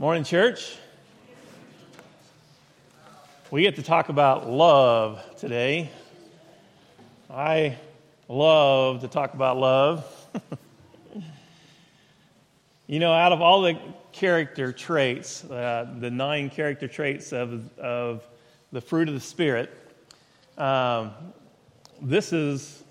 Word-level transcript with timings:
Morning, 0.00 0.22
church. 0.22 0.76
We 3.50 3.62
get 3.62 3.74
to 3.74 3.82
talk 3.82 4.10
about 4.10 4.48
love 4.48 5.20
today. 5.38 5.90
I 7.28 7.76
love 8.28 9.00
to 9.00 9.08
talk 9.08 9.34
about 9.34 9.56
love. 9.56 10.30
you 12.86 13.00
know, 13.00 13.12
out 13.12 13.32
of 13.32 13.40
all 13.40 13.62
the 13.62 13.76
character 14.12 14.72
traits, 14.72 15.42
uh, 15.42 15.92
the 15.98 16.12
nine 16.12 16.48
character 16.50 16.86
traits 16.86 17.32
of, 17.32 17.76
of 17.76 18.22
the 18.70 18.80
fruit 18.80 19.08
of 19.08 19.14
the 19.14 19.20
Spirit, 19.20 19.76
um, 20.58 21.10
this 22.00 22.32
is 22.32 22.84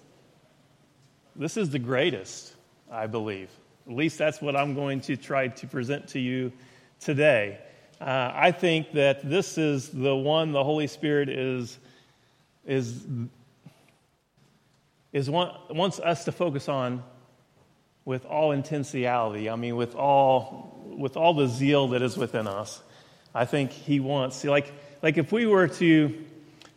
this 1.37 1.55
is 1.55 1.69
the 1.69 1.79
greatest, 1.79 2.53
I 2.91 3.07
believe. 3.07 3.49
At 3.87 3.93
least 3.93 4.17
that's 4.17 4.41
what 4.41 4.57
I'm 4.57 4.75
going 4.75 4.99
to 5.01 5.15
try 5.15 5.47
to 5.47 5.67
present 5.67 6.09
to 6.09 6.19
you 6.19 6.51
today. 7.00 7.59
Uh, 8.00 8.32
I 8.34 8.52
think 8.52 8.92
that 8.93 9.28
this 9.28 9.57
is 9.57 9.89
the 9.89 10.15
one 10.15 10.51
the 10.51 10.64
Holy 10.64 10.88
Spirit 10.88 11.29
is, 11.29 11.78
is, 12.65 13.04
is 15.11 15.29
want, 15.29 15.75
wants 15.75 16.00
us 16.00 16.25
to 16.25 16.32
focus 16.32 16.69
on 16.69 17.04
with 18.05 18.25
all 18.25 18.55
intentionality. 18.55 19.52
I 19.52 19.55
mean, 19.55 19.75
with 19.75 19.96
all, 19.96 20.96
with 20.97 21.18
all 21.18 21.33
the 21.33 21.47
zeal 21.47 21.89
that 21.89 22.02
is 22.02 22.18
within 22.18 22.47
us. 22.47 22.82
I 23.33 23.46
think 23.46 23.71
He 23.71 24.00
wants, 24.00 24.43
like, 24.43 24.71
like 25.02 25.18
if 25.18 25.32
we 25.32 25.46
were 25.46 25.68
to, 25.68 26.25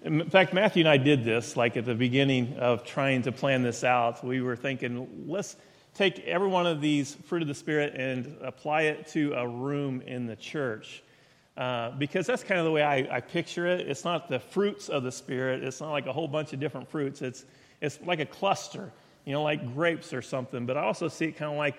in 0.02 0.30
fact, 0.30 0.55
Matthew 0.55 0.80
and 0.80 0.89
I 0.89 0.97
did 0.97 1.25
this, 1.25 1.56
like 1.56 1.77
at 1.77 1.84
the 1.84 1.95
beginning 1.95 2.56
of 2.56 2.84
trying 2.84 3.23
to 3.23 3.33
plan 3.33 3.62
this 3.62 3.84
out. 3.84 4.25
We 4.25 4.41
were 4.41 4.56
thinking, 4.56 5.27
let's 5.27 5.56
take 5.94 6.20
every 6.20 6.48
one 6.48 6.66
of 6.66 6.80
these 6.80 7.14
fruit 7.26 7.42
of 7.42 7.48
the 7.48 7.54
Spirit 7.54 7.94
and 7.96 8.36
apply 8.42 8.82
it 8.82 9.06
to 9.08 9.32
a 9.34 9.46
room 9.46 10.02
in 10.02 10.26
the 10.26 10.36
church. 10.36 11.02
Uh, 11.56 11.90
because 11.92 12.26
that's 12.26 12.42
kind 12.42 12.58
of 12.58 12.64
the 12.64 12.70
way 12.70 12.82
I, 12.82 13.16
I, 13.16 13.20
picture 13.20 13.66
it. 13.66 13.80
It's 13.80 14.04
not 14.04 14.28
the 14.28 14.38
fruits 14.38 14.88
of 14.88 15.02
the 15.02 15.12
Spirit, 15.12 15.62
it's 15.62 15.80
not 15.80 15.91
like 15.91 16.06
a 16.06 16.12
whole 16.12 16.28
bunch 16.28 16.52
of 16.52 16.60
different 16.60 16.88
fruits. 16.88 17.20
It's, 17.22 17.44
it's 17.80 17.98
like 18.02 18.20
a 18.20 18.27
cluster, 18.27 18.92
you 19.24 19.32
know, 19.32 19.42
like 19.42 19.74
grapes 19.74 20.14
or 20.14 20.22
something. 20.22 20.64
But 20.64 20.77
I 20.77 20.82
also 20.82 21.08
see 21.08 21.27
it 21.27 21.36
kind 21.36 21.50
of 21.50 21.58
like, 21.58 21.77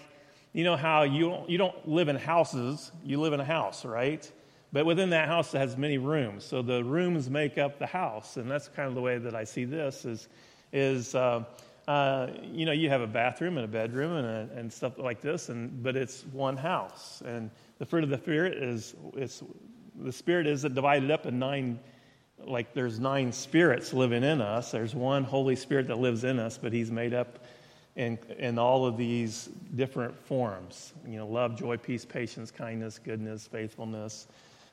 you 0.54 0.64
know, 0.64 0.76
how 0.76 1.04
you 1.04 1.30
don't, 1.30 1.50
you 1.50 1.58
don't 1.58 1.88
live 1.88 2.10
in 2.10 2.16
houses, 2.16 2.92
you 3.04 3.20
live 3.20 3.34
in 3.34 3.40
a 3.40 3.46
house, 3.46 3.86
right? 3.86 4.30
But 4.74 4.86
within 4.86 5.10
that 5.10 5.28
house, 5.28 5.54
it 5.54 5.58
has 5.58 5.76
many 5.78 5.98
rooms. 5.98 6.46
So 6.46 6.62
the 6.62 6.84
rooms 6.84 7.30
make 7.30 7.58
up 7.58 7.80
the 7.80 7.88
house. 7.88 8.38
And 8.38 8.50
that's 8.50 8.68
kind 8.68 8.88
of 8.88 8.96
the 8.96 9.02
way 9.02 9.18
that 9.18 9.36
I 9.36 9.44
see 9.44 9.66
this 9.66 10.06
is, 10.06 10.28
is 10.72 11.16
uh, 11.16 11.44
uh, 11.92 12.28
you 12.42 12.66
know, 12.66 12.72
you 12.72 12.88
have 12.88 13.02
a 13.02 13.08
bathroom 13.08 13.58
and 13.58 13.66
a 13.66 13.68
bedroom 13.68 14.16
and, 14.16 14.26
a, 14.26 14.58
and 14.58 14.72
stuff 14.72 14.98
like 14.98 15.20
this, 15.20 15.50
and, 15.50 15.84
but 15.84 15.98
it's 15.98 16.24
one 16.32 16.56
house. 16.56 17.22
And 17.26 17.52
the 17.80 17.86
fruit 17.86 18.06
of 18.06 18.10
the 18.10 18.18
Spirit 18.18 18.64
is, 18.64 18.96
it's, 19.18 19.44
the 20.00 20.14
Spirit 20.14 20.48
is 20.48 20.62
divided 20.62 21.12
up 21.12 21.26
in 21.26 21.38
nine, 21.38 21.78
like 22.46 22.74
there's 22.74 22.98
nine 22.98 23.34
spirits 23.34 23.92
living 23.92 24.24
in 24.24 24.40
us. 24.40 24.72
There's 24.72 24.96
one 24.96 25.26
Holy 25.26 25.58
Spirit 25.58 25.88
that 25.88 25.98
lives 25.98 26.24
in 26.24 26.40
us, 26.40 26.58
but 26.58 26.72
He's 26.72 26.90
made 26.90 27.14
up 27.14 27.44
in, 27.98 28.18
in 28.38 28.58
all 28.58 28.86
of 28.86 28.96
these 28.96 29.50
different 29.76 30.18
forms. 30.18 30.94
You 31.06 31.18
know, 31.18 31.28
love, 31.28 31.58
joy, 31.58 31.76
peace, 31.76 32.06
patience, 32.06 32.52
kindness, 32.52 33.00
goodness, 33.00 33.48
faithfulness, 33.48 34.28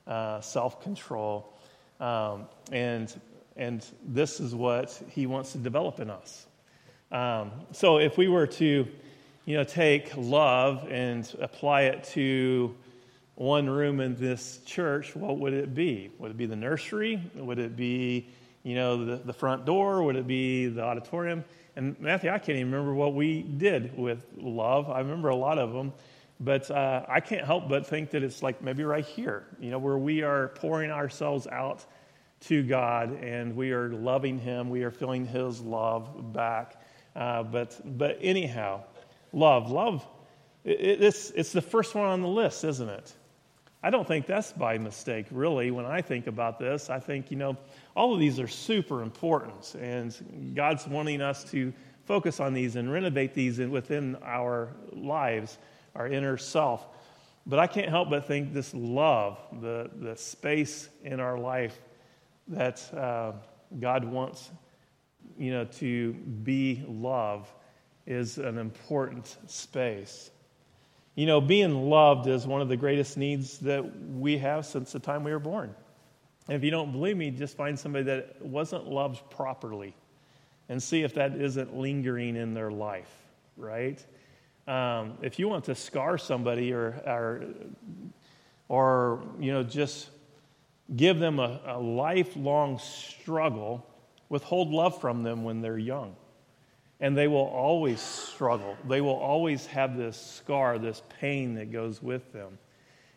uh, 0.06 0.40
self 0.40 0.80
control. 0.84 1.52
Um, 1.98 2.46
and, 2.70 3.12
and 3.56 3.84
this 4.06 4.38
is 4.38 4.54
what 4.54 5.02
He 5.10 5.26
wants 5.26 5.50
to 5.50 5.58
develop 5.58 5.98
in 5.98 6.10
us. 6.10 6.47
Um, 7.10 7.52
so 7.72 7.98
if 7.98 8.18
we 8.18 8.28
were 8.28 8.46
to, 8.46 8.86
you 9.46 9.56
know, 9.56 9.64
take 9.64 10.14
love 10.16 10.86
and 10.90 11.30
apply 11.40 11.82
it 11.82 12.04
to 12.04 12.74
one 13.34 13.70
room 13.70 14.00
in 14.00 14.14
this 14.16 14.60
church, 14.66 15.16
what 15.16 15.38
would 15.38 15.54
it 15.54 15.74
be? 15.74 16.10
Would 16.18 16.32
it 16.32 16.36
be 16.36 16.46
the 16.46 16.56
nursery? 16.56 17.22
Would 17.34 17.58
it 17.58 17.76
be, 17.76 18.28
you 18.62 18.74
know, 18.74 19.04
the, 19.04 19.16
the 19.16 19.32
front 19.32 19.64
door? 19.64 20.02
Would 20.02 20.16
it 20.16 20.26
be 20.26 20.66
the 20.66 20.82
auditorium? 20.82 21.44
And 21.76 21.98
Matthew, 21.98 22.30
I 22.30 22.38
can't 22.38 22.58
even 22.58 22.72
remember 22.72 22.92
what 22.92 23.14
we 23.14 23.42
did 23.42 23.96
with 23.96 24.26
love. 24.36 24.90
I 24.90 24.98
remember 24.98 25.28
a 25.28 25.36
lot 25.36 25.58
of 25.58 25.72
them, 25.72 25.92
but 26.40 26.70
uh, 26.70 27.06
I 27.08 27.20
can't 27.20 27.46
help 27.46 27.68
but 27.68 27.86
think 27.86 28.10
that 28.10 28.22
it's 28.22 28.42
like 28.42 28.60
maybe 28.60 28.82
right 28.84 29.04
here, 29.04 29.46
you 29.60 29.70
know, 29.70 29.78
where 29.78 29.96
we 29.96 30.22
are 30.22 30.48
pouring 30.48 30.90
ourselves 30.90 31.46
out 31.46 31.86
to 32.40 32.62
God 32.62 33.22
and 33.22 33.56
we 33.56 33.70
are 33.72 33.90
loving 33.90 34.38
Him. 34.38 34.68
We 34.68 34.82
are 34.82 34.90
feeling 34.90 35.24
His 35.24 35.60
love 35.60 36.32
back. 36.32 36.77
Uh, 37.18 37.42
but, 37.42 37.80
but 37.84 38.16
anyhow, 38.22 38.80
love. 39.32 39.72
Love, 39.72 40.06
it, 40.64 41.02
it's, 41.02 41.30
it's 41.32 41.50
the 41.50 41.60
first 41.60 41.96
one 41.96 42.06
on 42.06 42.22
the 42.22 42.28
list, 42.28 42.62
isn't 42.62 42.88
it? 42.88 43.12
I 43.82 43.90
don't 43.90 44.06
think 44.06 44.26
that's 44.26 44.52
by 44.52 44.78
mistake, 44.78 45.26
really. 45.32 45.72
When 45.72 45.84
I 45.84 46.00
think 46.00 46.28
about 46.28 46.60
this, 46.60 46.90
I 46.90 47.00
think, 47.00 47.32
you 47.32 47.36
know, 47.36 47.56
all 47.96 48.14
of 48.14 48.20
these 48.20 48.38
are 48.38 48.46
super 48.46 49.02
important, 49.02 49.74
and 49.80 50.54
God's 50.54 50.86
wanting 50.86 51.20
us 51.20 51.42
to 51.50 51.72
focus 52.04 52.38
on 52.38 52.54
these 52.54 52.76
and 52.76 52.90
renovate 52.92 53.34
these 53.34 53.58
within 53.58 54.16
our 54.24 54.68
lives, 54.92 55.58
our 55.96 56.06
inner 56.06 56.36
self. 56.36 56.86
But 57.46 57.58
I 57.58 57.66
can't 57.66 57.88
help 57.88 58.10
but 58.10 58.26
think 58.26 58.52
this 58.52 58.72
love, 58.74 59.38
the, 59.60 59.90
the 59.96 60.16
space 60.16 60.88
in 61.02 61.18
our 61.18 61.36
life 61.36 61.78
that 62.46 62.94
uh, 62.94 63.32
God 63.80 64.04
wants 64.04 64.50
you 65.38 65.52
know, 65.52 65.64
to 65.64 66.12
be 66.12 66.84
love 66.86 67.52
is 68.06 68.38
an 68.38 68.58
important 68.58 69.36
space. 69.46 70.30
You 71.14 71.26
know, 71.26 71.40
being 71.40 71.88
loved 71.90 72.26
is 72.26 72.46
one 72.46 72.60
of 72.60 72.68
the 72.68 72.76
greatest 72.76 73.16
needs 73.16 73.58
that 73.58 73.84
we 74.10 74.38
have 74.38 74.66
since 74.66 74.92
the 74.92 74.98
time 74.98 75.24
we 75.24 75.32
were 75.32 75.38
born. 75.38 75.74
And 76.48 76.56
if 76.56 76.64
you 76.64 76.70
don't 76.70 76.92
believe 76.92 77.16
me, 77.16 77.30
just 77.30 77.56
find 77.56 77.78
somebody 77.78 78.04
that 78.04 78.40
wasn't 78.40 78.86
loved 78.86 79.28
properly 79.30 79.94
and 80.68 80.82
see 80.82 81.02
if 81.02 81.14
that 81.14 81.34
isn't 81.34 81.76
lingering 81.76 82.36
in 82.36 82.54
their 82.54 82.70
life, 82.70 83.10
right? 83.56 84.04
Um, 84.66 85.18
if 85.22 85.38
you 85.38 85.48
want 85.48 85.64
to 85.64 85.74
scar 85.74 86.18
somebody 86.18 86.72
or, 86.72 87.00
or, 87.06 87.44
or 88.68 89.22
you 89.40 89.52
know, 89.52 89.62
just 89.62 90.10
give 90.94 91.18
them 91.18 91.38
a, 91.38 91.60
a 91.66 91.78
lifelong 91.78 92.78
struggle, 92.78 93.86
withhold 94.28 94.70
love 94.70 95.00
from 95.00 95.22
them 95.22 95.44
when 95.44 95.60
they're 95.60 95.78
young. 95.78 96.16
And 97.00 97.16
they 97.16 97.28
will 97.28 97.46
always 97.46 98.00
struggle. 98.00 98.76
They 98.88 99.00
will 99.00 99.16
always 99.16 99.66
have 99.66 99.96
this 99.96 100.16
scar, 100.20 100.78
this 100.78 101.02
pain 101.20 101.54
that 101.54 101.70
goes 101.70 102.02
with 102.02 102.32
them. 102.32 102.58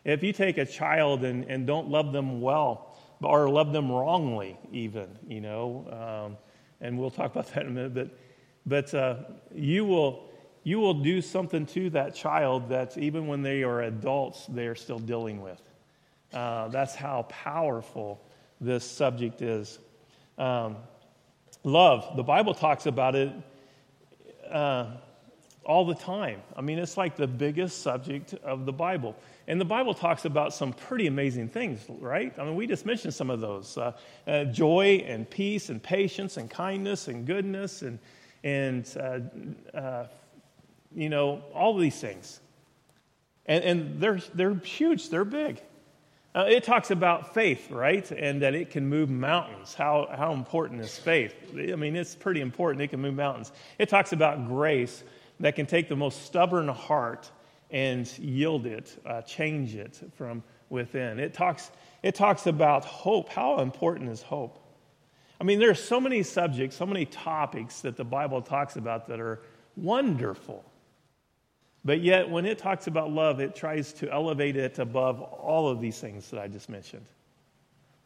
If 0.04 0.22
you 0.22 0.32
take 0.32 0.58
a 0.58 0.66
child 0.66 1.24
and, 1.24 1.44
and 1.44 1.66
don't 1.66 1.88
love 1.88 2.12
them 2.12 2.40
well, 2.40 2.96
or 3.22 3.48
love 3.48 3.72
them 3.72 3.90
wrongly, 3.90 4.56
even, 4.72 5.08
you 5.28 5.40
know, 5.40 5.86
um, 6.30 6.36
and 6.80 6.98
we'll 6.98 7.10
talk 7.10 7.32
about 7.32 7.46
that 7.54 7.62
in 7.62 7.68
a 7.68 7.70
minute, 7.70 7.94
but, 7.94 8.18
but 8.66 8.94
uh, 8.94 9.16
you, 9.54 9.84
will, 9.84 10.28
you 10.64 10.78
will 10.78 10.94
do 10.94 11.20
something 11.20 11.66
to 11.66 11.90
that 11.90 12.14
child 12.14 12.68
that 12.68 12.98
even 12.98 13.26
when 13.26 13.42
they 13.42 13.62
are 13.62 13.82
adults, 13.82 14.46
they 14.46 14.66
are 14.66 14.74
still 14.74 14.98
dealing 14.98 15.40
with. 15.40 15.60
Uh, 16.32 16.68
that's 16.68 16.94
how 16.94 17.22
powerful 17.28 18.20
this 18.60 18.84
subject 18.84 19.42
is. 19.42 19.78
Um, 20.38 20.76
Love, 21.64 22.16
the 22.16 22.22
Bible 22.24 22.54
talks 22.54 22.86
about 22.86 23.14
it 23.14 23.32
uh, 24.50 24.86
all 25.64 25.84
the 25.84 25.94
time. 25.94 26.42
I 26.56 26.60
mean, 26.60 26.78
it's 26.78 26.96
like 26.96 27.16
the 27.16 27.26
biggest 27.26 27.82
subject 27.82 28.34
of 28.42 28.66
the 28.66 28.72
Bible. 28.72 29.16
And 29.46 29.60
the 29.60 29.64
Bible 29.64 29.94
talks 29.94 30.24
about 30.24 30.52
some 30.52 30.72
pretty 30.72 31.06
amazing 31.06 31.48
things, 31.48 31.84
right? 31.88 32.36
I 32.36 32.44
mean, 32.44 32.56
we 32.56 32.66
just 32.66 32.84
mentioned 32.84 33.14
some 33.14 33.30
of 33.30 33.40
those 33.40 33.78
uh, 33.78 33.92
uh, 34.26 34.44
joy 34.44 35.04
and 35.06 35.28
peace 35.28 35.68
and 35.68 35.80
patience 35.80 36.36
and 36.36 36.50
kindness 36.50 37.06
and 37.06 37.26
goodness 37.26 37.82
and, 37.82 37.98
and 38.42 38.96
uh, 38.96 39.76
uh, 39.76 40.06
you 40.94 41.08
know, 41.08 41.42
all 41.54 41.76
these 41.76 42.00
things. 42.00 42.40
And, 43.46 43.64
and 43.64 44.00
they're, 44.00 44.20
they're 44.34 44.54
huge, 44.54 45.10
they're 45.10 45.24
big. 45.24 45.60
Uh, 46.34 46.46
it 46.48 46.64
talks 46.64 46.90
about 46.90 47.34
faith, 47.34 47.70
right? 47.70 48.10
And 48.10 48.40
that 48.40 48.54
it 48.54 48.70
can 48.70 48.86
move 48.86 49.10
mountains. 49.10 49.74
How, 49.74 50.08
how 50.16 50.32
important 50.32 50.80
is 50.80 50.98
faith? 50.98 51.34
I 51.54 51.76
mean, 51.76 51.94
it's 51.94 52.14
pretty 52.14 52.40
important. 52.40 52.82
It 52.82 52.88
can 52.88 53.00
move 53.00 53.14
mountains. 53.14 53.52
It 53.78 53.90
talks 53.90 54.12
about 54.12 54.46
grace 54.46 55.04
that 55.40 55.56
can 55.56 55.66
take 55.66 55.88
the 55.88 55.96
most 55.96 56.24
stubborn 56.24 56.68
heart 56.68 57.30
and 57.70 58.06
yield 58.18 58.66
it, 58.66 58.98
uh, 59.04 59.20
change 59.22 59.74
it 59.74 60.00
from 60.16 60.42
within. 60.70 61.18
It 61.18 61.34
talks, 61.34 61.70
it 62.02 62.14
talks 62.14 62.46
about 62.46 62.84
hope. 62.84 63.28
How 63.28 63.60
important 63.60 64.08
is 64.08 64.22
hope? 64.22 64.58
I 65.38 65.44
mean, 65.44 65.58
there 65.58 65.70
are 65.70 65.74
so 65.74 66.00
many 66.00 66.22
subjects, 66.22 66.76
so 66.76 66.86
many 66.86 67.04
topics 67.04 67.80
that 67.80 67.96
the 67.96 68.04
Bible 68.04 68.40
talks 68.40 68.76
about 68.76 69.08
that 69.08 69.20
are 69.20 69.40
wonderful. 69.76 70.64
But 71.84 72.00
yet, 72.00 72.30
when 72.30 72.46
it 72.46 72.58
talks 72.58 72.86
about 72.86 73.10
love, 73.10 73.40
it 73.40 73.56
tries 73.56 73.92
to 73.94 74.10
elevate 74.10 74.56
it 74.56 74.78
above 74.78 75.20
all 75.20 75.68
of 75.68 75.80
these 75.80 75.98
things 75.98 76.30
that 76.30 76.40
I 76.40 76.48
just 76.48 76.68
mentioned 76.68 77.06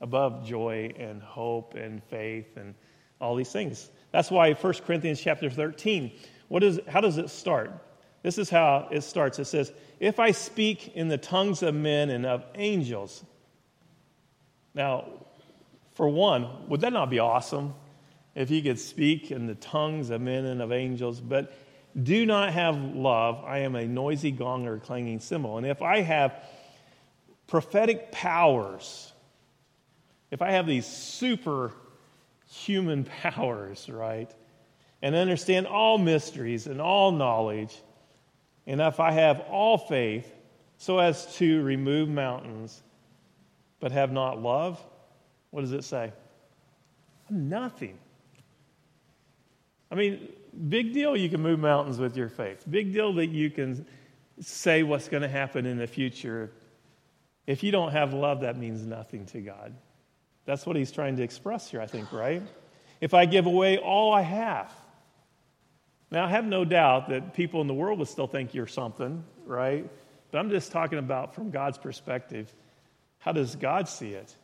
above 0.00 0.44
joy 0.46 0.93
and 0.99 1.23
hope 1.23 1.75
and 1.75 2.02
faith 2.05 2.56
and 2.56 2.75
all 3.20 3.34
these 3.34 3.50
things. 3.50 3.90
That's 4.12 4.31
why 4.31 4.52
1 4.52 4.73
Corinthians 4.87 5.20
chapter 5.20 5.49
13, 5.50 6.12
what 6.49 6.62
is, 6.62 6.81
how 6.87 7.00
does 7.00 7.19
it 7.19 7.31
start? 7.31 7.70
This 8.23 8.38
is 8.38 8.50
how 8.50 8.88
it 8.90 9.02
starts. 9.02 9.38
It 9.38 9.46
says, 9.46 9.73
If 10.00 10.19
I 10.19 10.32
speak 10.32 10.94
in 10.96 11.08
the 11.08 11.19
tongues 11.19 11.62
of 11.62 11.75
men 11.75 12.11
and 12.11 12.26
of 12.26 12.44
angels. 12.55 13.25
Now, 14.75 15.06
for 15.94 16.08
one, 16.08 16.69
would 16.69 16.82
that 16.82 16.93
not 16.93 17.08
be 17.08 17.19
awesome 17.19 17.75
if 18.34 18.50
you 18.50 18.62
could 18.62 18.78
speak 18.78 19.31
in 19.31 19.46
the 19.46 19.55
tongues 19.55 20.11
of 20.11 20.20
men 20.20 20.44
and 20.44 20.61
of 20.61 20.73
angels, 20.73 21.20
but 21.20 21.52
do 22.01 22.27
not 22.27 22.53
have 22.53 22.77
love? 22.77 23.43
I 23.45 23.59
am 23.61 23.75
a 23.75 23.87
noisy 23.87 24.31
gong 24.31 24.67
or 24.67 24.79
clanging 24.79 25.21
cymbal. 25.21 25.57
And 25.59 25.67
if 25.67 25.81
I 25.81 26.01
have 26.01 26.35
prophetic 27.47 28.13
powers, 28.13 29.13
if 30.31 30.43
I 30.43 30.51
have 30.51 30.67
these 30.67 30.87
super 30.87 31.73
human 32.49 33.05
powers, 33.23 33.89
right, 33.89 34.31
and 35.03 35.15
understand 35.15 35.67
all 35.67 35.99
mysteries 35.99 36.67
and 36.67 36.81
all 36.81 37.13
knowledge, 37.13 37.75
and 38.67 38.81
if 38.81 39.01
I 39.01 39.13
have 39.13 39.41
all 39.41 39.79
faith 39.79 40.31
so 40.79 40.99
as 40.99 41.37
to 41.37 41.63
remove 41.63 42.09
mountains, 42.09 42.83
but 43.81 43.93
have 43.93 44.13
not 44.13 44.43
love, 44.43 44.81
what 45.51 45.63
does 45.63 45.73
it 45.73 45.85
say? 45.85 46.13
Nothing. 47.31 47.99
I 49.91 49.95
mean, 49.95 50.29
big 50.69 50.93
deal 50.93 51.17
you 51.17 51.29
can 51.29 51.43
move 51.43 51.61
mountains 51.61 51.99
with 51.99 52.17
your 52.17 52.29
faith. 52.29 52.64
Big 52.69 52.93
deal 52.93 53.12
that 53.14 53.29
you 53.29 53.50
can 53.50 53.87
say 54.41 54.82
what's 54.82 55.08
going 55.08 55.23
to 55.23 55.29
happen 55.29 55.67
in 55.67 55.79
the 55.79 55.87
future. 55.87 56.50
If 57.47 57.62
you 57.62 57.70
don't 57.70 57.93
have 57.93 58.12
love, 58.12 58.41
that 58.41 58.58
means 58.58 58.85
nothing 58.85 59.26
to 59.26 59.41
God. 59.41 59.75
That's 60.44 60.67
what 60.67 60.76
he's 60.76 60.93
trying 60.93 61.17
to 61.17 61.23
express 61.23 61.70
here, 61.70 61.81
I 61.81 61.87
think, 61.87 62.12
right? 62.12 62.43
If 63.00 63.14
I 63.14 63.26
give 63.26 63.47
away 63.47 63.79
all 63.79 64.12
I 64.12 64.23
have. 64.23 64.73
Now, 66.11 66.25
I 66.25 66.29
have 66.29 66.44
no 66.44 66.64
doubt 66.64 67.09
that 67.09 67.35
people 67.35 67.61
in 67.61 67.67
the 67.67 67.75
world 67.75 67.99
would 67.99 68.09
still 68.09 68.29
think 68.29 68.55
you're 68.55 68.69
something, 68.69 69.25
right? 69.44 69.88
But 70.31 70.38
I'm 70.38 70.50
just 70.50 70.70
talking 70.70 70.99
about 70.99 71.35
from 71.35 71.50
God's 71.50 71.79
perspective. 71.79 72.52
How 73.19 73.32
does 73.32 73.56
God 73.56 73.88
see 73.88 74.11
it? 74.11 74.35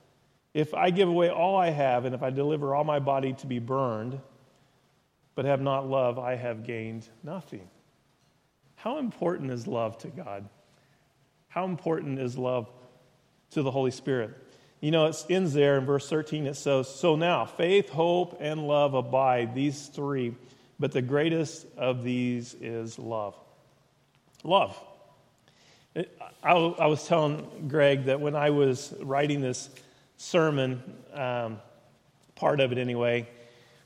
If 0.54 0.74
I 0.74 0.90
give 0.90 1.08
away 1.08 1.30
all 1.30 1.56
I 1.56 1.70
have, 1.70 2.04
and 2.04 2.14
if 2.14 2.22
I 2.22 2.30
deliver 2.30 2.74
all 2.74 2.84
my 2.84 2.98
body 2.98 3.32
to 3.34 3.46
be 3.46 3.58
burned, 3.58 4.20
but 5.34 5.44
have 5.44 5.60
not 5.60 5.88
love, 5.88 6.18
I 6.18 6.36
have 6.36 6.64
gained 6.64 7.08
nothing. 7.22 7.68
How 8.76 8.98
important 8.98 9.50
is 9.50 9.66
love 9.66 9.98
to 9.98 10.08
God? 10.08 10.48
How 11.48 11.64
important 11.64 12.18
is 12.18 12.36
love 12.36 12.68
to 13.50 13.62
the 13.62 13.70
Holy 13.70 13.90
Spirit? 13.90 14.30
You 14.80 14.90
know, 14.90 15.06
it 15.06 15.24
ends 15.30 15.52
there 15.52 15.78
in 15.78 15.84
verse 15.84 16.08
13. 16.08 16.46
It 16.46 16.56
says, 16.56 16.88
So 16.88 17.14
now, 17.14 17.44
faith, 17.46 17.88
hope, 17.88 18.38
and 18.40 18.66
love 18.66 18.94
abide, 18.94 19.54
these 19.54 19.86
three, 19.86 20.34
but 20.80 20.90
the 20.90 21.02
greatest 21.02 21.66
of 21.76 22.02
these 22.02 22.54
is 22.54 22.98
love. 22.98 23.36
Love. 24.42 24.76
I, 26.42 26.54
was 26.54 27.06
telling 27.06 27.68
Greg 27.68 28.06
that 28.06 28.20
when 28.20 28.34
I 28.34 28.50
was 28.50 28.92
writing 29.00 29.40
this 29.40 29.68
sermon, 30.16 30.82
um, 31.12 31.60
part 32.34 32.60
of 32.60 32.72
it 32.72 32.78
anyway, 32.78 33.28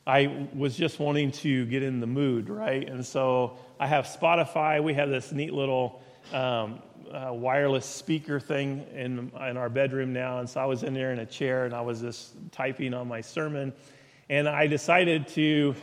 I 0.06 0.48
was 0.54 0.76
just 0.76 1.00
wanting 1.00 1.32
to 1.32 1.66
get 1.66 1.82
in 1.82 1.98
the 1.98 2.06
mood, 2.06 2.48
right? 2.48 2.88
And 2.88 3.04
so 3.04 3.58
I 3.80 3.88
have 3.88 4.06
Spotify. 4.06 4.80
We 4.82 4.94
have 4.94 5.08
this 5.08 5.32
neat 5.32 5.52
little 5.52 6.00
um, 6.32 6.80
uh, 7.12 7.32
wireless 7.32 7.86
speaker 7.86 8.38
thing 8.38 8.86
in, 8.94 9.32
in 9.48 9.56
our 9.56 9.68
bedroom 9.68 10.12
now. 10.12 10.38
And 10.38 10.48
so 10.48 10.60
I 10.60 10.66
was 10.66 10.84
in 10.84 10.94
there 10.94 11.12
in 11.12 11.18
a 11.18 11.26
chair 11.26 11.64
and 11.64 11.74
I 11.74 11.80
was 11.80 12.00
just 12.00 12.34
typing 12.52 12.94
on 12.94 13.08
my 13.08 13.20
sermon. 13.20 13.72
And 14.28 14.48
I 14.48 14.68
decided 14.68 15.26
to 15.28 15.74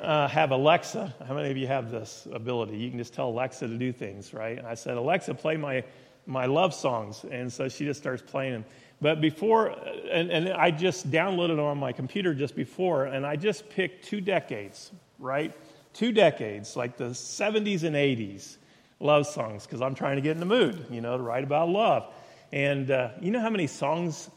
uh, 0.00 0.28
have 0.28 0.52
Alexa. 0.52 1.14
How 1.26 1.34
many 1.34 1.50
of 1.50 1.58
you 1.58 1.66
have 1.66 1.90
this 1.90 2.26
ability? 2.32 2.78
You 2.78 2.88
can 2.88 2.98
just 2.98 3.12
tell 3.12 3.28
Alexa 3.28 3.68
to 3.68 3.76
do 3.76 3.92
things, 3.92 4.32
right? 4.32 4.56
And 4.56 4.66
I 4.66 4.74
said, 4.74 4.96
Alexa, 4.96 5.34
play 5.34 5.58
my, 5.58 5.84
my 6.26 6.46
love 6.46 6.72
songs. 6.72 7.24
And 7.30 7.52
so 7.52 7.68
she 7.68 7.84
just 7.84 8.00
starts 8.00 8.22
playing 8.22 8.52
them. 8.52 8.64
But 9.00 9.20
before, 9.20 9.74
and, 10.10 10.30
and 10.30 10.48
I 10.48 10.70
just 10.70 11.10
downloaded 11.10 11.62
on 11.62 11.78
my 11.78 11.92
computer 11.92 12.34
just 12.34 12.56
before, 12.56 13.04
and 13.04 13.26
I 13.26 13.36
just 13.36 13.68
picked 13.68 14.06
two 14.06 14.20
decades, 14.20 14.90
right? 15.18 15.52
Two 15.92 16.12
decades, 16.12 16.76
like 16.76 16.96
the 16.96 17.10
70s 17.10 17.82
and 17.82 17.94
80s 17.94 18.56
love 18.98 19.26
songs, 19.26 19.66
because 19.66 19.82
I'm 19.82 19.94
trying 19.94 20.16
to 20.16 20.22
get 20.22 20.32
in 20.32 20.40
the 20.40 20.46
mood, 20.46 20.86
you 20.90 21.02
know, 21.02 21.16
to 21.16 21.22
write 21.22 21.44
about 21.44 21.68
love. 21.68 22.12
And 22.52 22.90
uh, 22.90 23.10
you 23.20 23.30
know 23.30 23.40
how 23.40 23.50
many 23.50 23.66
songs 23.66 24.30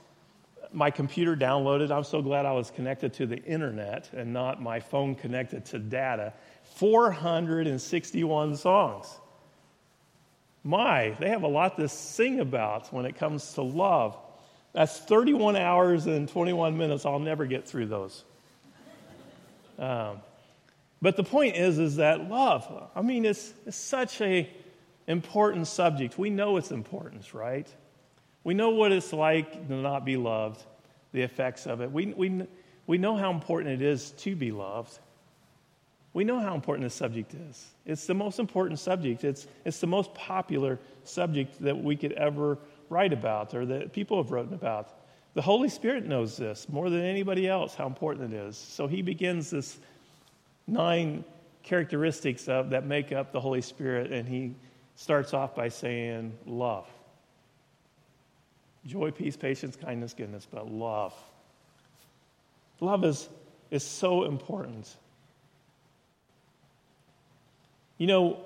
my 0.74 0.92
computer 0.92 1.36
downloaded? 1.36 1.90
I'm 1.90 2.04
so 2.04 2.22
glad 2.22 2.46
I 2.46 2.52
was 2.52 2.70
connected 2.70 3.14
to 3.14 3.26
the 3.26 3.42
internet 3.44 4.10
and 4.14 4.34
not 4.34 4.62
my 4.62 4.82
phone 4.82 5.16
connected 5.16 5.66
to 5.68 5.80
data. 5.80 6.34
461 6.76 8.58
songs. 8.58 9.08
My, 10.64 11.16
they 11.20 11.30
have 11.30 11.44
a 11.44 11.48
lot 11.48 11.78
to 11.78 11.88
sing 11.88 12.42
about 12.42 12.92
when 12.94 13.06
it 13.06 13.16
comes 13.16 13.54
to 13.54 13.62
love. 13.62 14.18
That's 14.74 14.98
31 15.00 15.56
hours 15.56 16.06
and 16.06 16.30
21 16.30 16.78
minutes. 16.78 17.06
I'll 17.06 17.20
never 17.20 17.46
get 17.46 17.68
through 17.68 17.88
those. 17.88 18.24
Um, 19.78 20.22
but 21.02 21.16
the 21.16 21.24
point 21.24 21.56
is, 21.56 21.80
is 21.80 21.96
that 21.96 22.30
love, 22.30 22.90
I 22.96 23.02
mean, 23.02 23.26
it's, 23.26 23.54
it's 23.66 23.78
such 23.78 24.20
a 24.22 24.50
important 25.08 25.68
subject. 25.68 26.18
We 26.18 26.30
know 26.30 26.58
its 26.58 26.72
importance, 26.72 27.34
right? 27.34 27.68
We 28.44 28.54
know 28.54 28.70
what 28.72 28.92
it's 28.92 29.14
like 29.14 29.68
to 29.68 29.74
not 29.74 30.06
be 30.06 30.18
loved, 30.18 30.64
the 31.14 31.22
effects 31.22 31.66
of 31.66 31.82
it. 31.82 31.92
We, 31.92 32.08
we, 32.08 32.44
we 32.86 32.98
know 32.98 33.16
how 33.16 33.32
important 33.32 33.82
it 33.82 33.86
is 33.86 34.12
to 34.12 34.36
be 34.36 34.52
loved. 34.52 34.98
We 36.14 36.24
know 36.24 36.40
how 36.40 36.56
important 36.56 36.86
this 36.86 36.96
subject 36.96 37.34
is. 37.34 37.66
It's 37.86 38.06
the 38.06 38.14
most 38.14 38.40
important 38.40 38.80
subject. 38.80 39.24
It's, 39.24 39.48
it's 39.64 39.80
the 39.80 39.88
most 39.88 40.14
popular 40.14 40.80
subject 41.04 41.62
that 41.62 41.82
we 41.82 41.96
could 41.96 42.14
ever 42.14 42.58
write 42.90 43.14
about 43.14 43.54
or 43.54 43.66
that 43.68 43.94
people 43.94 44.22
have 44.22 44.32
written 44.32 44.54
about. 44.54 44.94
The 45.36 45.42
Holy 45.42 45.70
Spirit 45.70 46.06
knows 46.06 46.38
this 46.38 46.68
more 46.70 46.90
than 46.90 47.02
anybody 47.02 47.48
else, 47.48 47.76
how 47.76 47.88
important 47.88 48.34
it 48.34 48.38
is. 48.38 48.58
So 48.58 48.88
he 48.88 49.02
begins 49.02 49.52
this 49.52 49.80
nine 50.68 51.24
characteristics 51.64 52.48
of, 52.48 52.72
that 52.72 52.86
make 52.86 53.12
up 53.12 53.32
the 53.32 53.40
Holy 53.40 53.62
Spirit, 53.62 54.12
and 54.12 54.28
he 54.28 54.56
starts 54.96 55.34
off 55.34 55.56
by 55.56 55.70
saying 55.70 56.34
love. 56.46 56.88
Joy, 58.86 59.12
peace, 59.12 59.38
patience, 59.38 59.76
kindness, 59.76 60.14
goodness, 60.14 60.48
but 60.50 60.72
love. 60.72 61.14
Love 62.80 63.04
is, 63.04 63.30
is 63.72 63.84
so 63.84 64.24
important. 64.24 64.96
You 67.98 68.08
know, 68.08 68.40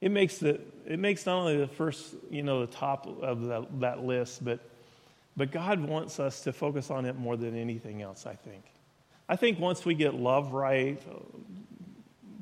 it 0.00 0.10
makes 0.10 0.38
the 0.38 0.60
it 0.86 0.98
makes 0.98 1.26
not 1.26 1.36
only 1.36 1.56
the 1.56 1.66
first, 1.66 2.14
you 2.30 2.42
know, 2.42 2.64
the 2.64 2.72
top 2.72 3.06
of 3.22 3.46
that, 3.46 3.80
that 3.80 4.04
list, 4.04 4.44
but, 4.44 4.60
but 5.36 5.50
God 5.50 5.80
wants 5.80 6.20
us 6.20 6.42
to 6.42 6.52
focus 6.52 6.90
on 6.90 7.04
it 7.06 7.16
more 7.16 7.36
than 7.36 7.56
anything 7.56 8.02
else, 8.02 8.26
I 8.26 8.34
think. 8.34 8.64
I 9.28 9.36
think 9.36 9.58
once 9.58 9.84
we 9.84 9.94
get 9.94 10.14
love 10.14 10.52
right, 10.52 11.00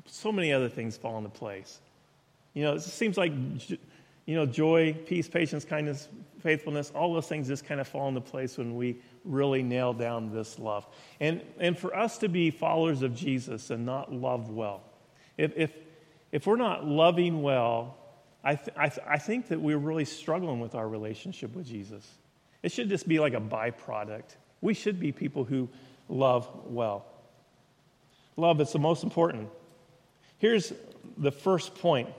so 0.05 0.31
many 0.31 0.51
other 0.51 0.69
things 0.69 0.97
fall 0.97 1.17
into 1.17 1.29
place. 1.29 1.79
You 2.53 2.63
know, 2.63 2.73
it 2.73 2.81
seems 2.81 3.17
like, 3.17 3.31
you 4.25 4.35
know, 4.35 4.45
joy, 4.45 4.93
peace, 5.05 5.27
patience, 5.27 5.63
kindness, 5.63 6.09
faithfulness, 6.41 6.91
all 6.93 7.13
those 7.13 7.27
things 7.27 7.47
just 7.47 7.65
kind 7.65 7.79
of 7.79 7.87
fall 7.87 8.09
into 8.09 8.21
place 8.21 8.57
when 8.57 8.75
we 8.75 8.97
really 9.23 9.63
nail 9.63 9.93
down 9.93 10.33
this 10.33 10.59
love. 10.59 10.85
And, 11.19 11.41
and 11.59 11.77
for 11.77 11.95
us 11.95 12.17
to 12.19 12.29
be 12.29 12.51
followers 12.51 13.03
of 13.03 13.15
Jesus 13.15 13.69
and 13.69 13.85
not 13.85 14.11
love 14.11 14.49
well, 14.49 14.81
if, 15.37 15.53
if, 15.55 15.71
if 16.31 16.47
we're 16.47 16.57
not 16.57 16.85
loving 16.85 17.41
well, 17.41 17.97
I, 18.43 18.55
th- 18.55 18.75
I, 18.75 18.89
th- 18.89 19.05
I 19.07 19.17
think 19.17 19.49
that 19.49 19.61
we're 19.61 19.77
really 19.77 20.05
struggling 20.05 20.59
with 20.59 20.75
our 20.75 20.87
relationship 20.87 21.55
with 21.55 21.67
Jesus. 21.67 22.07
It 22.63 22.71
should 22.71 22.89
just 22.89 23.07
be 23.07 23.19
like 23.19 23.33
a 23.33 23.41
byproduct. 23.41 24.35
We 24.61 24.73
should 24.73 24.99
be 24.99 25.11
people 25.11 25.43
who 25.43 25.69
love 26.09 26.47
well. 26.65 27.05
Love 28.37 28.61
is 28.61 28.71
the 28.71 28.79
most 28.79 29.03
important. 29.03 29.49
Here's 30.39 30.73
the 31.17 31.31
first 31.31 31.75
point 31.75 32.09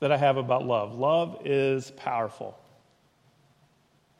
that 0.00 0.12
I 0.12 0.16
have 0.16 0.36
about 0.36 0.64
love 0.66 0.94
love 0.94 1.42
is 1.44 1.90
powerful. 1.92 2.58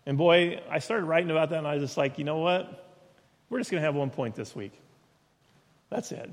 And 0.06 0.16
boy, 0.16 0.61
I 0.71 0.78
started 0.78 1.04
writing 1.04 1.30
about 1.30 1.50
that 1.50 1.59
and 1.59 1.66
I 1.66 1.75
was 1.75 1.83
just 1.83 1.97
like, 1.97 2.18
you 2.18 2.25
know 2.25 2.38
what? 2.38 2.85
We're 3.50 3.59
just 3.59 3.71
going 3.71 3.80
to 3.80 3.85
have 3.85 3.95
one 3.95 4.11
point 4.11 4.37
this 4.37 4.54
week. 4.54 4.73
That's 5.90 6.12
it. 6.12 6.30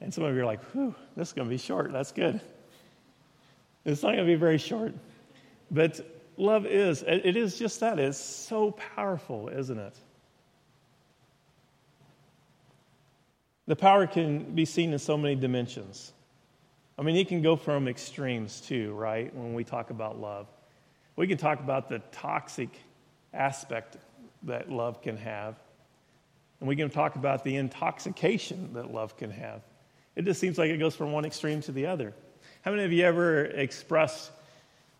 And 0.00 0.12
some 0.12 0.24
of 0.24 0.34
you 0.34 0.42
are 0.42 0.46
like, 0.46 0.62
whew, 0.72 0.94
this 1.16 1.28
is 1.28 1.34
going 1.34 1.46
to 1.46 1.50
be 1.50 1.58
short. 1.58 1.92
That's 1.92 2.12
good. 2.12 2.40
It's 3.84 4.02
not 4.02 4.08
going 4.08 4.26
to 4.26 4.32
be 4.32 4.34
very 4.34 4.58
short. 4.58 4.94
But 5.70 6.00
love 6.36 6.66
is, 6.66 7.02
it 7.06 7.36
is 7.36 7.58
just 7.58 7.80
that. 7.80 7.98
It's 7.98 8.18
so 8.18 8.72
powerful, 8.72 9.48
isn't 9.48 9.78
it? 9.78 9.94
The 13.66 13.76
power 13.76 14.06
can 14.06 14.54
be 14.54 14.64
seen 14.64 14.92
in 14.92 14.98
so 14.98 15.16
many 15.16 15.34
dimensions. 15.34 16.12
I 16.98 17.02
mean, 17.02 17.16
it 17.16 17.28
can 17.28 17.42
go 17.42 17.56
from 17.56 17.88
extremes 17.88 18.60
too, 18.60 18.92
right? 18.92 19.34
When 19.34 19.54
we 19.54 19.64
talk 19.64 19.90
about 19.90 20.20
love, 20.20 20.46
we 21.16 21.26
can 21.26 21.38
talk 21.38 21.60
about 21.60 21.88
the 21.88 22.00
toxic 22.12 22.68
aspect 23.32 23.96
that 24.44 24.70
love 24.70 25.00
can 25.00 25.16
have, 25.16 25.56
and 26.60 26.68
we 26.68 26.76
can 26.76 26.90
talk 26.90 27.16
about 27.16 27.42
the 27.42 27.56
intoxication 27.56 28.74
that 28.74 28.92
love 28.92 29.16
can 29.16 29.30
have. 29.30 29.62
It 30.14 30.24
just 30.24 30.40
seems 30.40 30.58
like 30.58 30.70
it 30.70 30.78
goes 30.78 30.94
from 30.94 31.12
one 31.12 31.24
extreme 31.24 31.60
to 31.62 31.72
the 31.72 31.86
other. 31.86 32.14
How 32.64 32.70
many 32.70 32.84
of 32.84 32.94
you 32.94 33.04
ever 33.04 33.44
expressed 33.44 34.30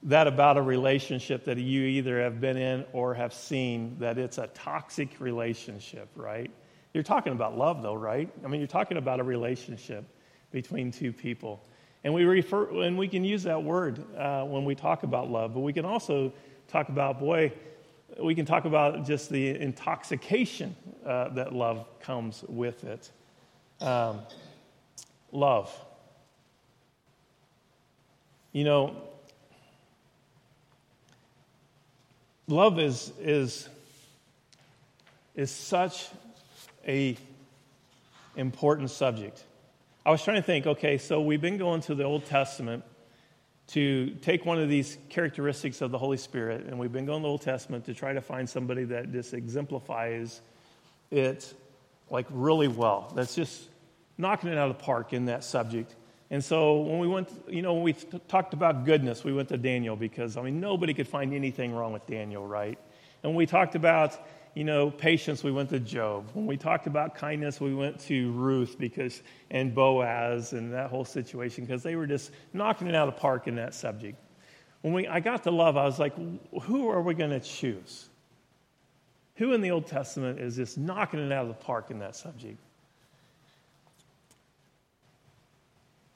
that 0.02 0.26
about 0.26 0.58
a 0.58 0.60
relationship 0.60 1.46
that 1.46 1.56
you 1.56 1.80
either 1.84 2.20
have 2.20 2.38
been 2.38 2.58
in 2.58 2.84
or 2.92 3.14
have 3.14 3.32
seen 3.32 3.96
that 4.00 4.18
it's 4.18 4.36
a 4.36 4.48
toxic 4.48 5.18
relationship, 5.18 6.10
right? 6.14 6.50
You're 6.92 7.02
talking 7.02 7.32
about 7.32 7.56
love, 7.56 7.80
though, 7.80 7.94
right? 7.94 8.28
I 8.44 8.48
mean, 8.48 8.60
you're 8.60 8.68
talking 8.68 8.98
about 8.98 9.18
a 9.18 9.22
relationship 9.22 10.04
between 10.50 10.90
two 10.90 11.10
people. 11.10 11.64
And 12.04 12.12
we 12.12 12.24
refer, 12.24 12.82
and 12.82 12.98
we 12.98 13.08
can 13.08 13.24
use 13.24 13.44
that 13.44 13.62
word 13.62 13.98
uh, 14.14 14.44
when 14.44 14.66
we 14.66 14.74
talk 14.74 15.02
about 15.02 15.30
love, 15.30 15.54
but 15.54 15.60
we 15.60 15.72
can 15.72 15.86
also 15.86 16.34
talk 16.68 16.90
about, 16.90 17.18
boy, 17.18 17.50
we 18.22 18.34
can 18.34 18.44
talk 18.44 18.66
about 18.66 19.06
just 19.06 19.30
the 19.30 19.58
intoxication 19.58 20.76
uh, 21.06 21.30
that 21.30 21.54
love 21.54 21.86
comes 22.00 22.44
with 22.46 22.84
it. 22.84 23.10
Um, 23.80 24.20
love. 25.32 25.74
You 28.54 28.62
know, 28.62 28.94
love 32.46 32.78
is, 32.78 33.12
is, 33.18 33.68
is 35.34 35.50
such 35.50 36.06
a 36.86 37.16
important 38.36 38.90
subject. 38.90 39.42
I 40.06 40.12
was 40.12 40.22
trying 40.22 40.36
to 40.36 40.42
think, 40.42 40.68
okay, 40.68 40.98
so 40.98 41.20
we've 41.20 41.40
been 41.40 41.58
going 41.58 41.80
to 41.80 41.96
the 41.96 42.04
Old 42.04 42.26
Testament 42.26 42.84
to 43.70 44.10
take 44.22 44.46
one 44.46 44.60
of 44.60 44.68
these 44.68 44.98
characteristics 45.08 45.80
of 45.80 45.90
the 45.90 45.98
Holy 45.98 46.16
Spirit, 46.16 46.66
and 46.66 46.78
we've 46.78 46.92
been 46.92 47.06
going 47.06 47.22
to 47.22 47.26
the 47.26 47.30
Old 47.30 47.42
Testament 47.42 47.86
to 47.86 47.92
try 47.92 48.12
to 48.12 48.20
find 48.20 48.48
somebody 48.48 48.84
that 48.84 49.10
just 49.10 49.34
exemplifies 49.34 50.42
it 51.10 51.52
like 52.08 52.26
really 52.30 52.68
well. 52.68 53.12
That's 53.16 53.34
just 53.34 53.64
knocking 54.16 54.48
it 54.48 54.56
out 54.56 54.70
of 54.70 54.78
the 54.78 54.84
park 54.84 55.12
in 55.12 55.24
that 55.24 55.42
subject. 55.42 55.96
And 56.34 56.42
so 56.42 56.80
when 56.80 56.98
we 56.98 57.06
went, 57.06 57.28
you 57.48 57.62
know, 57.62 57.74
when 57.74 57.84
we 57.84 57.92
talked 57.92 58.54
about 58.54 58.84
goodness, 58.84 59.22
we 59.22 59.32
went 59.32 59.48
to 59.50 59.56
Daniel 59.56 59.94
because, 59.94 60.36
I 60.36 60.42
mean, 60.42 60.58
nobody 60.58 60.92
could 60.92 61.06
find 61.06 61.32
anything 61.32 61.72
wrong 61.72 61.92
with 61.92 62.04
Daniel, 62.08 62.44
right? 62.44 62.76
And 63.22 63.30
when 63.30 63.36
we 63.36 63.46
talked 63.46 63.76
about 63.76 64.18
you 64.52 64.64
know, 64.64 64.90
patience, 64.90 65.44
we 65.44 65.52
went 65.52 65.70
to 65.70 65.78
Job. 65.78 66.28
When 66.32 66.46
we 66.46 66.56
talked 66.56 66.88
about 66.88 67.14
kindness, 67.14 67.60
we 67.60 67.72
went 67.72 68.00
to 68.06 68.32
Ruth 68.32 68.76
because 68.80 69.22
and 69.52 69.72
Boaz 69.72 70.54
and 70.54 70.72
that 70.72 70.90
whole 70.90 71.04
situation 71.04 71.66
because 71.66 71.84
they 71.84 71.94
were 71.94 72.06
just 72.08 72.32
knocking 72.52 72.88
it 72.88 72.96
out 72.96 73.06
of 73.06 73.14
the 73.14 73.20
park 73.20 73.46
in 73.46 73.54
that 73.54 73.72
subject. 73.72 74.18
When 74.80 74.92
we, 74.92 75.06
I 75.06 75.20
got 75.20 75.44
to 75.44 75.52
love, 75.52 75.76
I 75.76 75.84
was 75.84 76.00
like, 76.00 76.14
who 76.62 76.88
are 76.88 77.00
we 77.00 77.14
going 77.14 77.30
to 77.30 77.38
choose? 77.38 78.08
Who 79.36 79.52
in 79.52 79.60
the 79.60 79.70
Old 79.70 79.86
Testament 79.86 80.40
is 80.40 80.56
just 80.56 80.78
knocking 80.78 81.20
it 81.20 81.30
out 81.30 81.42
of 81.42 81.48
the 81.48 81.64
park 81.64 81.92
in 81.92 82.00
that 82.00 82.16
subject? 82.16 82.58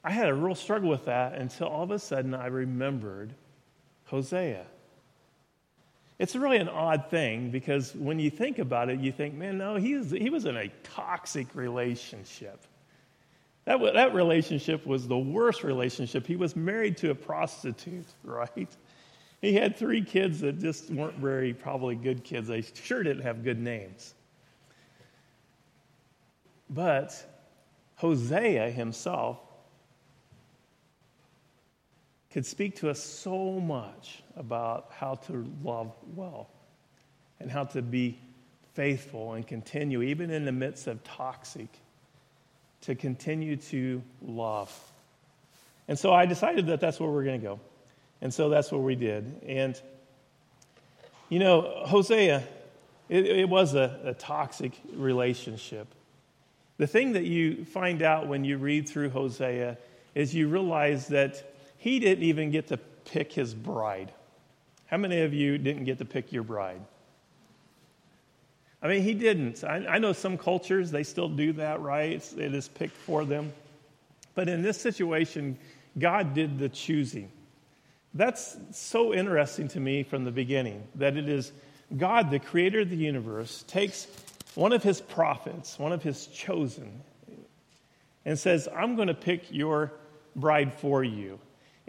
I 0.09 0.11
had 0.11 0.27
a 0.27 0.33
real 0.33 0.55
struggle 0.55 0.89
with 0.89 1.05
that 1.05 1.35
until 1.35 1.67
all 1.67 1.83
of 1.83 1.91
a 1.91 1.99
sudden 1.99 2.33
I 2.33 2.47
remembered 2.47 3.31
Hosea. 4.05 4.65
It's 6.17 6.35
really 6.35 6.57
an 6.57 6.67
odd 6.67 7.11
thing 7.11 7.51
because 7.51 7.93
when 7.93 8.17
you 8.17 8.31
think 8.31 8.57
about 8.57 8.89
it, 8.89 8.99
you 9.01 9.11
think, 9.11 9.35
man, 9.35 9.59
no, 9.59 9.75
he 9.75 9.93
was, 9.93 10.09
he 10.09 10.31
was 10.31 10.45
in 10.45 10.57
a 10.57 10.67
toxic 10.81 11.53
relationship. 11.53 12.59
That, 13.65 13.79
that 13.93 14.15
relationship 14.15 14.87
was 14.87 15.07
the 15.07 15.15
worst 15.15 15.63
relationship. 15.63 16.25
He 16.25 16.37
was 16.37 16.55
married 16.55 16.97
to 16.97 17.11
a 17.11 17.15
prostitute, 17.15 18.07
right? 18.23 18.75
He 19.43 19.53
had 19.53 19.77
three 19.77 20.01
kids 20.01 20.39
that 20.39 20.57
just 20.57 20.89
weren't 20.89 21.17
very 21.17 21.53
probably 21.53 21.93
good 21.93 22.23
kids. 22.23 22.47
They 22.47 22.63
sure 22.63 23.03
didn't 23.03 23.21
have 23.21 23.43
good 23.43 23.59
names. 23.59 24.15
But 26.67 27.13
Hosea 27.97 28.71
himself 28.71 29.45
could 32.31 32.45
speak 32.45 32.77
to 32.77 32.89
us 32.89 33.01
so 33.01 33.59
much 33.59 34.21
about 34.37 34.91
how 34.91 35.15
to 35.15 35.45
love 35.63 35.91
well 36.15 36.49
and 37.39 37.49
how 37.49 37.63
to 37.63 37.81
be 37.81 38.17
faithful 38.75 39.33
and 39.33 39.47
continue, 39.47 40.01
even 40.01 40.29
in 40.29 40.45
the 40.45 40.51
midst 40.51 40.87
of 40.87 41.03
toxic, 41.03 41.69
to 42.81 42.95
continue 42.95 43.55
to 43.55 44.01
love. 44.21 44.71
And 45.87 45.97
so 45.97 46.13
I 46.13 46.25
decided 46.25 46.67
that 46.67 46.79
that's 46.79 46.99
where 46.99 47.09
we're 47.09 47.23
going 47.23 47.41
to 47.41 47.47
go. 47.47 47.59
And 48.21 48.33
so 48.33 48.49
that's 48.49 48.71
what 48.71 48.81
we 48.81 48.95
did. 48.95 49.41
And, 49.47 49.79
you 51.29 51.39
know, 51.39 51.61
Hosea, 51.85 52.43
it, 53.07 53.25
it 53.25 53.49
was 53.49 53.73
a, 53.73 53.99
a 54.03 54.13
toxic 54.13 54.73
relationship. 54.93 55.87
The 56.77 56.87
thing 56.87 57.13
that 57.13 57.25
you 57.25 57.65
find 57.65 58.01
out 58.01 58.27
when 58.27 58.45
you 58.45 58.57
read 58.57 58.87
through 58.87 59.09
Hosea 59.09 59.77
is 60.15 60.33
you 60.35 60.47
realize 60.47 61.07
that 61.07 61.48
he 61.79 61.99
didn't 61.99 62.25
even 62.25 62.51
get 62.51 62.67
to 62.67 62.77
pick 62.77 63.31
his 63.33 63.53
bride. 63.53 64.11
How 64.87 64.97
many 64.97 65.21
of 65.21 65.33
you 65.33 65.57
didn't 65.57 65.85
get 65.85 65.97
to 65.99 66.05
pick 66.05 66.31
your 66.31 66.43
bride? 66.43 66.81
I 68.81 68.87
mean, 68.89 69.01
he 69.01 69.13
didn't. 69.13 69.63
I, 69.63 69.85
I 69.87 69.97
know 69.97 70.13
some 70.13 70.37
cultures, 70.37 70.91
they 70.91 71.03
still 71.03 71.29
do 71.29 71.53
that, 71.53 71.81
right? 71.81 72.11
It's, 72.11 72.33
it 72.33 72.53
is 72.53 72.67
picked 72.67 72.95
for 72.95 73.25
them. 73.25 73.51
But 74.35 74.49
in 74.49 74.61
this 74.61 74.79
situation, 74.79 75.57
God 75.97 76.33
did 76.33 76.59
the 76.59 76.69
choosing. 76.69 77.31
That's 78.13 78.57
so 78.71 79.13
interesting 79.13 79.69
to 79.69 79.79
me 79.79 80.03
from 80.03 80.25
the 80.25 80.31
beginning 80.31 80.85
that 80.95 81.15
it 81.15 81.29
is 81.29 81.51
God, 81.97 82.29
the 82.29 82.39
creator 82.39 82.81
of 82.81 82.89
the 82.89 82.97
universe, 82.97 83.63
takes 83.67 84.07
one 84.55 84.73
of 84.73 84.83
his 84.83 84.99
prophets, 84.99 85.79
one 85.79 85.93
of 85.93 86.03
his 86.03 86.27
chosen, 86.27 87.01
and 88.25 88.37
says, 88.37 88.67
I'm 88.75 88.95
going 88.95 89.07
to 89.07 89.13
pick 89.13 89.45
your 89.49 89.93
bride 90.35 90.73
for 90.73 91.03
you. 91.03 91.39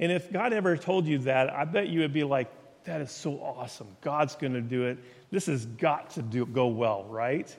And 0.01 0.11
if 0.11 0.33
God 0.33 0.55
ever 0.55 0.79
told 0.79 1.07
you 1.07 1.19
that, 1.19 1.51
I 1.51 1.67
bet 1.67 1.89
you 1.89 2.01
would 2.01 2.15
be 2.15 2.25
like, 2.25 2.51
that 2.85 3.03
is 3.03 3.11
so 3.11 3.35
awesome. 3.35 3.87
God's 4.01 4.35
going 4.35 4.55
to 4.55 4.63
do 4.63 4.87
it. 4.87 4.99
This 5.31 5.47
has 5.47 5.67
got 5.67 6.11
to 6.11 6.23
do, 6.23 6.47
go 6.47 6.69
well, 6.69 7.05
right? 7.05 7.55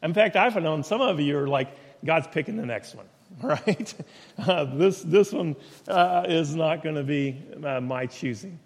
In 0.00 0.14
fact, 0.14 0.36
I've 0.36 0.54
known 0.62 0.84
some 0.84 1.00
of 1.00 1.18
you 1.20 1.36
are 1.36 1.48
like, 1.48 1.76
God's 2.04 2.28
picking 2.28 2.56
the 2.56 2.64
next 2.64 2.94
one, 2.94 3.06
right? 3.42 3.94
Uh, 4.38 4.64
this, 4.76 5.02
this 5.02 5.32
one 5.32 5.56
uh, 5.88 6.24
is 6.28 6.54
not 6.54 6.84
going 6.84 6.94
to 6.94 7.02
be 7.02 7.42
uh, 7.64 7.80
my 7.80 8.06
choosing. 8.06 8.60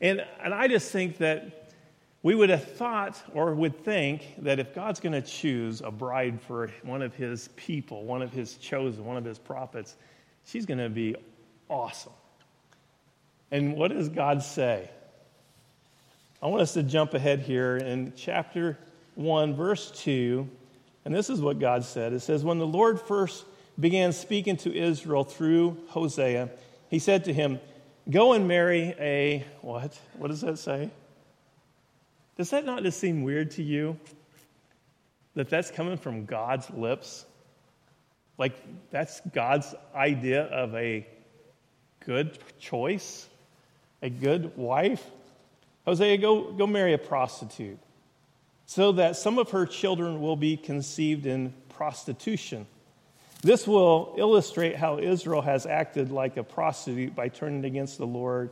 And, 0.00 0.24
and 0.42 0.54
I 0.54 0.66
just 0.66 0.90
think 0.90 1.18
that 1.18 1.74
we 2.22 2.34
would 2.34 2.48
have 2.48 2.64
thought 2.64 3.22
or 3.34 3.54
would 3.54 3.84
think 3.84 4.36
that 4.38 4.58
if 4.58 4.74
God's 4.74 4.98
going 4.98 5.12
to 5.12 5.22
choose 5.22 5.82
a 5.82 5.90
bride 5.90 6.40
for 6.40 6.70
one 6.84 7.02
of 7.02 7.14
his 7.14 7.48
people, 7.56 8.04
one 8.04 8.22
of 8.22 8.32
his 8.32 8.56
chosen, 8.56 9.04
one 9.04 9.18
of 9.18 9.24
his 9.24 9.38
prophets, 9.38 9.96
she's 10.44 10.64
going 10.64 10.78
to 10.78 10.88
be 10.88 11.16
awesome. 11.68 12.12
And 13.52 13.76
what 13.76 13.92
does 13.92 14.08
God 14.08 14.42
say? 14.42 14.88
I 16.42 16.46
want 16.46 16.62
us 16.62 16.72
to 16.72 16.82
jump 16.82 17.12
ahead 17.12 17.40
here 17.40 17.76
in 17.76 18.14
chapter 18.16 18.78
1, 19.14 19.54
verse 19.54 19.90
2. 19.90 20.48
And 21.04 21.14
this 21.14 21.28
is 21.28 21.40
what 21.42 21.60
God 21.60 21.84
said. 21.84 22.14
It 22.14 22.20
says, 22.20 22.42
When 22.42 22.58
the 22.58 22.66
Lord 22.66 22.98
first 22.98 23.44
began 23.78 24.12
speaking 24.12 24.56
to 24.58 24.74
Israel 24.74 25.22
through 25.22 25.76
Hosea, 25.88 26.48
he 26.88 26.98
said 26.98 27.26
to 27.26 27.32
him, 27.32 27.60
Go 28.10 28.32
and 28.32 28.48
marry 28.48 28.94
a, 28.98 29.44
what? 29.60 30.00
What 30.16 30.28
does 30.28 30.40
that 30.40 30.58
say? 30.58 30.90
Does 32.38 32.50
that 32.50 32.64
not 32.64 32.82
just 32.82 32.98
seem 32.98 33.22
weird 33.22 33.50
to 33.52 33.62
you? 33.62 33.98
That 35.34 35.50
that's 35.50 35.70
coming 35.70 35.98
from 35.98 36.24
God's 36.24 36.70
lips? 36.70 37.26
Like, 38.38 38.54
that's 38.90 39.20
God's 39.34 39.74
idea 39.94 40.44
of 40.44 40.74
a 40.74 41.06
good 42.06 42.38
choice? 42.58 43.28
A 44.02 44.10
good 44.10 44.56
wife? 44.56 45.04
Hosea, 45.86 46.18
go, 46.18 46.52
go 46.52 46.66
marry 46.66 46.92
a 46.92 46.98
prostitute 46.98 47.78
so 48.66 48.92
that 48.92 49.16
some 49.16 49.38
of 49.38 49.50
her 49.50 49.66
children 49.66 50.20
will 50.20 50.36
be 50.36 50.56
conceived 50.56 51.26
in 51.26 51.52
prostitution. 51.68 52.66
This 53.42 53.66
will 53.66 54.14
illustrate 54.16 54.76
how 54.76 54.98
Israel 54.98 55.42
has 55.42 55.66
acted 55.66 56.10
like 56.10 56.36
a 56.36 56.44
prostitute 56.44 57.14
by 57.14 57.28
turning 57.28 57.64
against 57.64 57.98
the 57.98 58.06
Lord 58.06 58.50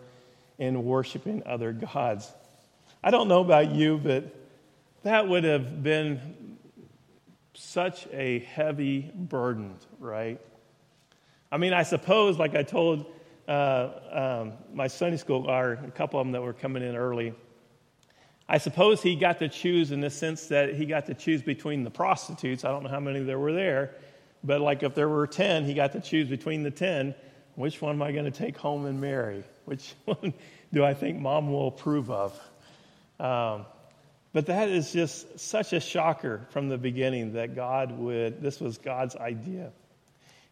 and 0.59 0.85
worshiping 0.85 1.42
other 1.47 1.73
gods. 1.73 2.30
I 3.02 3.11
don't 3.11 3.28
know 3.28 3.40
about 3.40 3.71
you, 3.71 3.99
but 3.99 4.35
that 5.04 5.28
would 5.28 5.45
have 5.45 5.83
been 5.83 6.59
such 7.54 8.07
a 8.12 8.40
heavy 8.40 9.11
burden, 9.14 9.76
right? 9.99 10.40
I 11.52 11.57
mean, 11.57 11.73
I 11.73 11.85
suppose, 11.85 12.38
like 12.38 12.54
I 12.54 12.62
told 12.62 13.07
uh, 13.50 14.40
um, 14.42 14.52
my 14.73 14.87
Sunday 14.87 15.16
school, 15.16 15.50
or 15.50 15.73
a 15.73 15.90
couple 15.90 16.21
of 16.21 16.26
them 16.26 16.33
that 16.33 16.42
were 16.42 16.52
coming 16.52 16.85
in 16.85 16.95
early, 16.95 17.35
I 18.49 18.59
suppose 18.59 19.02
he 19.02 19.16
got 19.16 19.40
to 19.40 19.49
choose 19.49 19.90
in 19.90 20.00
the 20.00 20.11
sense 20.11 20.47
that 20.47 20.75
he 20.75 20.87
got 20.87 21.07
to 21.07 21.14
choose 21.14 21.42
between 21.42 21.83
the 21.83 21.90
prostitutes. 21.90 22.64
I 22.64 22.71
don't 22.71 22.85
know 22.85 22.90
how 22.90 23.00
many 23.00 23.21
there 23.21 23.38
were 23.38 23.52
there, 23.52 23.97
but 24.45 24.61
like 24.61 24.85
if 24.85 24.95
there 24.95 25.09
were 25.09 25.26
10, 25.26 25.64
he 25.64 25.75
got 25.75 25.92
to 25.92 26.00
choose 26.00 26.28
between 26.28 26.62
the 26.62 26.71
10. 26.71 27.14
Which 27.57 27.83
one 27.83 27.97
am 27.97 28.02
I 28.02 28.12
going 28.12 28.25
to 28.25 28.30
take 28.30 28.57
home 28.57 28.87
and 28.87 29.00
marry? 29.00 29.42
Which 29.64 29.95
one 30.04 30.33
do 30.73 30.85
I 30.85 30.95
think 30.95 31.19
mom 31.19 31.50
will 31.52 31.69
approve 31.69 32.09
of? 32.11 32.40
Um, 33.19 33.66
but 34.33 34.47
that 34.47 34.69
is 34.69 34.92
just 34.92 35.40
such 35.40 35.73
a 35.73 35.80
shocker 35.80 36.47
from 36.50 36.69
the 36.69 36.78
beginning 36.78 37.33
that 37.33 37.57
God 37.57 37.99
would, 37.99 38.40
this 38.40 38.61
was 38.61 38.78
God's 38.78 39.16
idea. 39.16 39.73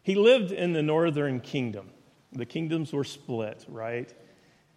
He 0.03 0.15
lived 0.15 0.51
in 0.51 0.73
the 0.73 0.83
northern 0.83 1.39
kingdom. 1.39 1.91
The 2.33 2.45
kingdoms 2.45 2.93
were 2.93 3.03
split, 3.03 3.65
right? 3.67 4.13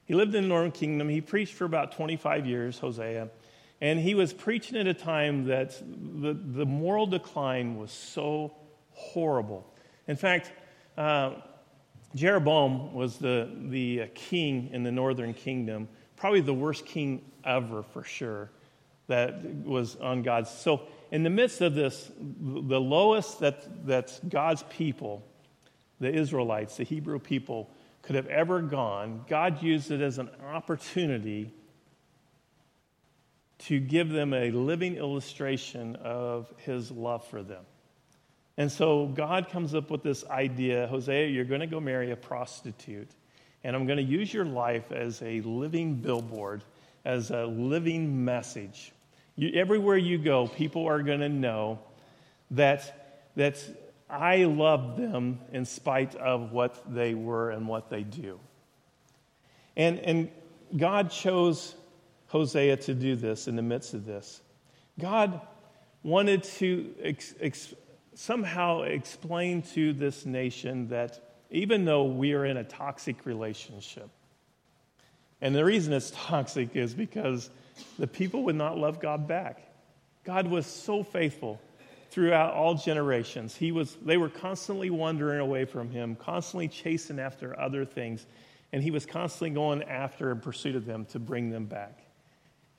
He 0.04 0.14
lived 0.14 0.34
in 0.34 0.42
the 0.42 0.48
northern 0.48 0.72
kingdom. 0.72 1.08
He 1.08 1.20
preached 1.20 1.54
for 1.54 1.64
about 1.64 1.92
25 1.92 2.46
years, 2.46 2.78
Hosea. 2.78 3.28
And 3.80 3.98
he 3.98 4.14
was 4.14 4.32
preaching 4.32 4.76
at 4.76 4.86
a 4.86 4.94
time 4.94 5.46
that 5.46 5.80
the, 5.80 6.34
the 6.34 6.64
moral 6.64 7.06
decline 7.06 7.76
was 7.76 7.90
so 7.90 8.54
horrible. 8.92 9.66
In 10.06 10.16
fact, 10.16 10.52
uh, 10.96 11.34
Jeroboam 12.14 12.92
was 12.92 13.18
the, 13.18 13.50
the 13.68 14.08
king 14.14 14.70
in 14.72 14.82
the 14.82 14.92
northern 14.92 15.34
kingdom, 15.34 15.88
probably 16.16 16.40
the 16.40 16.54
worst 16.54 16.86
king 16.86 17.24
ever 17.44 17.82
for 17.82 18.04
sure, 18.04 18.50
that 19.08 19.44
was 19.64 19.96
on 19.96 20.22
God's. 20.22 20.50
So, 20.50 20.82
in 21.10 21.22
the 21.22 21.30
midst 21.30 21.60
of 21.60 21.74
this, 21.74 22.10
the 22.18 22.80
lowest 22.80 23.40
that, 23.40 23.86
that 23.86 24.18
God's 24.28 24.62
people, 24.70 25.26
the 26.02 26.12
Israelites, 26.12 26.76
the 26.76 26.84
Hebrew 26.84 27.18
people, 27.20 27.70
could 28.02 28.16
have 28.16 28.26
ever 28.26 28.60
gone, 28.60 29.24
God 29.28 29.62
used 29.62 29.92
it 29.92 30.00
as 30.00 30.18
an 30.18 30.28
opportunity 30.52 31.52
to 33.60 33.78
give 33.78 34.08
them 34.08 34.34
a 34.34 34.50
living 34.50 34.96
illustration 34.96 35.94
of 35.96 36.52
his 36.58 36.90
love 36.90 37.24
for 37.28 37.44
them. 37.44 37.64
And 38.58 38.70
so 38.70 39.06
God 39.06 39.48
comes 39.50 39.74
up 39.74 39.90
with 39.90 40.02
this 40.02 40.24
idea 40.26 40.88
Hosea, 40.88 41.28
you're 41.28 41.44
going 41.44 41.60
to 41.60 41.68
go 41.68 41.78
marry 41.78 42.10
a 42.10 42.16
prostitute, 42.16 43.10
and 43.62 43.76
I'm 43.76 43.86
going 43.86 43.98
to 43.98 44.04
use 44.04 44.34
your 44.34 44.44
life 44.44 44.90
as 44.90 45.22
a 45.22 45.40
living 45.42 45.94
billboard, 45.94 46.64
as 47.04 47.30
a 47.30 47.46
living 47.46 48.24
message. 48.24 48.90
You, 49.36 49.52
everywhere 49.54 49.96
you 49.96 50.18
go, 50.18 50.48
people 50.48 50.88
are 50.88 51.02
going 51.02 51.20
to 51.20 51.28
know 51.28 51.78
that, 52.50 53.28
that 53.36 53.64
I 54.12 54.44
love 54.44 54.98
them 54.98 55.40
in 55.52 55.64
spite 55.64 56.14
of 56.16 56.52
what 56.52 56.94
they 56.94 57.14
were 57.14 57.50
and 57.50 57.66
what 57.66 57.88
they 57.88 58.02
do. 58.02 58.38
And, 59.74 59.98
and 60.00 60.30
God 60.76 61.10
chose 61.10 61.74
Hosea 62.26 62.76
to 62.76 62.94
do 62.94 63.16
this 63.16 63.48
in 63.48 63.56
the 63.56 63.62
midst 63.62 63.94
of 63.94 64.04
this. 64.04 64.42
God 65.00 65.40
wanted 66.02 66.42
to 66.44 66.94
ex- 67.02 67.34
ex- 67.40 67.74
somehow 68.14 68.82
explain 68.82 69.62
to 69.62 69.94
this 69.94 70.26
nation 70.26 70.88
that 70.88 71.18
even 71.50 71.86
though 71.86 72.04
we 72.04 72.34
are 72.34 72.44
in 72.44 72.58
a 72.58 72.64
toxic 72.64 73.24
relationship, 73.24 74.10
and 75.40 75.54
the 75.54 75.64
reason 75.64 75.94
it's 75.94 76.10
toxic 76.14 76.76
is 76.76 76.92
because 76.92 77.48
the 77.98 78.06
people 78.06 78.44
would 78.44 78.56
not 78.56 78.76
love 78.76 79.00
God 79.00 79.26
back. 79.26 79.62
God 80.24 80.46
was 80.46 80.66
so 80.66 81.02
faithful 81.02 81.58
throughout 82.12 82.54
all 82.54 82.74
generations. 82.74 83.56
He 83.56 83.72
was, 83.72 83.96
they 84.04 84.16
were 84.16 84.28
constantly 84.28 84.90
wandering 84.90 85.40
away 85.40 85.64
from 85.64 85.90
Him, 85.90 86.14
constantly 86.14 86.68
chasing 86.68 87.18
after 87.18 87.58
other 87.58 87.84
things, 87.84 88.24
and 88.72 88.82
He 88.82 88.90
was 88.90 89.04
constantly 89.04 89.50
going 89.50 89.82
after 89.82 90.30
in 90.30 90.40
pursuit 90.40 90.76
of 90.76 90.86
them 90.86 91.06
to 91.06 91.18
bring 91.18 91.50
them 91.50 91.66
back. 91.66 91.98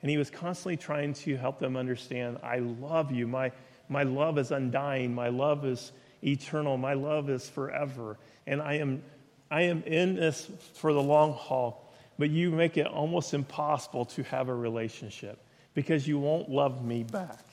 And 0.04 0.10
he 0.10 0.18
was 0.18 0.28
constantly 0.28 0.76
trying 0.76 1.14
to 1.14 1.34
help 1.38 1.58
them 1.58 1.78
understand 1.78 2.36
I 2.42 2.58
love 2.58 3.10
you. 3.10 3.26
My, 3.26 3.52
my 3.88 4.02
love 4.02 4.36
is 4.36 4.50
undying. 4.50 5.14
My 5.14 5.28
love 5.28 5.64
is 5.64 5.92
eternal. 6.22 6.76
My 6.76 6.92
love 6.92 7.30
is 7.30 7.48
forever. 7.48 8.18
And 8.46 8.60
I 8.60 8.74
am, 8.74 9.02
I 9.50 9.62
am 9.62 9.82
in 9.84 10.16
this 10.16 10.46
for 10.74 10.92
the 10.92 11.02
long 11.02 11.32
haul. 11.32 11.90
But 12.18 12.28
you 12.28 12.50
make 12.50 12.76
it 12.76 12.86
almost 12.86 13.32
impossible 13.32 14.04
to 14.04 14.22
have 14.24 14.50
a 14.50 14.54
relationship 14.54 15.38
because 15.72 16.06
you 16.06 16.18
won't 16.18 16.50
love 16.50 16.84
me 16.84 17.02
back. 17.02 17.46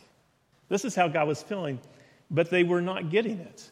This 0.71 0.85
is 0.85 0.95
how 0.95 1.09
God 1.09 1.27
was 1.27 1.43
feeling, 1.43 1.81
but 2.31 2.49
they 2.49 2.63
were 2.63 2.79
not 2.81 3.09
getting 3.09 3.39
it. 3.39 3.69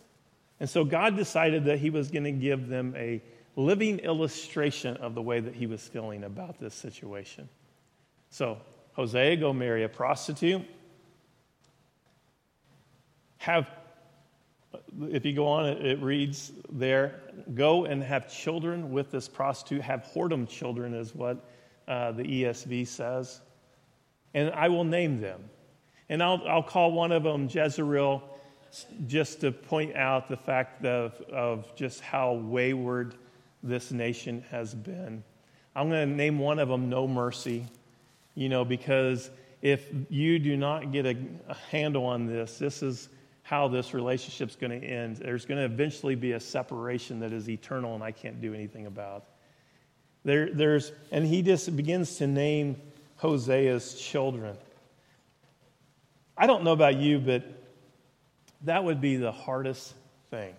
And 0.59 0.69
so 0.69 0.83
God 0.83 1.15
decided 1.15 1.63
that 1.63 1.79
He 1.79 1.89
was 1.89 2.11
going 2.11 2.25
to 2.25 2.33
give 2.33 2.67
them 2.67 2.93
a 2.97 3.21
living 3.55 3.99
illustration 3.99 4.97
of 4.97 5.15
the 5.15 5.21
way 5.21 5.39
that 5.39 5.55
He 5.55 5.65
was 5.65 5.87
feeling 5.87 6.25
about 6.25 6.59
this 6.59 6.75
situation. 6.75 7.47
So, 8.31 8.57
Hosea, 8.91 9.37
go 9.37 9.53
marry 9.53 9.85
a 9.85 9.89
prostitute. 9.89 10.61
Have, 13.37 13.69
if 15.03 15.25
you 15.25 15.31
go 15.31 15.47
on, 15.47 15.67
it, 15.67 16.01
reads 16.01 16.51
there, 16.69 17.21
go 17.53 17.85
and 17.85 18.03
have 18.03 18.29
children 18.29 18.91
with 18.91 19.09
this 19.09 19.29
prostitute. 19.29 19.83
Have 19.83 20.05
whoredom 20.13 20.49
children, 20.49 20.93
is 20.93 21.15
what 21.15 21.47
uh, 21.87 22.11
the 22.11 22.23
ESV 22.23 22.87
says. 22.87 23.39
And 24.33 24.51
I 24.51 24.67
will 24.67 24.83
name 24.83 25.21
them. 25.21 25.49
And 26.09 26.23
I'll, 26.23 26.41
I'll 26.47 26.63
call 26.63 26.91
one 26.91 27.11
of 27.11 27.23
them 27.23 27.47
Jezreel, 27.47 28.23
just 29.07 29.41
to 29.41 29.51
point 29.51 29.95
out 29.95 30.27
the 30.27 30.37
fact 30.37 30.85
of, 30.85 31.19
of 31.31 31.75
just 31.75 32.01
how 32.01 32.33
wayward 32.33 33.15
this 33.63 33.91
nation 33.91 34.43
has 34.51 34.73
been. 34.73 35.23
I'm 35.75 35.89
going 35.89 36.09
to 36.09 36.15
name 36.15 36.39
one 36.39 36.59
of 36.59 36.67
them 36.67 36.89
No 36.89 37.07
Mercy 37.07 37.65
you 38.39 38.47
know, 38.47 38.63
because 38.63 39.29
if 39.61 39.89
you 40.09 40.39
do 40.39 40.55
not 40.55 40.93
get 40.93 41.05
a, 41.05 41.17
a 41.49 41.55
handle 41.71 42.05
on 42.05 42.25
this, 42.25 42.57
this 42.57 42.81
is 42.81 43.09
how 43.43 43.67
this 43.67 43.93
relationship's 43.93 44.55
going 44.55 44.79
to 44.79 44.87
end. 44.87 45.17
There's 45.17 45.45
going 45.45 45.57
to 45.57 45.65
eventually 45.65 46.15
be 46.15 46.31
a 46.31 46.39
separation 46.39 47.19
that 47.19 47.33
is 47.33 47.49
eternal 47.49 47.95
and 47.95 48.03
I 48.03 48.11
can't 48.11 48.39
do 48.39 48.53
anything 48.53 48.85
about. 48.85 49.25
There, 50.23 50.53
there's, 50.53 50.93
and 51.11 51.25
he 51.25 51.41
just 51.41 51.75
begins 51.75 52.15
to 52.17 52.27
name 52.27 52.79
Hosea's 53.21 53.99
children. 53.99 54.55
I 56.41 56.47
don't 56.47 56.63
know 56.63 56.71
about 56.71 56.95
you, 56.95 57.19
but 57.19 57.43
that 58.61 58.85
would 58.85 59.01
be 59.01 59.17
the 59.17 59.33
hardest 59.33 59.93
thing 60.31 60.55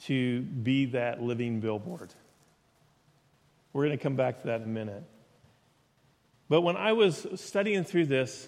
to 0.00 0.42
be 0.42 0.86
that 0.86 1.22
living 1.22 1.60
billboard. 1.60 2.12
We're 3.72 3.86
going 3.86 3.96
to 3.96 4.02
come 4.02 4.14
back 4.14 4.42
to 4.42 4.48
that 4.48 4.60
in 4.60 4.64
a 4.64 4.70
minute. 4.70 5.04
But 6.50 6.60
when 6.60 6.76
I 6.76 6.92
was 6.92 7.26
studying 7.36 7.82
through 7.82 8.06
this 8.06 8.46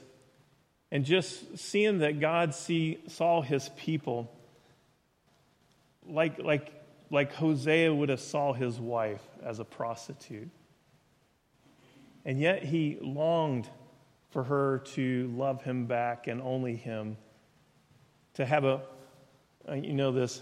and 0.91 1.07
just 1.07 1.59
seeing 1.59 1.99
that 1.99 2.21
God 2.21 2.55
see, 2.55 2.99
saw 3.09 3.41
his 3.41 3.71
people 3.77 4.31
like, 6.07 6.39
like, 6.39 6.71
like 7.11 7.33
Hosea 7.33 7.95
would 7.95 8.11
have 8.11 8.21
saw 8.21 8.53
his 8.53 8.79
wife 8.79 9.23
as 9.43 9.59
a 9.59 9.65
prostitute. 9.65 10.51
And 12.27 12.39
yet 12.39 12.63
he 12.63 12.99
longed 13.01 13.71
for 14.33 14.43
her 14.43 14.79
to 14.79 15.31
love 15.37 15.63
him 15.63 15.85
back 15.85 16.27
and 16.27 16.41
only 16.41 16.75
him, 16.75 17.19
to 18.35 18.47
have 18.47 18.65
a, 18.65 18.81
a 19.67 19.77
you 19.77 19.93
know, 19.93 20.11
this, 20.11 20.41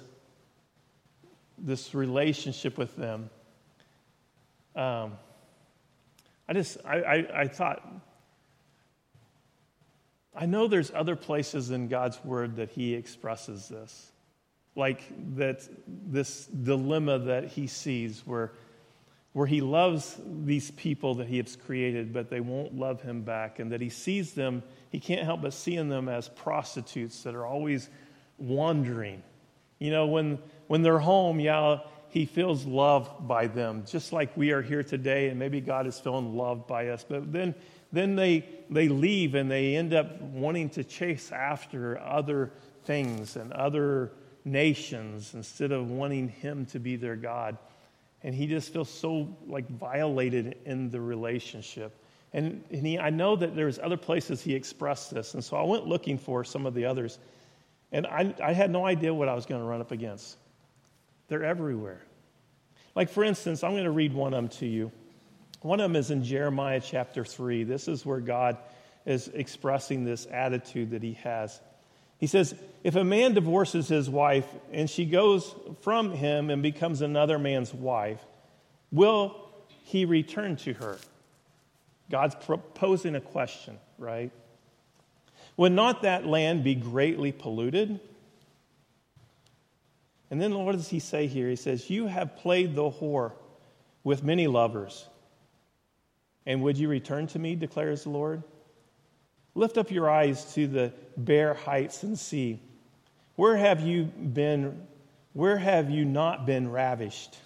this 1.59 1.92
relationship 1.92 2.79
with 2.79 2.94
them. 2.96 3.29
Um, 4.76 5.18
I 6.48 6.53
just, 6.53 6.79
I, 6.85 6.96
I, 6.98 7.40
I 7.40 7.48
thought, 7.48 7.87
I 10.35 10.46
know 10.46 10.68
there's 10.68 10.92
other 10.94 11.16
places 11.16 11.72
in 11.72 11.88
God's 11.88 12.24
word 12.24 12.57
that 12.57 12.70
he 12.70 12.94
expresses 12.94 13.68
this. 13.68 14.12
Like 14.76 15.03
that, 15.37 15.68
this 15.87 16.46
dilemma 16.46 17.18
that 17.18 17.48
he 17.48 17.66
sees 17.66 18.22
where, 18.24 18.53
where 19.33 19.47
he 19.47 19.61
loves 19.61 20.19
these 20.27 20.71
people 20.73 21.16
that 21.16 21.29
he 21.29 21.37
has 21.37 21.57
created, 21.57 22.12
but 22.12 22.31
they 22.31 22.40
won't 22.40 22.77
love 22.77 23.01
him 23.01 23.23
back, 23.23 23.59
and 23.59 23.73
that 23.73 23.81
he 23.81 23.88
sees 23.88 24.35
them, 24.35 24.62
he 24.90 24.99
can't 24.99 25.25
help 25.25 25.43
but 25.43 25.53
seeing 25.53 25.88
them 25.88 26.09
as 26.09 26.29
prostitutes 26.29 27.23
that 27.23 27.35
are 27.35 27.47
always 27.47 27.88
wandering. 28.38 29.23
You 29.79 29.90
know, 29.90 30.07
when, 30.07 30.38
when 30.66 30.83
they're 30.83 30.99
home, 30.99 31.38
yeah, 31.38 31.79
he 32.09 32.27
feels 32.27 32.66
loved 32.66 33.27
by 33.29 33.47
them, 33.47 33.85
just 33.87 34.12
like 34.12 34.37
we 34.37 34.51
are 34.51 34.62
here 34.62 34.83
today, 34.83 35.29
and 35.29 35.38
maybe 35.38 35.61
God 35.61 35.87
is 35.87 35.99
feeling 35.99 36.37
loved 36.37 36.66
by 36.66 36.88
us. 36.88 37.05
But 37.09 37.33
then, 37.33 37.55
then 37.93 38.16
they, 38.16 38.45
they 38.69 38.88
leave 38.88 39.37
and 39.37 39.49
they 39.49 39.77
end 39.77 39.95
up 39.95 40.21
wanting 40.21 40.71
to 40.71 40.83
chase 40.83 41.31
after 41.31 42.01
other 42.01 42.53
things 42.85 43.37
and 43.37 43.53
other 43.53 44.11
nations 44.45 45.35
instead 45.35 45.71
of 45.71 45.88
wanting 45.88 46.29
him 46.29 46.66
to 46.66 46.81
be 46.81 46.97
their 46.97 47.16
God. 47.16 47.59
And 48.22 48.35
he 48.35 48.46
just 48.46 48.72
feels 48.72 48.90
so 48.90 49.37
like 49.46 49.68
violated 49.68 50.59
in 50.64 50.90
the 50.90 51.00
relationship. 51.00 51.96
And, 52.33 52.62
and 52.70 52.87
he, 52.87 52.98
I 52.98 53.11
know 53.11 53.35
that 53.37 53.56
there's 53.56 53.78
other 53.78 53.96
places 53.96 54.42
he 54.42 54.54
expressed 54.54 55.12
this. 55.12 55.35
And 55.35 55.42
so 55.42 55.56
I 55.56 55.62
went 55.62 55.87
looking 55.87 56.18
for 56.18 56.44
some 56.44 56.66
of 56.66 56.74
the 56.74 56.85
others. 56.85 57.18
And 57.92 58.06
I, 58.06 58.35
I 58.42 58.52
had 58.52 58.70
no 58.70 58.87
idea 58.87 59.12
what 59.12 59.28
I 59.28 59.35
was 59.35 59.46
going 59.46 59.61
to 59.61 59.66
run 59.66 59.80
up 59.80 59.90
against. 59.90 60.37
They're 61.28 61.44
everywhere. 61.44 62.02
Like, 62.94 63.09
for 63.09 63.24
instance, 63.24 63.64
I'm 63.64 63.72
going 63.72 63.85
to 63.85 63.90
read 63.90 64.12
one 64.12 64.35
of 64.35 64.42
them 64.42 64.48
to 64.59 64.66
you. 64.66 64.92
One 65.62 65.80
of 65.80 65.90
them 65.90 65.96
is 65.96 66.11
in 66.11 66.24
Jeremiah 66.24 66.80
chapter 66.80 67.24
3. 67.24 67.64
This 67.64 67.88
is 67.88 68.06
where 68.06 68.20
God 68.20 68.59
is 69.06 69.28
expressing 69.28 70.04
this 70.04 70.26
attitude 70.30 70.90
that 70.90 71.02
he 71.02 71.14
has. 71.14 71.61
He 72.20 72.26
says, 72.26 72.54
If 72.85 72.94
a 72.94 73.02
man 73.02 73.35
divorces 73.35 73.88
his 73.88 74.09
wife 74.09 74.46
and 74.70 74.88
she 74.88 75.06
goes 75.06 75.54
from 75.80 76.12
him 76.12 76.50
and 76.50 76.62
becomes 76.62 77.00
another 77.00 77.38
man's 77.38 77.74
wife, 77.74 78.20
will 78.92 79.35
he 79.85 80.04
return 80.04 80.56
to 80.56 80.74
her? 80.74 80.98
God's 82.11 82.35
proposing 82.35 83.14
a 83.14 83.20
question, 83.20 83.78
right? 83.98 84.30
Would 85.56 85.72
not 85.72 86.02
that 86.02 86.26
land 86.26 86.62
be 86.62 86.74
greatly 86.74 87.33
polluted? 87.33 88.00
And 90.30 90.40
then 90.40 90.54
what 90.54 90.72
does 90.72 90.88
he 90.88 91.00
say 91.00 91.26
here? 91.26 91.48
He 91.48 91.56
says, 91.56 91.88
You 91.88 92.06
have 92.06 92.37
played 92.37 92.74
the 92.74 92.90
whore 92.90 93.33
with 94.04 94.22
many 94.22 94.46
lovers. 94.46 95.06
And 96.46 96.62
would 96.62 96.78
you 96.78 96.88
return 96.88 97.26
to 97.28 97.38
me, 97.38 97.54
declares 97.54 98.04
the 98.04 98.11
Lord? 98.11 98.42
Lift 99.54 99.78
up 99.78 99.90
your 99.90 100.09
eyes 100.09 100.54
to 100.54 100.66
the 100.66 100.92
bare 101.24 101.54
heights 101.54 102.02
and 102.02 102.18
see. 102.18 102.61
Where 103.37 103.56
have 103.56 103.80
you 103.80 104.04
been? 104.04 104.87
Where 105.33 105.56
have 105.56 105.90
you 105.90 106.04
not 106.04 106.46
been 106.46 106.70
ravished? 106.70 107.37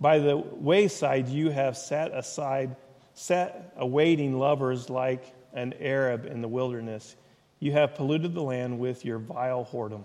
By 0.00 0.18
the 0.18 0.36
wayside 0.36 1.28
you 1.28 1.50
have 1.50 1.76
sat 1.76 2.12
aside, 2.12 2.76
sat 3.14 3.72
awaiting 3.76 4.38
lovers 4.38 4.90
like 4.90 5.32
an 5.54 5.74
Arab 5.80 6.26
in 6.26 6.42
the 6.42 6.48
wilderness. 6.48 7.16
You 7.60 7.72
have 7.72 7.94
polluted 7.94 8.34
the 8.34 8.42
land 8.42 8.78
with 8.78 9.04
your 9.04 9.18
vile 9.18 9.64
whoredom. 9.64 10.04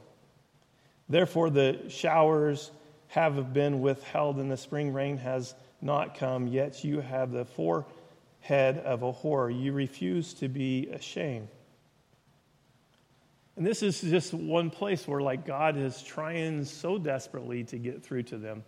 Therefore, 1.09 1.49
the 1.49 1.89
showers 1.89 2.71
have 3.07 3.51
been 3.51 3.81
withheld, 3.81 4.37
and 4.37 4.49
the 4.49 4.55
spring 4.55 4.93
rain 4.93 5.17
has 5.17 5.53
not 5.81 6.17
come, 6.17 6.47
yet 6.47 6.85
you 6.85 7.01
have 7.01 7.31
the 7.31 7.43
forehead 8.41 8.79
of 8.79 9.03
a 9.03 9.13
whore. 9.13 9.51
You 9.51 9.73
refuse 9.73 10.33
to 10.35 10.47
be 10.47 10.89
ashamed. 10.89 11.47
And 13.55 13.65
this 13.65 13.83
is 13.83 14.01
just 14.01 14.33
one 14.33 14.69
place 14.69 15.07
where, 15.07 15.21
like, 15.21 15.45
God 15.45 15.77
is 15.77 16.01
trying 16.01 16.63
so 16.65 16.97
desperately 16.97 17.63
to 17.65 17.77
get 17.77 18.03
through 18.03 18.23
to 18.23 18.37
them. 18.37 18.63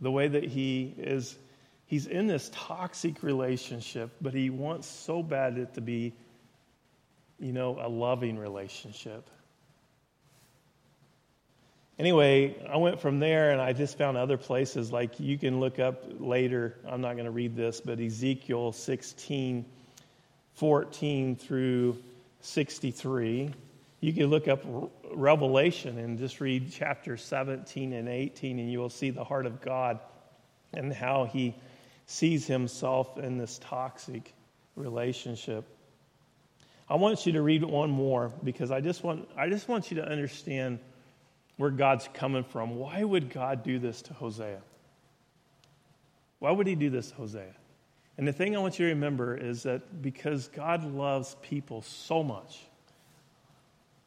The 0.00 0.10
way 0.10 0.28
that 0.28 0.44
He 0.44 0.94
is, 0.98 1.36
He's 1.86 2.06
in 2.06 2.26
this 2.26 2.50
toxic 2.52 3.22
relationship, 3.22 4.10
but 4.20 4.34
He 4.34 4.50
wants 4.50 4.86
so 4.86 5.22
bad 5.22 5.58
it 5.58 5.74
to 5.74 5.80
be 5.80 6.12
you 7.38 7.52
know, 7.52 7.78
a 7.80 7.88
loving 7.88 8.38
relationship. 8.38 9.28
Anyway, 11.98 12.56
I 12.68 12.78
went 12.78 13.00
from 13.00 13.20
there 13.20 13.50
and 13.50 13.60
I 13.60 13.72
just 13.72 13.98
found 13.98 14.16
other 14.16 14.38
places. 14.38 14.90
Like 14.90 15.20
you 15.20 15.38
can 15.38 15.60
look 15.60 15.78
up 15.78 16.04
later, 16.18 16.78
I'm 16.86 17.00
not 17.00 17.14
going 17.14 17.26
to 17.26 17.30
read 17.30 17.54
this, 17.54 17.80
but 17.80 18.00
Ezekiel 18.00 18.72
16, 18.72 19.64
14 20.54 21.36
through 21.36 21.98
63. 22.40 23.52
You 24.00 24.12
can 24.12 24.26
look 24.26 24.48
up 24.48 24.64
Revelation 25.12 25.98
and 25.98 26.18
just 26.18 26.40
read 26.40 26.72
chapter 26.72 27.16
17 27.16 27.92
and 27.92 28.08
18, 28.08 28.58
and 28.58 28.70
you 28.70 28.78
will 28.78 28.88
see 28.88 29.10
the 29.10 29.22
heart 29.22 29.46
of 29.46 29.60
God 29.60 30.00
and 30.72 30.92
how 30.92 31.26
he 31.26 31.54
sees 32.06 32.46
himself 32.46 33.18
in 33.18 33.38
this 33.38 33.58
toxic 33.58 34.32
relationship. 34.76 35.64
I 36.88 36.96
want 36.96 37.26
you 37.26 37.32
to 37.32 37.42
read 37.42 37.62
one 37.64 37.90
more 37.90 38.32
because 38.42 38.70
I 38.70 38.80
just 38.80 39.04
want, 39.04 39.28
I 39.36 39.48
just 39.48 39.68
want 39.68 39.90
you 39.90 39.98
to 39.98 40.04
understand 40.08 40.80
where 41.56 41.70
God's 41.70 42.08
coming 42.14 42.44
from. 42.44 42.76
Why 42.76 43.02
would 43.02 43.30
God 43.30 43.62
do 43.62 43.78
this 43.78 44.02
to 44.02 44.14
Hosea? 44.14 44.60
Why 46.38 46.50
would 46.50 46.66
he 46.66 46.74
do 46.74 46.90
this 46.90 47.10
to 47.10 47.14
Hosea? 47.16 47.54
And 48.18 48.26
the 48.26 48.32
thing 48.32 48.56
I 48.56 48.58
want 48.58 48.78
you 48.78 48.86
to 48.86 48.94
remember 48.94 49.36
is 49.36 49.62
that 49.62 50.02
because 50.02 50.48
God 50.48 50.84
loves 50.84 51.36
people 51.42 51.82
so 51.82 52.22
much. 52.22 52.60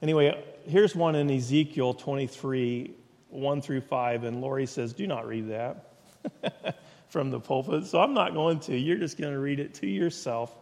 Anyway, 0.02 0.44
here's 0.68 0.96
one 0.96 1.16
in 1.16 1.32
Ezekiel 1.32 1.94
23, 1.94 2.92
1 3.30 3.62
through 3.62 3.82
5, 3.82 4.24
and 4.24 4.42
Lori 4.42 4.66
says, 4.66 4.94
Do 4.94 5.08
not 5.08 5.28
read 5.28 5.50
that 5.50 6.76
from 7.10 7.32
the 7.32 7.40
pulpit. 7.40 7.86
So 7.86 8.00
I'm 8.00 8.14
not 8.14 8.34
going 8.34 8.60
to. 8.62 8.78
You're 8.78 8.98
just 8.98 9.18
going 9.18 9.34
to 9.34 9.40
read 9.40 9.60
it 9.60 9.76
to 9.76 9.88
yourself. 9.88 10.54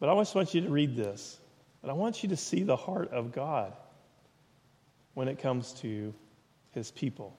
But 0.00 0.08
I 0.08 0.14
just 0.16 0.34
want 0.34 0.54
you 0.54 0.62
to 0.62 0.70
read 0.70 0.96
this. 0.96 1.38
But 1.84 1.90
I 1.90 1.92
want 1.92 2.22
you 2.22 2.30
to 2.30 2.36
see 2.38 2.62
the 2.62 2.76
heart 2.76 3.12
of 3.12 3.30
God 3.30 3.74
when 5.12 5.28
it 5.28 5.38
comes 5.38 5.74
to 5.82 6.14
his 6.72 6.90
people. 6.90 7.36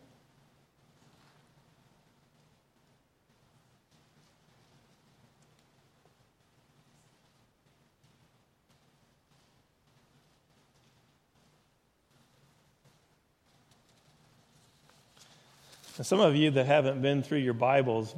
some 16.04 16.20
of 16.20 16.36
you 16.36 16.52
that 16.52 16.68
haven't 16.68 17.02
been 17.02 17.24
through 17.24 17.40
your 17.40 17.54
Bibles, 17.56 18.14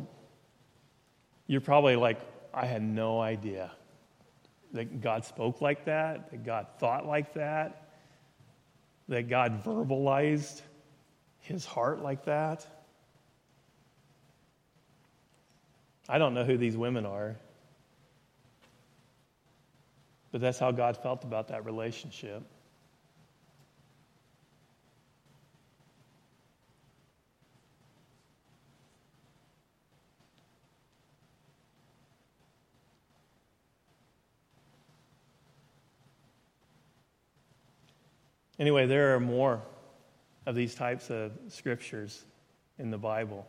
you're 1.45 1.61
probably 1.61 1.95
like, 1.95 2.19
I 2.53 2.65
had 2.65 2.81
no 2.81 3.21
idea 3.21 3.71
that 4.73 5.01
God 5.01 5.25
spoke 5.25 5.61
like 5.61 5.85
that, 5.85 6.31
that 6.31 6.45
God 6.45 6.67
thought 6.79 7.05
like 7.05 7.33
that, 7.33 7.89
that 9.07 9.29
God 9.29 9.63
verbalized 9.63 10.61
his 11.39 11.65
heart 11.65 12.01
like 12.01 12.25
that. 12.25 12.65
I 16.09 16.17
don't 16.17 16.33
know 16.33 16.43
who 16.43 16.57
these 16.57 16.77
women 16.77 17.05
are, 17.05 17.35
but 20.31 20.41
that's 20.41 20.59
how 20.59 20.71
God 20.71 20.97
felt 20.97 21.23
about 21.23 21.49
that 21.49 21.65
relationship. 21.65 22.43
Anyway, 38.59 38.87
there 38.87 39.15
are 39.15 39.19
more 39.19 39.61
of 40.45 40.55
these 40.55 40.73
types 40.73 41.09
of 41.09 41.31
scriptures 41.49 42.23
in 42.79 42.89
the 42.89 42.97
Bible. 42.97 43.45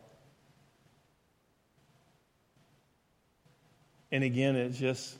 And 4.10 4.24
again, 4.24 4.56
it's 4.56 4.78
just 4.78 5.16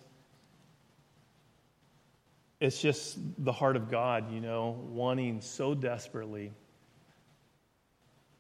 it's 2.60 2.80
just 2.80 3.16
the 3.44 3.52
heart 3.52 3.76
of 3.76 3.90
God, 3.90 4.32
you 4.32 4.40
know, 4.40 4.84
wanting 4.90 5.40
so 5.40 5.74
desperately 5.74 6.52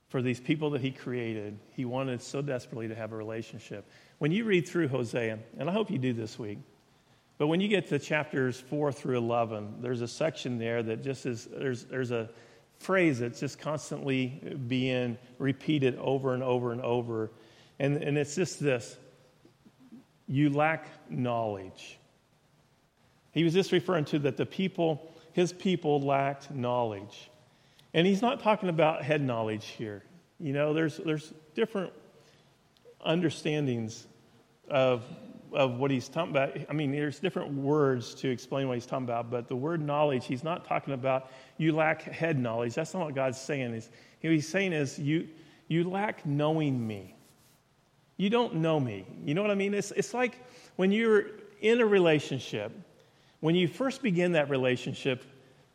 for 0.08 0.22
these 0.22 0.40
people 0.40 0.70
that 0.70 0.80
he 0.80 0.90
created. 0.90 1.58
He 1.74 1.84
wanted 1.84 2.20
so 2.22 2.42
desperately 2.42 2.88
to 2.88 2.94
have 2.94 3.12
a 3.12 3.16
relationship. 3.16 3.88
When 4.18 4.32
you 4.32 4.44
read 4.44 4.66
through 4.66 4.88
Hosea, 4.88 5.38
and 5.58 5.70
I 5.70 5.72
hope 5.72 5.90
you 5.90 5.98
do 5.98 6.12
this 6.12 6.38
week, 6.38 6.58
but 7.38 7.46
when 7.46 7.60
you 7.60 7.68
get 7.68 7.88
to 7.88 7.98
chapters 7.98 8.60
4 8.60 8.92
through 8.92 9.16
11, 9.16 9.76
there's 9.80 10.00
a 10.00 10.08
section 10.08 10.58
there 10.58 10.82
that 10.82 11.02
just 11.04 11.24
is, 11.24 11.46
there's, 11.46 11.84
there's 11.84 12.10
a 12.10 12.28
phrase 12.80 13.20
that's 13.20 13.40
just 13.40 13.58
constantly 13.60 14.40
being 14.66 15.16
repeated 15.38 15.96
over 15.98 16.34
and 16.34 16.42
over 16.42 16.72
and 16.72 16.80
over. 16.80 17.30
And, 17.78 17.96
and 17.96 18.18
it's 18.18 18.34
just 18.34 18.60
this 18.60 18.96
you 20.26 20.50
lack 20.50 20.88
knowledge. 21.08 21.98
He 23.32 23.44
was 23.44 23.54
just 23.54 23.72
referring 23.72 24.04
to 24.06 24.18
that 24.20 24.36
the 24.36 24.44
people, 24.44 25.14
his 25.32 25.52
people 25.52 26.00
lacked 26.00 26.50
knowledge. 26.50 27.30
And 27.94 28.06
he's 28.06 28.20
not 28.20 28.40
talking 28.40 28.68
about 28.68 29.02
head 29.02 29.22
knowledge 29.22 29.66
here. 29.66 30.02
You 30.38 30.52
know, 30.52 30.74
there's, 30.74 30.98
there's 30.98 31.32
different 31.54 31.92
understandings 33.00 34.06
of 34.68 35.02
of 35.52 35.78
what 35.78 35.90
he's 35.90 36.08
talking 36.08 36.30
about. 36.30 36.56
I 36.68 36.72
mean, 36.72 36.92
there's 36.92 37.18
different 37.18 37.52
words 37.52 38.14
to 38.16 38.28
explain 38.28 38.68
what 38.68 38.74
he's 38.74 38.86
talking 38.86 39.04
about, 39.04 39.30
but 39.30 39.48
the 39.48 39.56
word 39.56 39.80
knowledge, 39.80 40.26
he's 40.26 40.44
not 40.44 40.66
talking 40.66 40.94
about 40.94 41.30
you 41.56 41.72
lack 41.72 42.02
head 42.02 42.38
knowledge. 42.38 42.74
That's 42.74 42.94
not 42.94 43.04
what 43.04 43.14
God's 43.14 43.40
saying. 43.40 43.74
He's, 43.74 43.90
what 44.20 44.32
he's 44.32 44.48
saying 44.48 44.72
is 44.72 44.98
you 44.98 45.28
you 45.68 45.88
lack 45.88 46.24
knowing 46.24 46.86
me. 46.86 47.14
You 48.16 48.30
don't 48.30 48.56
know 48.56 48.80
me. 48.80 49.06
You 49.24 49.34
know 49.34 49.42
what 49.42 49.50
I 49.50 49.54
mean? 49.54 49.74
It's 49.74 49.90
it's 49.92 50.14
like 50.14 50.44
when 50.76 50.90
you're 50.90 51.26
in 51.60 51.80
a 51.80 51.86
relationship, 51.86 52.72
when 53.40 53.54
you 53.54 53.68
first 53.68 54.02
begin 54.02 54.32
that 54.32 54.50
relationship, 54.50 55.24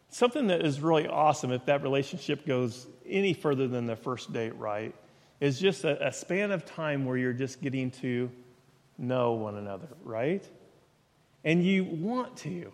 something 0.09 0.47
that 0.47 0.65
is 0.65 0.81
really 0.81 1.07
awesome 1.07 1.51
if 1.51 1.65
that 1.65 1.83
relationship 1.83 2.45
goes 2.45 2.87
any 3.05 3.33
further 3.33 3.67
than 3.67 3.85
the 3.85 3.95
first 3.95 4.33
date, 4.33 4.55
right? 4.57 4.93
Is 5.39 5.59
just 5.59 5.83
a, 5.83 6.07
a 6.07 6.13
span 6.13 6.51
of 6.51 6.65
time 6.65 7.05
where 7.05 7.17
you're 7.17 7.33
just 7.33 7.61
getting 7.61 7.91
to 7.91 8.31
know 8.97 9.33
one 9.33 9.55
another, 9.55 9.87
right? 10.03 10.47
And 11.43 11.63
you 11.63 11.83
want 11.83 12.37
to. 12.37 12.71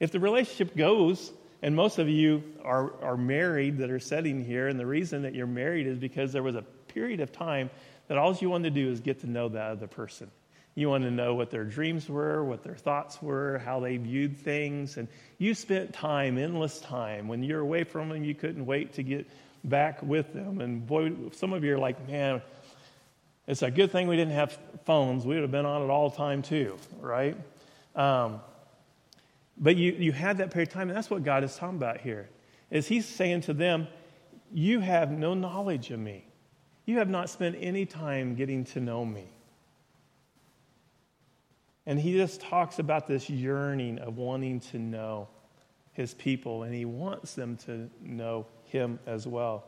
If 0.00 0.12
the 0.12 0.20
relationship 0.20 0.76
goes, 0.76 1.32
and 1.62 1.74
most 1.74 1.98
of 1.98 2.08
you 2.08 2.42
are, 2.64 2.92
are 3.02 3.16
married 3.16 3.78
that 3.78 3.90
are 3.90 4.00
sitting 4.00 4.44
here, 4.44 4.68
and 4.68 4.78
the 4.78 4.86
reason 4.86 5.22
that 5.22 5.34
you're 5.34 5.46
married 5.46 5.86
is 5.86 5.98
because 5.98 6.32
there 6.32 6.42
was 6.42 6.54
a 6.54 6.62
period 6.62 7.20
of 7.20 7.32
time 7.32 7.70
that 8.08 8.18
all 8.18 8.34
you 8.34 8.50
wanted 8.50 8.74
to 8.74 8.80
do 8.80 8.90
is 8.90 9.00
get 9.00 9.20
to 9.20 9.30
know 9.30 9.48
that 9.48 9.70
other 9.70 9.86
person. 9.86 10.30
You 10.74 10.88
wanted 10.88 11.06
to 11.06 11.14
know 11.16 11.34
what 11.34 11.50
their 11.50 11.64
dreams 11.64 12.08
were, 12.08 12.44
what 12.44 12.62
their 12.62 12.76
thoughts 12.76 13.20
were, 13.20 13.58
how 13.58 13.80
they 13.80 13.96
viewed 13.96 14.36
things. 14.36 14.96
And 14.96 15.08
you 15.36 15.52
spent 15.54 15.92
time, 15.92 16.38
endless 16.38 16.80
time. 16.80 17.26
When 17.26 17.42
you're 17.42 17.60
away 17.60 17.82
from 17.82 18.10
them, 18.10 18.22
you 18.22 18.34
couldn't 18.34 18.64
wait 18.64 18.92
to 18.94 19.02
get 19.02 19.26
back 19.64 20.00
with 20.02 20.32
them. 20.32 20.60
And 20.60 20.86
boy, 20.86 21.12
some 21.32 21.52
of 21.52 21.64
you 21.64 21.74
are 21.74 21.78
like, 21.78 22.06
man, 22.06 22.40
it's 23.48 23.62
a 23.62 23.70
good 23.70 23.90
thing 23.90 24.06
we 24.06 24.16
didn't 24.16 24.34
have 24.34 24.56
phones. 24.84 25.24
We 25.24 25.34
would 25.34 25.42
have 25.42 25.50
been 25.50 25.66
on 25.66 25.82
it 25.82 25.90
all 25.90 26.10
the 26.10 26.16
time 26.16 26.42
too, 26.42 26.76
right? 27.00 27.36
Um, 27.96 28.40
But 29.56 29.76
you, 29.76 29.92
you 29.92 30.12
had 30.12 30.38
that 30.38 30.52
period 30.52 30.68
of 30.68 30.74
time, 30.74 30.88
and 30.88 30.96
that's 30.96 31.10
what 31.10 31.24
God 31.24 31.42
is 31.42 31.56
talking 31.56 31.78
about 31.78 32.00
here. 32.00 32.28
Is 32.70 32.86
He's 32.86 33.06
saying 33.06 33.40
to 33.42 33.54
them, 33.54 33.88
You 34.52 34.80
have 34.80 35.10
no 35.10 35.34
knowledge 35.34 35.90
of 35.90 35.98
me. 35.98 36.26
You 36.84 36.98
have 36.98 37.08
not 37.08 37.28
spent 37.28 37.56
any 37.58 37.86
time 37.86 38.34
getting 38.34 38.64
to 38.66 38.80
know 38.80 39.04
me. 39.04 39.24
And 41.86 41.98
he 41.98 42.12
just 42.12 42.42
talks 42.42 42.78
about 42.78 43.06
this 43.06 43.30
yearning 43.30 43.98
of 43.98 44.18
wanting 44.18 44.60
to 44.60 44.78
know 44.78 45.28
his 45.94 46.12
people, 46.12 46.64
and 46.64 46.74
he 46.74 46.84
wants 46.84 47.34
them 47.34 47.56
to 47.64 47.88
know 48.02 48.46
him 48.66 48.98
as 49.06 49.26
well. 49.26 49.64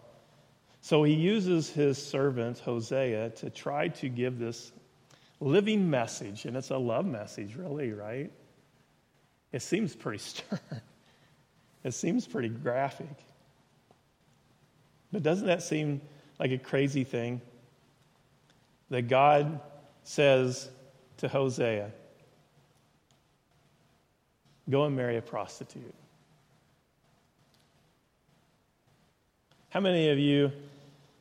So 0.82 1.02
he 1.02 1.12
uses 1.12 1.70
his 1.70 1.98
servant, 1.98 2.58
Hosea, 2.60 3.30
to 3.30 3.50
try 3.50 3.88
to 3.88 4.08
give 4.08 4.38
this 4.38 4.72
living 5.40 5.90
message, 5.90 6.44
and 6.46 6.56
it's 6.56 6.70
a 6.70 6.78
love 6.78 7.06
message, 7.06 7.54
really, 7.54 7.92
right? 7.92 8.30
It 9.52 9.62
seems 9.62 9.94
pretty 9.94 10.18
stern. 10.22 10.60
It 11.84 11.92
seems 11.92 12.26
pretty 12.26 12.48
graphic. 12.48 13.08
But 15.12 15.22
doesn't 15.22 15.46
that 15.46 15.62
seem 15.62 16.00
like 16.38 16.52
a 16.52 16.58
crazy 16.58 17.04
thing? 17.04 17.40
That 18.90 19.02
God 19.02 19.60
says 20.04 20.68
to 21.18 21.28
Hosea, 21.28 21.92
Go 24.68 24.84
and 24.84 24.94
marry 24.94 25.16
a 25.16 25.22
prostitute. 25.22 25.94
How 29.70 29.80
many 29.80 30.10
of 30.10 30.18
you 30.18 30.52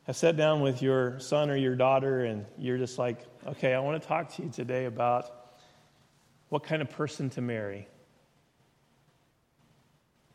have 0.10 0.18
sat 0.18 0.36
down 0.36 0.62
with 0.62 0.82
your 0.82 1.20
son 1.20 1.52
or 1.52 1.56
your 1.56 1.76
daughter 1.76 2.26
and 2.26 2.44
you're 2.58 2.80
just 2.80 2.98
like, 2.98 3.20
okay, 3.46 3.76
I 3.76 3.80
want 3.80 4.02
to 4.02 4.08
talk 4.08 4.34
to 4.38 4.42
you 4.42 4.50
today 4.50 4.86
about 4.86 5.52
what 6.50 6.64
kind 6.64 6.82
of 6.82 6.90
person 6.90 7.30
to 7.30 7.42
marry? 7.42 7.88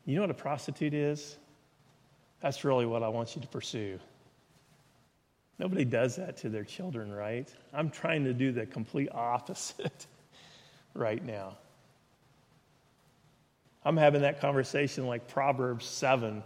You 0.05 0.15
know 0.15 0.21
what 0.21 0.31
a 0.31 0.33
prostitute 0.33 0.93
is? 0.93 1.35
That's 2.39 2.63
really 2.63 2.85
what 2.85 3.03
I 3.03 3.09
want 3.09 3.35
you 3.35 3.41
to 3.41 3.49
pursue. 3.49 3.99
Nobody 5.59 5.83
does 5.83 6.15
that 6.15 6.37
to 6.37 6.47
their 6.47 6.63
children, 6.63 7.11
right? 7.11 7.53
I'm 7.73 7.89
trying 7.89 8.23
to 8.23 8.33
do 8.33 8.53
the 8.53 8.65
complete 8.65 9.09
opposite 9.11 10.07
right 10.93 11.21
now. 11.21 11.57
I'm 13.83 13.97
having 13.97 14.21
that 14.21 14.39
conversation 14.39 15.05
like 15.05 15.27
Proverbs 15.27 15.85
7, 15.85 16.43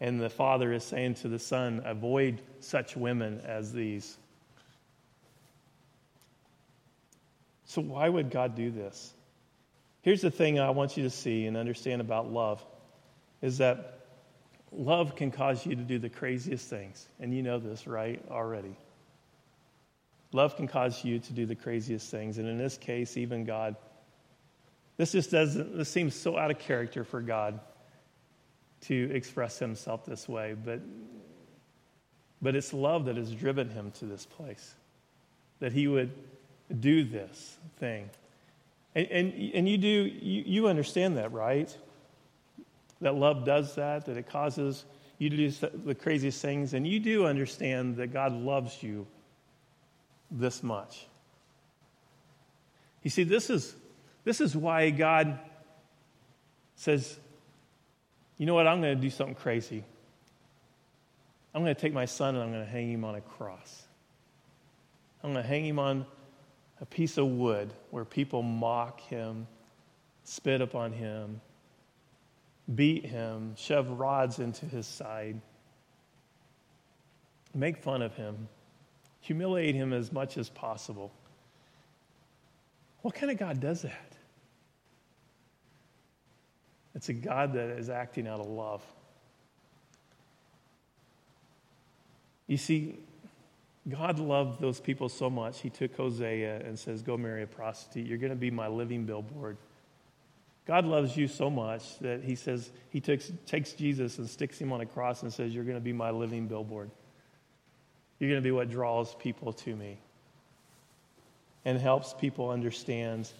and 0.00 0.20
the 0.20 0.30
father 0.30 0.72
is 0.72 0.84
saying 0.84 1.14
to 1.14 1.28
the 1.28 1.38
son, 1.38 1.82
Avoid 1.84 2.40
such 2.60 2.96
women 2.96 3.40
as 3.44 3.72
these. 3.72 4.16
So, 7.64 7.82
why 7.82 8.08
would 8.08 8.30
God 8.30 8.54
do 8.54 8.70
this? 8.70 9.12
Here's 10.02 10.20
the 10.20 10.30
thing 10.30 10.60
I 10.60 10.70
want 10.70 10.96
you 10.96 11.02
to 11.02 11.10
see 11.10 11.46
and 11.46 11.56
understand 11.56 12.00
about 12.00 12.30
love 12.30 12.64
is 13.42 13.58
that 13.58 14.06
love 14.70 15.16
can 15.16 15.30
cause 15.30 15.66
you 15.66 15.74
to 15.74 15.82
do 15.82 15.98
the 15.98 16.08
craziest 16.08 16.68
things. 16.68 17.08
And 17.18 17.34
you 17.34 17.42
know 17.42 17.58
this, 17.58 17.86
right? 17.86 18.22
Already. 18.30 18.76
Love 20.32 20.56
can 20.56 20.68
cause 20.68 21.04
you 21.04 21.18
to 21.18 21.32
do 21.32 21.44
the 21.44 21.56
craziest 21.56 22.10
things. 22.10 22.38
And 22.38 22.46
in 22.46 22.58
this 22.58 22.78
case, 22.78 23.16
even 23.16 23.44
God 23.44 23.76
this 24.96 25.12
just 25.12 25.30
doesn't, 25.30 25.76
this 25.76 25.90
seems 25.90 26.14
so 26.14 26.38
out 26.38 26.50
of 26.50 26.58
character 26.58 27.04
for 27.04 27.20
God 27.20 27.60
to 28.82 29.10
express 29.12 29.58
himself 29.58 30.04
this 30.04 30.28
way, 30.28 30.54
but, 30.54 30.80
but 32.40 32.54
it's 32.54 32.72
love 32.72 33.06
that 33.06 33.16
has 33.16 33.32
driven 33.32 33.70
him 33.70 33.90
to 33.92 34.04
this 34.04 34.26
place, 34.26 34.74
that 35.60 35.72
he 35.72 35.88
would 35.88 36.12
do 36.80 37.04
this 37.04 37.56
thing. 37.78 38.08
And, 38.94 39.06
and, 39.08 39.54
and 39.54 39.68
you 39.68 39.78
do, 39.78 39.88
you, 39.88 40.42
you 40.46 40.68
understand 40.68 41.16
that, 41.16 41.32
right? 41.32 41.74
That 43.00 43.14
love 43.14 43.44
does 43.44 43.74
that, 43.74 44.06
that 44.06 44.16
it 44.16 44.28
causes 44.28 44.84
you 45.18 45.30
to 45.30 45.36
do 45.36 45.50
the 45.84 45.94
craziest 45.94 46.40
things, 46.42 46.74
and 46.74 46.86
you 46.86 47.00
do 47.00 47.26
understand 47.26 47.96
that 47.96 48.12
God 48.12 48.32
loves 48.32 48.82
you 48.82 49.06
this 50.30 50.62
much. 50.62 51.06
You 53.02 53.10
see, 53.10 53.24
this 53.24 53.48
is 53.48 53.74
this 54.26 54.40
is 54.40 54.56
why 54.56 54.90
God 54.90 55.38
says, 56.74 57.16
you 58.38 58.46
know 58.46 58.54
what, 58.54 58.66
I'm 58.66 58.80
going 58.80 58.94
to 58.94 59.00
do 59.00 59.10
something 59.10 59.34
crazy. 59.34 59.84
I'm 61.54 61.62
going 61.62 61.74
to 61.74 61.80
take 61.80 61.94
my 61.94 62.04
son 62.04 62.34
and 62.34 62.44
I'm 62.44 62.52
going 62.52 62.64
to 62.64 62.70
hang 62.70 62.90
him 62.92 63.04
on 63.04 63.14
a 63.14 63.20
cross. 63.20 63.84
I'm 65.22 65.32
going 65.32 65.42
to 65.42 65.48
hang 65.48 65.64
him 65.64 65.78
on 65.78 66.06
a 66.80 66.86
piece 66.86 67.16
of 67.16 67.26
wood 67.26 67.72
where 67.90 68.04
people 68.04 68.42
mock 68.42 69.00
him, 69.00 69.46
spit 70.24 70.60
upon 70.60 70.92
him, 70.92 71.40
beat 72.74 73.06
him, 73.06 73.54
shove 73.56 73.88
rods 73.88 74.38
into 74.38 74.66
his 74.66 74.86
side, 74.86 75.40
make 77.54 77.78
fun 77.78 78.02
of 78.02 78.14
him, 78.14 78.48
humiliate 79.20 79.74
him 79.74 79.92
as 79.92 80.12
much 80.12 80.36
as 80.36 80.50
possible. 80.50 81.10
What 83.00 83.14
kind 83.14 83.32
of 83.32 83.38
God 83.38 83.60
does 83.60 83.82
that? 83.82 84.05
It's 86.96 87.10
a 87.10 87.12
God 87.12 87.52
that 87.52 87.68
is 87.78 87.90
acting 87.90 88.26
out 88.26 88.40
of 88.40 88.46
love. 88.46 88.82
You 92.46 92.56
see, 92.56 92.98
God 93.86 94.18
loved 94.18 94.60
those 94.60 94.80
people 94.80 95.10
so 95.10 95.28
much, 95.28 95.60
he 95.60 95.68
took 95.68 95.94
Hosea 95.94 96.62
and 96.64 96.78
says, 96.78 97.02
Go 97.02 97.18
marry 97.18 97.42
a 97.42 97.46
prostitute. 97.46 98.06
You're 98.06 98.18
going 98.18 98.30
to 98.30 98.36
be 98.36 98.50
my 98.50 98.66
living 98.66 99.04
billboard. 99.04 99.58
God 100.66 100.86
loves 100.86 101.16
you 101.16 101.28
so 101.28 101.50
much 101.50 101.98
that 102.00 102.24
he 102.24 102.34
says, 102.34 102.70
He 102.88 103.00
takes, 103.00 103.30
takes 103.44 103.72
Jesus 103.74 104.18
and 104.18 104.28
sticks 104.28 104.58
him 104.58 104.72
on 104.72 104.80
a 104.80 104.86
cross 104.86 105.22
and 105.22 105.32
says, 105.32 105.54
You're 105.54 105.64
going 105.64 105.76
to 105.76 105.84
be 105.84 105.92
my 105.92 106.10
living 106.10 106.48
billboard. 106.48 106.90
You're 108.18 108.30
going 108.30 108.42
to 108.42 108.44
be 108.44 108.52
what 108.52 108.70
draws 108.70 109.14
people 109.16 109.52
to 109.52 109.76
me 109.76 109.98
and 111.66 111.78
helps 111.78 112.14
people 112.14 112.48
understand 112.48 113.30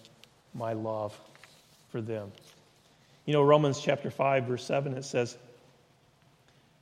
my 0.53 0.73
love 0.73 1.19
for 1.89 2.01
them. 2.01 2.31
You 3.27 3.33
know, 3.33 3.43
Romans 3.43 3.81
chapter 3.81 4.09
5, 4.09 4.45
verse 4.45 4.63
7, 4.63 4.93
it 4.93 5.03
says, 5.03 5.37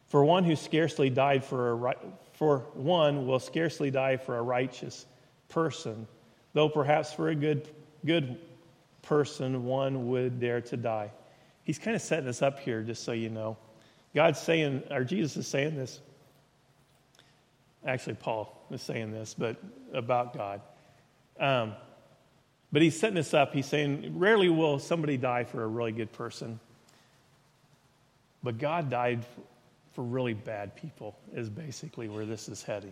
For 0.08 0.23
one 0.23 0.43
who 0.43 0.55
scarcely 0.55 1.10
died 1.10 1.43
for 1.43 1.71
a 1.71 1.75
right, 1.75 1.97
for 2.34 2.60
one 2.75 3.25
will 3.25 3.39
scarcely 3.39 3.89
die 3.89 4.17
for 4.17 4.38
a 4.38 4.41
righteous 4.43 5.08
person, 5.49 6.08
though 6.53 6.69
perhaps 6.69 7.12
for 7.12 7.29
a 7.29 7.36
good, 7.36 7.67
good 8.05 8.38
person 9.01 9.65
one 9.65 10.08
would 10.10 10.39
dare 10.39 10.62
to 10.62 10.77
die. 10.77 11.10
He's 11.63 11.79
kind 11.79 11.95
of 11.95 12.01
setting 12.03 12.25
this 12.25 12.43
up 12.43 12.60
here, 12.60 12.84
just 12.84 13.03
so 13.03 13.12
you 13.12 13.29
know. 13.29 13.58
God's 14.13 14.39
saying, 14.39 14.84
or 14.91 15.03
Jesus 15.03 15.36
is 15.38 15.47
saying 15.47 15.75
this. 15.75 15.99
Actually, 17.84 18.15
Paul 18.15 18.55
is 18.69 18.84
saying 18.84 19.12
this, 19.12 19.34
but 19.34 19.58
about 19.93 20.38
God. 20.38 20.62
Um, 21.39 21.73
but 22.75 22.81
he's 22.81 22.99
setting 22.99 23.15
this 23.15 23.33
up. 23.33 23.53
He's 23.53 23.67
saying, 23.67 24.19
rarely 24.19 24.49
will 24.49 24.79
somebody 24.79 25.15
die 25.15 25.45
for 25.45 25.63
a 25.63 25.67
really 25.67 25.93
good 25.93 26.11
person. 26.11 26.59
But 28.43 28.57
God 28.57 28.89
died 28.89 29.25
for 29.93 30.03
really 30.03 30.33
bad 30.33 30.75
people, 30.75 31.17
is 31.33 31.49
basically 31.49 32.09
where 32.09 32.25
this 32.25 32.49
is 32.49 32.63
heading. 32.63 32.91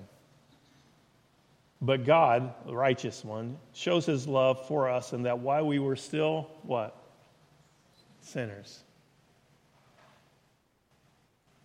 But 1.81 2.05
God, 2.05 2.53
the 2.65 2.73
righteous 2.73 3.25
one, 3.25 3.57
shows 3.73 4.05
his 4.05 4.25
love 4.25 4.65
for 4.69 4.89
us 4.89 5.11
and 5.11 5.25
that 5.25 5.39
while 5.39 5.67
we 5.67 5.79
were 5.79 5.97
still 5.97 6.47
what? 6.61 6.95
Sinners. 8.21 8.79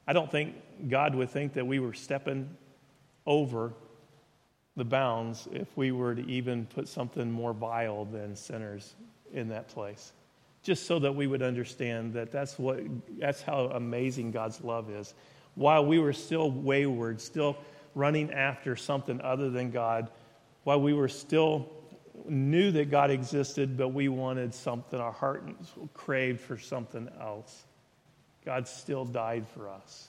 I 0.08 0.12
don't 0.12 0.28
think 0.28 0.56
God 0.88 1.14
would 1.14 1.30
think 1.30 1.52
that 1.52 1.68
we 1.68 1.78
were 1.78 1.94
stepping 1.94 2.50
over 3.26 3.74
the 4.78 4.84
bounds 4.84 5.48
if 5.52 5.68
we 5.76 5.92
were 5.92 6.14
to 6.14 6.26
even 6.26 6.64
put 6.66 6.88
something 6.88 7.30
more 7.30 7.52
vile 7.52 8.04
than 8.06 8.34
sinners 8.34 8.94
in 9.32 9.48
that 9.48 9.68
place. 9.68 10.12
Just 10.62 10.86
so 10.86 10.98
that 10.98 11.14
we 11.14 11.26
would 11.26 11.42
understand 11.42 12.14
that 12.14 12.32
that's, 12.32 12.58
what, 12.58 12.80
that's 13.18 13.42
how 13.42 13.66
amazing 13.66 14.30
God's 14.30 14.62
love 14.62 14.90
is. 14.90 15.14
While 15.54 15.84
we 15.84 15.98
were 15.98 16.12
still 16.12 16.50
wayward, 16.50 17.20
still 17.20 17.58
running 17.94 18.32
after 18.32 18.76
something 18.76 19.20
other 19.20 19.50
than 19.50 19.70
God, 19.70 20.08
while 20.64 20.80
we 20.80 20.92
were 20.92 21.08
still 21.08 21.68
knew 22.26 22.70
that 22.72 22.90
God 22.90 23.10
existed, 23.10 23.76
but 23.76 23.88
we 23.88 24.08
wanted 24.08 24.54
something, 24.54 25.00
our 25.00 25.12
heart 25.12 25.44
craved 25.94 26.40
for 26.40 26.58
something 26.58 27.08
else, 27.20 27.64
God 28.44 28.68
still 28.68 29.04
died 29.04 29.46
for 29.48 29.68
us. 29.68 30.08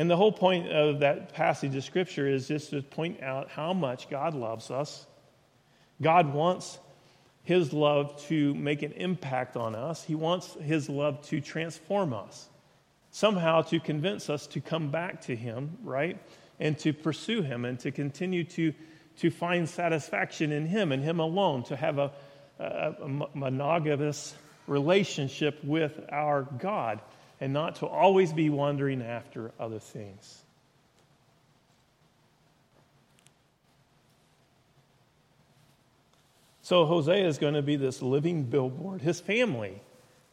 And 0.00 0.08
the 0.08 0.16
whole 0.16 0.32
point 0.32 0.72
of 0.72 1.00
that 1.00 1.34
passage 1.34 1.76
of 1.76 1.84
Scripture 1.84 2.26
is 2.26 2.48
just 2.48 2.70
to 2.70 2.80
point 2.80 3.22
out 3.22 3.50
how 3.50 3.74
much 3.74 4.08
God 4.08 4.34
loves 4.34 4.70
us. 4.70 5.06
God 6.00 6.32
wants 6.32 6.78
His 7.42 7.74
love 7.74 8.18
to 8.28 8.54
make 8.54 8.80
an 8.80 8.92
impact 8.92 9.58
on 9.58 9.74
us, 9.74 10.02
He 10.02 10.14
wants 10.14 10.54
His 10.54 10.88
love 10.88 11.20
to 11.26 11.42
transform 11.42 12.14
us, 12.14 12.48
somehow 13.10 13.60
to 13.60 13.78
convince 13.78 14.30
us 14.30 14.46
to 14.46 14.62
come 14.62 14.90
back 14.90 15.20
to 15.26 15.36
Him, 15.36 15.76
right? 15.84 16.18
And 16.58 16.78
to 16.78 16.94
pursue 16.94 17.42
Him 17.42 17.66
and 17.66 17.78
to 17.80 17.90
continue 17.90 18.44
to, 18.44 18.72
to 19.18 19.30
find 19.30 19.68
satisfaction 19.68 20.50
in 20.50 20.64
Him 20.64 20.92
and 20.92 21.04
Him 21.04 21.20
alone, 21.20 21.64
to 21.64 21.76
have 21.76 21.98
a, 21.98 22.10
a, 22.58 22.94
a 23.02 23.28
monogamous 23.34 24.34
relationship 24.66 25.62
with 25.62 26.00
our 26.10 26.44
God 26.58 27.02
and 27.40 27.52
not 27.52 27.76
to 27.76 27.86
always 27.86 28.32
be 28.32 28.50
wandering 28.50 29.02
after 29.02 29.52
other 29.58 29.78
things. 29.78 30.44
So 36.62 36.84
Hosea 36.84 37.26
is 37.26 37.38
going 37.38 37.54
to 37.54 37.62
be 37.62 37.74
this 37.74 38.00
living 38.00 38.44
billboard. 38.44 39.00
His 39.00 39.18
family 39.18 39.82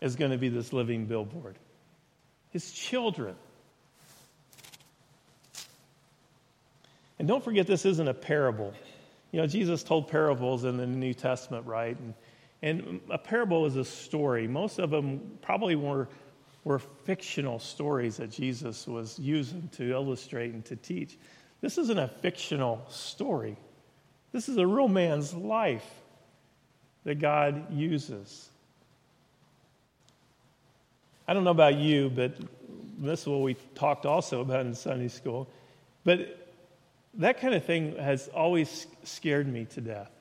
is 0.01 0.15
going 0.15 0.31
to 0.31 0.37
be 0.37 0.49
this 0.49 0.71
living 0.71 1.05
billboard. 1.05 1.55
His 2.51 2.71
children. 2.71 3.35
And 7.17 7.27
don't 7.27 7.43
forget, 7.43 7.65
this 7.65 7.85
isn't 7.85 8.07
a 8.07 8.13
parable. 8.13 8.73
You 9.31 9.41
know, 9.41 9.47
Jesus 9.47 9.81
told 9.81 10.09
parables 10.09 10.63
in 10.63 10.77
the 10.77 10.85
New 10.85 11.13
Testament, 11.13 11.65
right? 11.65 11.97
And, 11.99 12.13
and 12.61 13.01
a 13.09 13.17
parable 13.17 13.65
is 13.65 13.75
a 13.75 13.85
story. 13.85 14.47
Most 14.47 14.77
of 14.77 14.91
them 14.91 15.39
probably 15.41 15.75
were 15.75 16.07
were 16.67 16.79
fictional 16.79 17.59
stories 17.59 18.17
that 18.17 18.29
Jesus 18.29 18.85
was 18.85 19.17
using 19.17 19.69
to 19.77 19.89
illustrate 19.89 20.53
and 20.53 20.65
to 20.65 20.75
teach. 20.75 21.17
This 21.61 21.77
isn't 21.77 21.97
a 21.97 22.09
fictional 22.09 22.85
story. 22.89 23.55
This 24.33 24.49
is 24.49 24.57
a 24.57 24.67
real 24.67 24.89
man's 24.89 25.33
life 25.33 25.89
that 27.05 27.19
God 27.19 27.73
uses. 27.73 28.49
I 31.25 31.33
don't 31.33 31.45
know 31.45 31.51
about 31.51 31.75
you, 31.75 32.09
but 32.09 32.35
this 32.97 33.21
is 33.21 33.27
what 33.27 33.41
we 33.41 33.55
talked 33.73 34.05
also 34.05 34.41
about 34.41 34.65
in 34.65 34.75
Sunday 34.75 35.07
school. 35.07 35.47
But 36.03 36.51
that 37.13 37.39
kind 37.39 37.53
of 37.53 37.63
thing 37.63 37.95
has 37.95 38.27
always 38.27 38.87
scared 39.03 39.47
me 39.47 39.65
to 39.71 39.79
death 39.79 40.11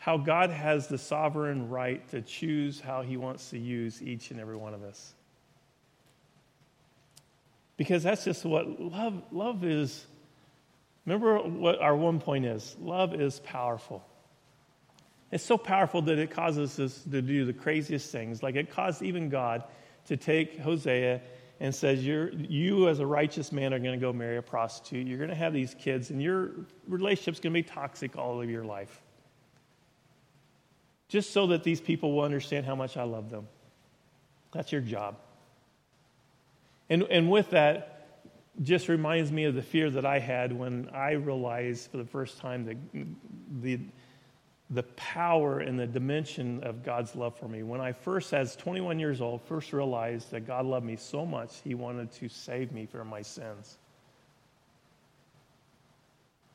how 0.00 0.16
God 0.16 0.48
has 0.48 0.86
the 0.86 0.96
sovereign 0.96 1.68
right 1.68 2.08
to 2.08 2.22
choose 2.22 2.80
how 2.80 3.02
he 3.02 3.18
wants 3.18 3.50
to 3.50 3.58
use 3.58 4.02
each 4.02 4.30
and 4.30 4.40
every 4.40 4.56
one 4.56 4.72
of 4.72 4.82
us. 4.82 5.12
Because 7.76 8.02
that's 8.02 8.24
just 8.24 8.46
what 8.46 8.80
love 8.80 9.22
love 9.30 9.62
is. 9.62 10.06
Remember 11.04 11.40
what 11.40 11.82
our 11.82 11.94
one 11.94 12.18
point 12.18 12.46
is. 12.46 12.74
Love 12.80 13.12
is 13.12 13.40
powerful. 13.40 14.02
It's 15.32 15.44
so 15.44 15.58
powerful 15.58 16.00
that 16.02 16.18
it 16.18 16.30
causes 16.30 16.80
us 16.80 17.02
to 17.02 17.20
do 17.20 17.44
the 17.44 17.52
craziest 17.52 18.10
things. 18.10 18.42
Like 18.42 18.56
it 18.56 18.70
caused 18.70 19.02
even 19.02 19.28
God 19.28 19.64
to 20.06 20.16
take 20.16 20.58
Hosea 20.58 21.20
and 21.60 21.74
says, 21.74 22.06
You're, 22.06 22.30
You, 22.32 22.88
as 22.88 23.00
a 23.00 23.06
righteous 23.06 23.52
man, 23.52 23.74
are 23.74 23.78
going 23.78 24.00
to 24.00 24.02
go 24.02 24.14
marry 24.14 24.38
a 24.38 24.42
prostitute. 24.42 25.06
You're 25.06 25.18
going 25.18 25.28
to 25.28 25.36
have 25.36 25.52
these 25.52 25.74
kids, 25.74 26.08
and 26.08 26.22
your 26.22 26.52
relationship's 26.88 27.38
going 27.38 27.52
to 27.52 27.62
be 27.62 27.68
toxic 27.68 28.16
all 28.16 28.40
of 28.40 28.48
your 28.48 28.64
life 28.64 29.02
just 31.10 31.32
so 31.32 31.48
that 31.48 31.64
these 31.64 31.80
people 31.80 32.12
will 32.12 32.22
understand 32.22 32.64
how 32.64 32.76
much 32.76 32.96
I 32.96 33.02
love 33.02 33.30
them. 33.30 33.48
That's 34.52 34.70
your 34.70 34.80
job. 34.80 35.16
And, 36.88 37.02
and 37.02 37.28
with 37.28 37.50
that, 37.50 38.22
just 38.62 38.88
reminds 38.88 39.32
me 39.32 39.44
of 39.44 39.56
the 39.56 39.62
fear 39.62 39.90
that 39.90 40.06
I 40.06 40.20
had 40.20 40.52
when 40.52 40.88
I 40.94 41.12
realized 41.12 41.90
for 41.90 41.96
the 41.96 42.04
first 42.04 42.38
time 42.38 42.64
the, 42.64 43.04
the, 43.60 43.80
the 44.70 44.84
power 44.94 45.58
and 45.58 45.78
the 45.78 45.86
dimension 45.86 46.62
of 46.62 46.84
God's 46.84 47.16
love 47.16 47.36
for 47.36 47.48
me. 47.48 47.64
When 47.64 47.80
I 47.80 47.92
first, 47.92 48.32
as 48.32 48.54
21 48.54 49.00
years 49.00 49.20
old, 49.20 49.42
first 49.42 49.72
realized 49.72 50.30
that 50.30 50.46
God 50.46 50.64
loved 50.64 50.86
me 50.86 50.94
so 50.94 51.26
much, 51.26 51.56
He 51.64 51.74
wanted 51.74 52.12
to 52.12 52.28
save 52.28 52.70
me 52.70 52.86
from 52.86 53.08
my 53.08 53.22
sins. 53.22 53.78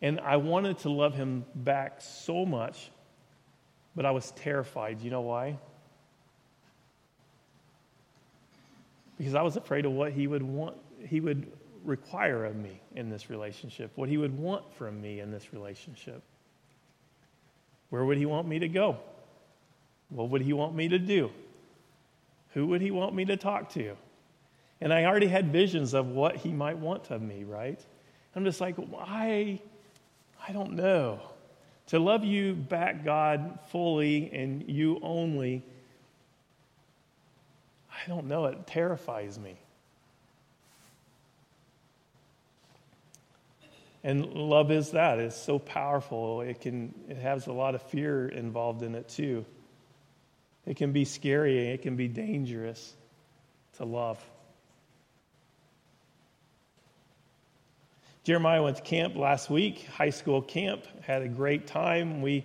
And 0.02 0.22
I 0.22 0.38
wanted 0.38 0.78
to 0.80 0.90
love 0.90 1.14
Him 1.14 1.44
back 1.56 2.00
so 2.00 2.46
much 2.46 2.90
but 3.96 4.06
I 4.06 4.12
was 4.12 4.32
terrified. 4.32 5.02
You 5.02 5.12
know 5.12 5.22
why? 5.22 5.58
Because 9.18 9.36
I 9.36 9.42
was 9.42 9.56
afraid 9.56 9.86
of 9.86 9.94
what 9.94 10.12
he 10.12 10.28
would 10.28 10.44
want, 10.44 10.76
he 11.08 11.20
would 11.20 11.52
require 11.86 12.46
of 12.46 12.56
me 12.56 12.82
in 12.96 13.10
this 13.10 13.30
relationship, 13.30 13.92
what 13.96 14.10
he 14.10 14.18
would 14.18 14.38
want 14.38 14.74
from 14.74 15.00
me 15.00 15.20
in 15.20 15.32
this 15.32 15.54
relationship. 15.54 16.22
Where 17.90 18.04
would 18.04 18.18
he 18.18 18.26
want 18.26 18.48
me 18.48 18.60
to 18.60 18.68
go? 18.68 18.98
What 20.10 20.30
would 20.30 20.42
he 20.42 20.54
want 20.54 20.76
me 20.76 20.90
to 20.90 21.00
do? 21.00 21.32
Who 22.54 22.68
would 22.68 22.82
he 22.82 22.92
want 22.92 23.16
me 23.16 23.26
to 23.26 23.38
talk 23.38 23.70
to? 23.72 23.96
And 24.82 24.94
I 24.94 25.06
already 25.06 25.28
had 25.28 25.52
visions 25.52 25.94
of 25.94 26.08
what 26.08 26.36
he 26.36 26.52
might 26.52 26.78
want 26.78 27.12
of 27.12 27.22
me, 27.22 27.44
right? 27.44 27.80
I'm 28.36 28.44
just 28.44 28.60
like, 28.60 28.76
I, 28.98 29.62
I 30.46 30.52
don't 30.52 30.74
know. 30.74 31.22
To 31.88 32.00
love 32.00 32.24
you 32.24 32.54
back, 32.54 33.06
God, 33.06 33.60
fully 33.70 34.32
and 34.34 34.68
you 34.68 35.00
only, 35.04 35.64
I 37.92 38.08
don't 38.08 38.28
know, 38.28 38.46
it 38.46 38.66
terrifies 38.66 39.38
me. 39.38 39.56
And 44.04 44.34
love 44.34 44.70
is 44.70 44.92
that. 44.92 45.18
It's 45.18 45.36
so 45.36 45.58
powerful. 45.58 46.42
It 46.42 46.62
can 46.62 46.94
it 47.10 47.18
has 47.18 47.48
a 47.48 47.54
lot 47.54 47.74
of 47.74 47.82
fear 47.82 48.28
involved 48.28 48.84
in 48.84 48.94
it 48.94 49.10
too. 49.10 49.46
It 50.68 50.78
can 50.78 50.92
be 50.92 51.06
scary, 51.06 51.70
it 51.70 51.82
can 51.82 51.96
be 51.96 52.08
dangerous 52.08 52.94
to 53.78 53.86
love. 53.86 54.24
Jeremiah 58.26 58.64
went 58.64 58.78
to 58.78 58.82
camp 58.82 59.16
last 59.16 59.52
week, 59.52 59.86
high 59.86 60.10
school 60.10 60.42
camp, 60.42 60.84
had 61.04 61.22
a 61.22 61.28
great 61.28 61.68
time. 61.68 62.24
We 62.24 62.44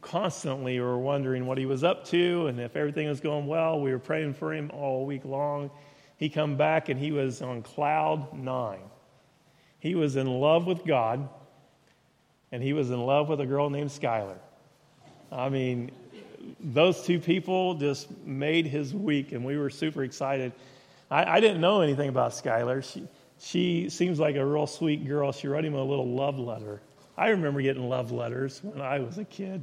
constantly 0.00 0.78
were 0.78 0.96
wondering 0.96 1.46
what 1.46 1.58
he 1.58 1.66
was 1.66 1.82
up 1.82 2.04
to 2.06 2.46
and 2.46 2.60
if 2.60 2.76
everything 2.76 3.08
was 3.08 3.18
going 3.18 3.48
well. 3.48 3.80
We 3.80 3.90
were 3.90 3.98
praying 3.98 4.34
for 4.34 4.54
him 4.54 4.70
all 4.72 5.04
week 5.04 5.24
long. 5.24 5.72
He 6.16 6.28
come 6.28 6.56
back 6.56 6.90
and 6.90 7.00
he 7.00 7.10
was 7.10 7.42
on 7.42 7.62
cloud 7.62 8.34
9. 8.34 8.78
He 9.80 9.96
was 9.96 10.14
in 10.14 10.28
love 10.28 10.64
with 10.64 10.84
God 10.84 11.28
and 12.52 12.62
he 12.62 12.72
was 12.72 12.90
in 12.90 13.00
love 13.00 13.28
with 13.28 13.40
a 13.40 13.46
girl 13.46 13.70
named 13.70 13.90
Skylar. 13.90 14.38
I 15.32 15.48
mean, 15.48 15.90
those 16.60 17.02
two 17.02 17.18
people 17.18 17.74
just 17.74 18.16
made 18.24 18.66
his 18.66 18.94
week 18.94 19.32
and 19.32 19.44
we 19.44 19.58
were 19.58 19.70
super 19.70 20.04
excited. 20.04 20.52
I, 21.10 21.24
I 21.24 21.40
didn't 21.40 21.60
know 21.60 21.80
anything 21.80 22.08
about 22.08 22.30
Skylar. 22.30 22.84
She, 22.84 23.08
she 23.40 23.88
seems 23.90 24.18
like 24.18 24.36
a 24.36 24.44
real 24.44 24.66
sweet 24.66 25.06
girl. 25.06 25.32
She 25.32 25.48
wrote 25.48 25.64
him 25.64 25.74
a 25.74 25.82
little 25.82 26.08
love 26.08 26.38
letter. 26.38 26.80
I 27.16 27.28
remember 27.28 27.62
getting 27.62 27.88
love 27.88 28.10
letters 28.10 28.60
when 28.62 28.80
I 28.80 28.98
was 28.98 29.18
a 29.18 29.24
kid, 29.24 29.62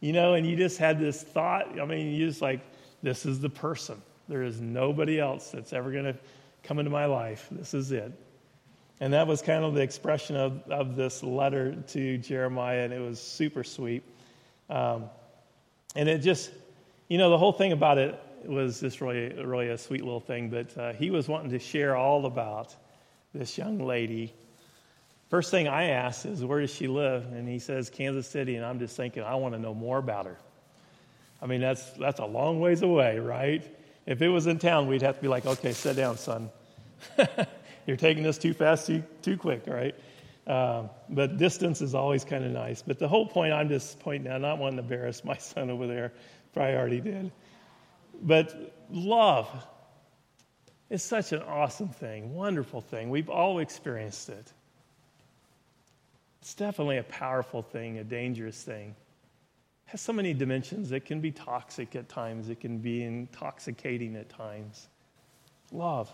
you 0.00 0.12
know, 0.12 0.34
and 0.34 0.46
you 0.46 0.56
just 0.56 0.78
had 0.78 0.98
this 0.98 1.22
thought. 1.22 1.78
I 1.78 1.84
mean, 1.84 2.14
you 2.14 2.26
just 2.26 2.40
like, 2.40 2.60
this 3.02 3.26
is 3.26 3.40
the 3.40 3.50
person. 3.50 4.00
There 4.28 4.42
is 4.42 4.60
nobody 4.60 5.18
else 5.18 5.50
that's 5.50 5.72
ever 5.72 5.90
going 5.90 6.04
to 6.04 6.16
come 6.62 6.78
into 6.78 6.90
my 6.90 7.06
life. 7.06 7.48
This 7.50 7.74
is 7.74 7.92
it. 7.92 8.12
And 9.00 9.12
that 9.14 9.26
was 9.26 9.40
kind 9.40 9.64
of 9.64 9.74
the 9.74 9.80
expression 9.80 10.36
of, 10.36 10.62
of 10.70 10.94
this 10.94 11.22
letter 11.22 11.74
to 11.88 12.18
Jeremiah, 12.18 12.80
and 12.80 12.92
it 12.92 13.00
was 13.00 13.20
super 13.20 13.64
sweet. 13.64 14.02
Um, 14.68 15.06
and 15.96 16.08
it 16.08 16.18
just, 16.18 16.50
you 17.08 17.18
know, 17.18 17.30
the 17.30 17.38
whole 17.38 17.52
thing 17.52 17.72
about 17.72 17.98
it 17.98 18.18
was 18.44 18.80
just 18.80 19.00
really, 19.00 19.30
really 19.42 19.68
a 19.68 19.78
sweet 19.78 20.02
little 20.02 20.20
thing, 20.20 20.48
but 20.48 20.76
uh, 20.78 20.92
he 20.92 21.10
was 21.10 21.28
wanting 21.28 21.50
to 21.50 21.58
share 21.58 21.96
all 21.96 22.26
about 22.26 22.74
this 23.34 23.56
young 23.56 23.78
lady. 23.78 24.34
First 25.28 25.50
thing 25.50 25.68
I 25.68 25.90
asked 25.90 26.26
is, 26.26 26.44
Where 26.44 26.60
does 26.60 26.72
she 26.72 26.88
live? 26.88 27.24
And 27.32 27.48
he 27.48 27.58
says, 27.58 27.90
Kansas 27.90 28.26
City. 28.26 28.56
And 28.56 28.64
I'm 28.64 28.78
just 28.78 28.96
thinking, 28.96 29.22
I 29.22 29.36
want 29.36 29.54
to 29.54 29.60
know 29.60 29.74
more 29.74 29.98
about 29.98 30.26
her. 30.26 30.38
I 31.42 31.46
mean, 31.46 31.60
that's, 31.60 31.90
that's 31.92 32.20
a 32.20 32.26
long 32.26 32.60
ways 32.60 32.82
away, 32.82 33.18
right? 33.18 33.64
If 34.06 34.22
it 34.22 34.28
was 34.28 34.46
in 34.46 34.58
town, 34.58 34.88
we'd 34.88 35.02
have 35.02 35.16
to 35.16 35.22
be 35.22 35.28
like, 35.28 35.46
Okay, 35.46 35.72
sit 35.72 35.96
down, 35.96 36.16
son. 36.16 36.50
You're 37.86 37.96
taking 37.96 38.22
this 38.22 38.38
too 38.38 38.52
fast, 38.52 38.86
too, 38.86 39.02
too 39.22 39.36
quick, 39.36 39.64
right? 39.66 39.94
Uh, 40.46 40.88
but 41.08 41.36
distance 41.38 41.80
is 41.80 41.94
always 41.94 42.24
kind 42.24 42.44
of 42.44 42.50
nice. 42.50 42.82
But 42.82 42.98
the 42.98 43.08
whole 43.08 43.26
point, 43.26 43.52
I'm 43.52 43.68
just 43.68 44.00
pointing 44.00 44.30
out, 44.30 44.40
not 44.40 44.58
wanting 44.58 44.78
to 44.78 44.82
embarrass 44.82 45.24
my 45.24 45.36
son 45.38 45.70
over 45.70 45.86
there. 45.86 46.12
Probably 46.52 46.74
already 46.74 47.00
did. 47.00 47.32
But 48.22 48.74
love, 48.90 49.48
it's 50.90 51.04
such 51.04 51.32
an 51.32 51.42
awesome 51.42 51.88
thing, 51.88 52.34
wonderful 52.34 52.80
thing. 52.80 53.10
We've 53.10 53.30
all 53.30 53.60
experienced 53.60 54.28
it. 54.28 54.52
It's 56.42 56.54
definitely 56.54 56.98
a 56.98 57.04
powerful 57.04 57.62
thing, 57.62 57.98
a 57.98 58.04
dangerous 58.04 58.60
thing. 58.60 58.96
has 59.86 60.00
so 60.00 60.12
many 60.12 60.34
dimensions. 60.34 60.90
It 60.90 61.04
can 61.04 61.20
be 61.20 61.30
toxic 61.30 61.94
at 61.94 62.08
times, 62.08 62.48
it 62.48 62.60
can 62.60 62.78
be 62.78 63.04
intoxicating 63.04 64.16
at 64.16 64.28
times. 64.28 64.88
Love. 65.70 66.10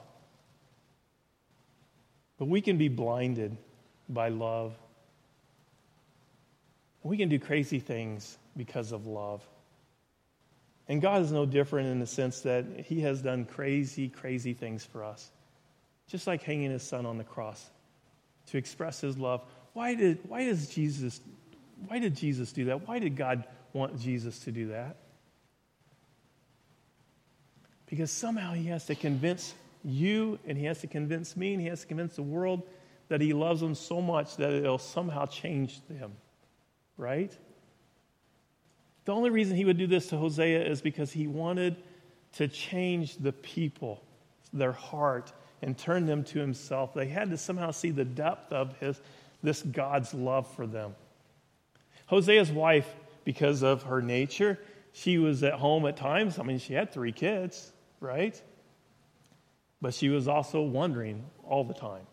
But 2.38 2.48
we 2.48 2.60
can 2.60 2.76
be 2.76 2.88
blinded 2.88 3.56
by 4.10 4.28
love. 4.28 4.76
We 7.02 7.16
can 7.16 7.30
do 7.30 7.38
crazy 7.38 7.78
things 7.78 8.36
because 8.56 8.92
of 8.92 9.06
love. 9.06 9.42
And 10.88 11.00
God 11.00 11.22
is 11.22 11.32
no 11.32 11.46
different 11.46 11.88
in 11.88 11.98
the 11.98 12.06
sense 12.06 12.40
that 12.42 12.64
He 12.86 13.00
has 13.00 13.20
done 13.20 13.44
crazy, 13.44 14.08
crazy 14.08 14.54
things 14.54 14.84
for 14.84 15.02
us. 15.02 15.30
Just 16.08 16.26
like 16.26 16.42
hanging 16.42 16.70
His 16.70 16.82
Son 16.82 17.06
on 17.06 17.18
the 17.18 17.24
cross 17.24 17.64
to 18.46 18.58
express 18.58 19.00
His 19.00 19.18
love. 19.18 19.42
Why 19.72 19.94
did, 19.94 20.20
why 20.28 20.44
does 20.44 20.68
Jesus, 20.68 21.20
why 21.88 21.98
did 21.98 22.14
Jesus 22.14 22.52
do 22.52 22.66
that? 22.66 22.86
Why 22.86 22.98
did 22.98 23.16
God 23.16 23.44
want 23.72 23.98
Jesus 24.00 24.38
to 24.40 24.52
do 24.52 24.68
that? 24.68 24.96
Because 27.86 28.10
somehow 28.10 28.52
He 28.52 28.66
has 28.66 28.86
to 28.86 28.94
convince 28.94 29.54
you 29.84 30.38
and 30.46 30.56
He 30.56 30.66
has 30.66 30.80
to 30.80 30.86
convince 30.86 31.36
me 31.36 31.52
and 31.52 31.60
He 31.60 31.68
has 31.68 31.80
to 31.80 31.86
convince 31.86 32.14
the 32.14 32.22
world 32.22 32.62
that 33.08 33.20
He 33.20 33.32
loves 33.32 33.60
them 33.60 33.74
so 33.74 34.00
much 34.00 34.36
that 34.36 34.52
it'll 34.52 34.78
somehow 34.78 35.26
change 35.26 35.80
them. 35.88 36.12
Right? 36.96 37.36
The 39.06 39.14
only 39.14 39.30
reason 39.30 39.56
he 39.56 39.64
would 39.64 39.78
do 39.78 39.86
this 39.86 40.08
to 40.08 40.16
Hosea 40.18 40.66
is 40.66 40.82
because 40.82 41.12
he 41.12 41.28
wanted 41.28 41.76
to 42.34 42.48
change 42.48 43.16
the 43.16 43.32
people, 43.32 44.02
their 44.52 44.72
heart, 44.72 45.32
and 45.62 45.78
turn 45.78 46.06
them 46.06 46.24
to 46.24 46.40
himself. 46.40 46.92
They 46.92 47.06
had 47.06 47.30
to 47.30 47.38
somehow 47.38 47.70
see 47.70 47.90
the 47.90 48.04
depth 48.04 48.52
of 48.52 48.76
his, 48.78 49.00
this 49.42 49.62
God's 49.62 50.12
love 50.12 50.52
for 50.54 50.66
them. 50.66 50.96
Hosea's 52.06 52.50
wife, 52.50 52.92
because 53.24 53.62
of 53.62 53.84
her 53.84 54.02
nature, 54.02 54.58
she 54.92 55.18
was 55.18 55.42
at 55.44 55.54
home 55.54 55.86
at 55.86 55.96
times. 55.96 56.38
I 56.38 56.42
mean, 56.42 56.58
she 56.58 56.74
had 56.74 56.92
three 56.92 57.12
kids, 57.12 57.72
right? 58.00 58.40
But 59.80 59.94
she 59.94 60.08
was 60.08 60.26
also 60.26 60.62
wondering 60.62 61.24
all 61.44 61.62
the 61.62 61.74
time. 61.74 62.06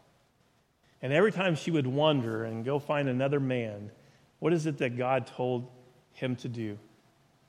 And 1.01 1.11
every 1.11 1.31
time 1.31 1.55
she 1.55 1.71
would 1.71 1.87
wonder 1.87 2.43
and 2.43 2.63
go 2.63 2.77
find 2.77 3.09
another 3.09 3.39
man, 3.39 3.89
what 4.37 4.53
is 4.53 4.67
it 4.67 4.77
that 4.77 4.95
God 4.95 5.25
told 5.25 5.69
him 6.13 6.35
to 6.37 6.47
do. 6.47 6.77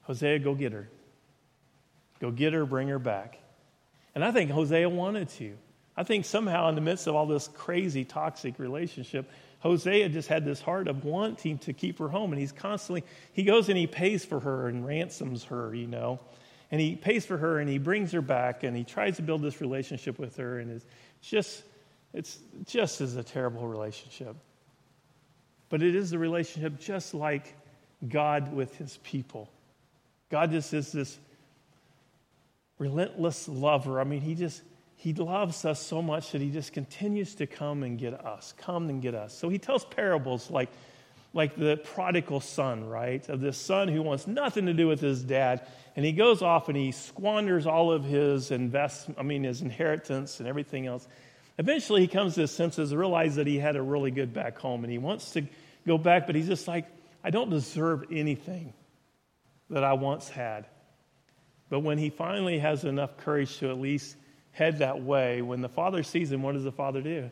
Hosea, 0.03 0.39
go 0.39 0.55
get 0.55 0.73
her. 0.73 0.89
Go 2.21 2.31
get 2.31 2.53
her, 2.53 2.65
bring 2.65 2.89
her 2.89 2.99
back. 2.99 3.39
And 4.15 4.25
I 4.25 4.31
think 4.31 4.51
Hosea 4.51 4.89
wanted 4.89 5.29
to. 5.31 5.57
I 5.97 6.03
think 6.03 6.25
somehow, 6.25 6.69
in 6.69 6.75
the 6.75 6.81
midst 6.81 7.07
of 7.07 7.15
all 7.15 7.27
this 7.27 7.49
crazy, 7.49 8.05
toxic 8.05 8.59
relationship, 8.59 9.31
Hosea 9.61 10.09
just 10.09 10.29
had 10.29 10.45
this 10.45 10.61
heart 10.61 10.89
of 10.89 11.05
wanting 11.05 11.59
to 11.59 11.73
keep 11.73 11.99
her 11.99 12.09
home. 12.09 12.33
And 12.33 12.41
he's 12.41 12.53
constantly, 12.53 13.05
he 13.33 13.45
goes 13.45 13.69
and 13.69 13.79
he 13.79 13.87
pays 13.87 14.25
for 14.25 14.41
her 14.41 14.69
and 14.69 14.87
ransoms 14.87 15.45
her, 15.45 15.75
you 15.75 15.87
know. 15.87 16.21
And 16.71 16.81
he 16.81 16.97
pays 16.97 17.25
for 17.25 17.37
her 17.37 17.61
and 17.61 17.69
he 17.69 17.79
brings 17.79 18.13
her 18.13 18.23
back 18.23 18.65
and 18.65 18.77
he 18.77 18.85
tries 18.85 19.17
to 19.17 19.23
build 19.23 19.43
this 19.43 19.61
relationship 19.61 20.19
with 20.19 20.37
her. 20.37 20.59
And 20.59 20.71
it's 20.71 20.85
just, 21.23 21.63
it's 22.13 22.39
just 22.67 23.01
as 23.01 23.17
a 23.17 23.23
terrible 23.23 23.67
relationship. 23.67 24.37
But 25.69 25.83
it 25.83 25.95
is 25.95 26.13
a 26.13 26.19
relationship 26.19 26.79
just 26.79 27.15
like 27.15 27.55
God 28.09 28.53
with 28.53 28.77
his 28.77 28.99
people. 29.03 29.51
God 30.31 30.51
just 30.51 30.73
is 30.75 30.93
this 30.93 31.19
relentless 32.79 33.49
lover. 33.49 34.01
I 34.01 34.05
mean, 34.05 34.21
he 34.21 34.35
just 34.35 34.63
he 34.97 35.13
loves 35.13 35.65
us 35.65 35.81
so 35.81 36.01
much 36.01 36.33
that 36.33 36.41
he 36.41 36.51
just 36.51 36.73
continues 36.73 37.35
to 37.37 37.47
come 37.47 37.83
and 37.83 37.99
get 37.99 38.15
us, 38.15 38.55
come 38.57 38.89
and 38.89 39.03
get 39.03 39.15
us. 39.15 39.37
So 39.37 39.49
he 39.49 39.59
tells 39.59 39.85
parables 39.85 40.51
like 40.51 40.71
like 41.35 41.57
the 41.57 41.77
prodigal 41.77 42.41
son, 42.41 42.85
right? 42.85 43.29
Of 43.29 43.41
this 43.41 43.59
son 43.59 43.89
who 43.89 44.03
wants 44.03 44.27
nothing 44.27 44.67
to 44.67 44.73
do 44.73 44.87
with 44.87 45.01
his 45.01 45.23
dad, 45.23 45.67
and 45.97 46.07
he 46.07 46.13
goes 46.13 46.43
off 46.43 46.69
and 46.69 46.77
he 46.77 46.93
squanders 46.93 47.67
all 47.67 47.93
of 47.93 48.05
his 48.05 48.51
invest, 48.51 49.09
I 49.19 49.23
mean 49.25 49.43
his 49.43 49.61
inheritance 49.61 50.39
and 50.39 50.49
everything 50.49 50.87
else. 50.87 51.07
Eventually 51.59 52.03
he 52.03 52.09
comes 52.09 52.35
to 52.35 52.43
his 52.43 52.51
senses, 52.51 52.95
realizes 52.95 53.37
that 53.37 53.47
he 53.47 53.59
had 53.59 53.77
a 53.77 53.83
really 53.83 54.11
good 54.11 54.33
back 54.33 54.59
home, 54.59 54.85
and 54.85 54.93
he 54.93 54.99
wants 54.99 55.33
to 55.33 55.45
go 55.87 55.99
back, 55.99 56.27
but 56.27 56.35
he's 56.35 56.47
just 56.47 56.67
like, 56.67 56.87
I 57.25 57.31
don't 57.31 57.49
deserve 57.49 58.05
anything 58.13 58.75
that 59.71 59.83
I 59.83 59.95
once 59.95 60.29
had. 60.29 60.67
But 61.71 61.81
when 61.81 61.97
he 61.97 62.11
finally 62.11 62.59
has 62.59 62.85
enough 62.85 63.17
courage 63.17 63.59
to 63.59 63.71
at 63.71 63.81
least 63.81 64.17
head 64.53 64.79
that 64.79 65.03
way, 65.03 65.41
when 65.41 65.63
the 65.63 65.69
father 65.69 66.03
sees 66.03 66.31
him, 66.31 66.43
what 66.43 66.53
does 66.53 66.65
the 66.65 66.71
father 66.71 67.01
do? 67.01 67.31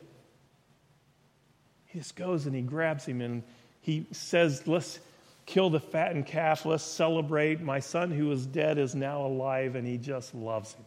He 1.84 1.98
just 1.98 2.16
goes 2.16 2.46
and 2.46 2.56
he 2.56 2.62
grabs 2.62 3.04
him 3.04 3.20
and 3.20 3.42
he 3.82 4.06
says, 4.12 4.66
Let's 4.66 4.98
kill 5.44 5.68
the 5.68 5.80
fattened 5.80 6.26
calf. 6.26 6.64
Let's 6.64 6.82
celebrate. 6.82 7.60
My 7.60 7.80
son 7.80 8.10
who 8.10 8.28
was 8.28 8.46
dead 8.46 8.78
is 8.78 8.94
now 8.94 9.26
alive, 9.26 9.74
and 9.74 9.86
he 9.86 9.98
just 9.98 10.34
loves 10.34 10.72
him. 10.72 10.84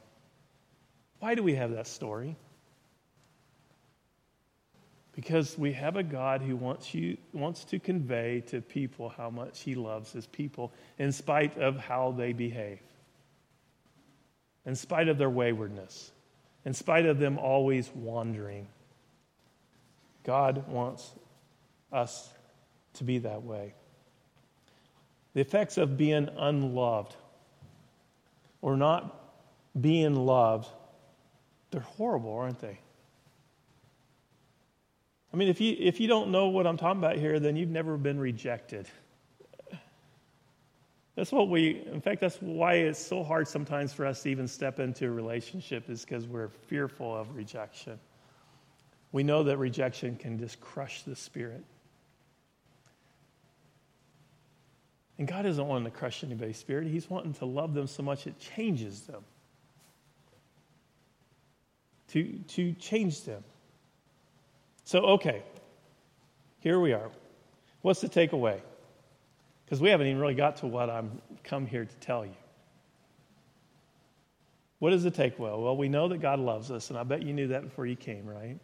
Why 1.20 1.36
do 1.36 1.44
we 1.44 1.56
have 1.56 1.72
that 1.72 1.88
story? 1.88 2.36
Because 5.16 5.58
we 5.58 5.72
have 5.72 5.96
a 5.96 6.04
God 6.04 6.42
who 6.42 6.58
wants, 6.58 6.94
you, 6.94 7.18
wants 7.32 7.64
to 7.66 7.80
convey 7.80 8.42
to 8.48 8.60
people 8.60 9.08
how 9.08 9.30
much 9.30 9.62
he 9.62 9.74
loves 9.74 10.12
his 10.12 10.28
people 10.28 10.74
in 11.00 11.14
spite 11.14 11.58
of 11.58 11.78
how 11.78 12.12
they 12.12 12.34
behave, 12.34 12.80
in 14.66 14.76
spite 14.76 15.08
of 15.08 15.18
their 15.18 15.30
waywardness, 15.30 16.12
in 16.66 16.74
spite 16.74 17.06
of 17.06 17.18
them 17.18 17.38
always 17.38 17.90
wandering. 17.96 18.68
God 20.26 20.68
wants 20.68 21.10
us 21.94 22.30
to 22.96 23.06
be 23.06 23.20
that 23.20 23.44
way. 23.44 23.74
The 25.34 25.42
effects 25.42 25.78
of 25.78 25.96
being 25.96 26.28
unloved 26.38 27.16
or 28.62 28.76
not 28.76 29.16
being 29.80 30.16
loved, 30.16 30.68
they're 31.72 31.82
horrible, 31.82 32.34
aren't 32.34 32.60
they? 32.60 32.80
I 35.36 35.38
mean, 35.38 35.50
if 35.50 35.60
you, 35.60 35.76
if 35.78 36.00
you 36.00 36.08
don't 36.08 36.32
know 36.32 36.48
what 36.48 36.66
I'm 36.66 36.78
talking 36.78 37.04
about 37.04 37.18
here, 37.18 37.42
then 37.42 37.58
you've 37.58 37.68
never 37.68 37.98
been 37.98 38.18
rejected. 38.18 38.88
That's 41.16 41.30
what 41.30 41.50
we, 41.50 41.86
in 41.92 42.00
fact, 42.00 42.22
that's 42.22 42.38
why 42.38 42.76
it's 42.76 43.06
so 43.06 43.22
hard 43.22 43.50
sometimes 43.50 43.92
for 43.92 44.06
us 44.06 44.24
to 44.24 44.30
even 44.30 44.48
step 44.48 44.80
into 44.80 45.08
a 45.08 45.10
relationship, 45.10 45.90
is 45.90 46.06
because 46.06 46.26
we're 46.26 46.48
fearful 46.68 47.14
of 47.14 47.36
rejection. 47.36 48.00
We 49.12 49.24
know 49.24 49.44
that 49.44 49.58
rejection 49.58 50.16
can 50.16 50.40
just 50.40 50.62
crush 50.62 51.02
the 51.02 51.18
spirit. 51.18 51.66
And 55.18 55.28
God 55.28 55.46
isn't 55.46 55.68
wanting 55.68 55.92
to 55.92 55.98
crush 55.98 56.24
anybody's 56.24 56.56
spirit, 56.56 56.88
He's 56.88 57.10
wanting 57.10 57.34
to 57.34 57.46
love 57.46 57.74
them 57.74 57.88
so 57.88 58.04
much 58.04 58.26
it 58.26 58.40
changes 58.40 59.02
them. 59.02 59.26
To, 62.12 62.24
to 62.24 62.72
change 62.72 63.24
them. 63.24 63.44
So, 64.86 65.00
okay, 65.00 65.42
here 66.60 66.80
we 66.80 66.94
are. 66.94 67.10
What's 67.82 68.02
the 68.02 68.08
takeaway? 68.08 68.62
Because 69.66 69.82
we 69.82 69.90
haven't 69.90 70.06
even 70.06 70.22
really 70.22 70.36
got 70.36 70.58
to 70.58 70.68
what 70.68 70.92
I'm 70.92 71.22
come 71.44 71.66
here 71.66 71.86
to 71.86 71.96
tell 71.98 72.24
you. 72.24 72.36
What 74.78 74.94
is 74.94 75.04
the 75.04 75.10
takeaway? 75.10 75.60
Well, 75.60 75.76
we 75.76 75.90
know 75.90 76.08
that 76.10 76.20
God 76.20 76.40
loves 76.40 76.70
us, 76.70 76.92
and 76.92 77.00
I 77.00 77.04
bet 77.04 77.24
you 77.24 77.34
knew 77.34 77.48
that 77.48 77.64
before 77.64 77.88
you 77.88 77.96
came, 77.96 78.28
right? 78.28 78.60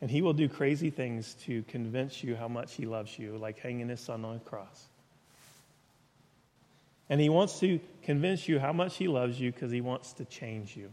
And 0.00 0.10
He 0.10 0.20
will 0.20 0.32
do 0.32 0.48
crazy 0.48 0.90
things 0.90 1.34
to 1.44 1.62
convince 1.64 2.24
you 2.24 2.34
how 2.34 2.48
much 2.48 2.74
He 2.74 2.86
loves 2.86 3.16
you, 3.16 3.36
like 3.38 3.60
hanging 3.60 3.88
His 3.88 4.00
Son 4.00 4.24
on 4.24 4.36
a 4.36 4.40
cross. 4.40 4.88
And 7.08 7.20
He 7.20 7.28
wants 7.28 7.60
to 7.60 7.78
convince 8.02 8.48
you 8.48 8.58
how 8.58 8.72
much 8.72 8.96
He 8.96 9.06
loves 9.06 9.38
you 9.38 9.52
because 9.52 9.70
He 9.70 9.80
wants 9.80 10.14
to 10.14 10.24
change 10.24 10.76
you. 10.76 10.92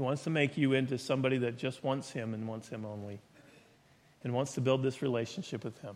He 0.00 0.02
wants 0.02 0.24
to 0.24 0.30
make 0.30 0.56
you 0.56 0.72
into 0.72 0.96
somebody 0.96 1.36
that 1.36 1.58
just 1.58 1.84
wants 1.84 2.10
Him 2.10 2.32
and 2.32 2.48
wants 2.48 2.70
Him 2.70 2.86
only, 2.86 3.20
and 4.24 4.32
wants 4.32 4.54
to 4.54 4.62
build 4.62 4.82
this 4.82 5.02
relationship 5.02 5.62
with 5.62 5.78
Him. 5.82 5.94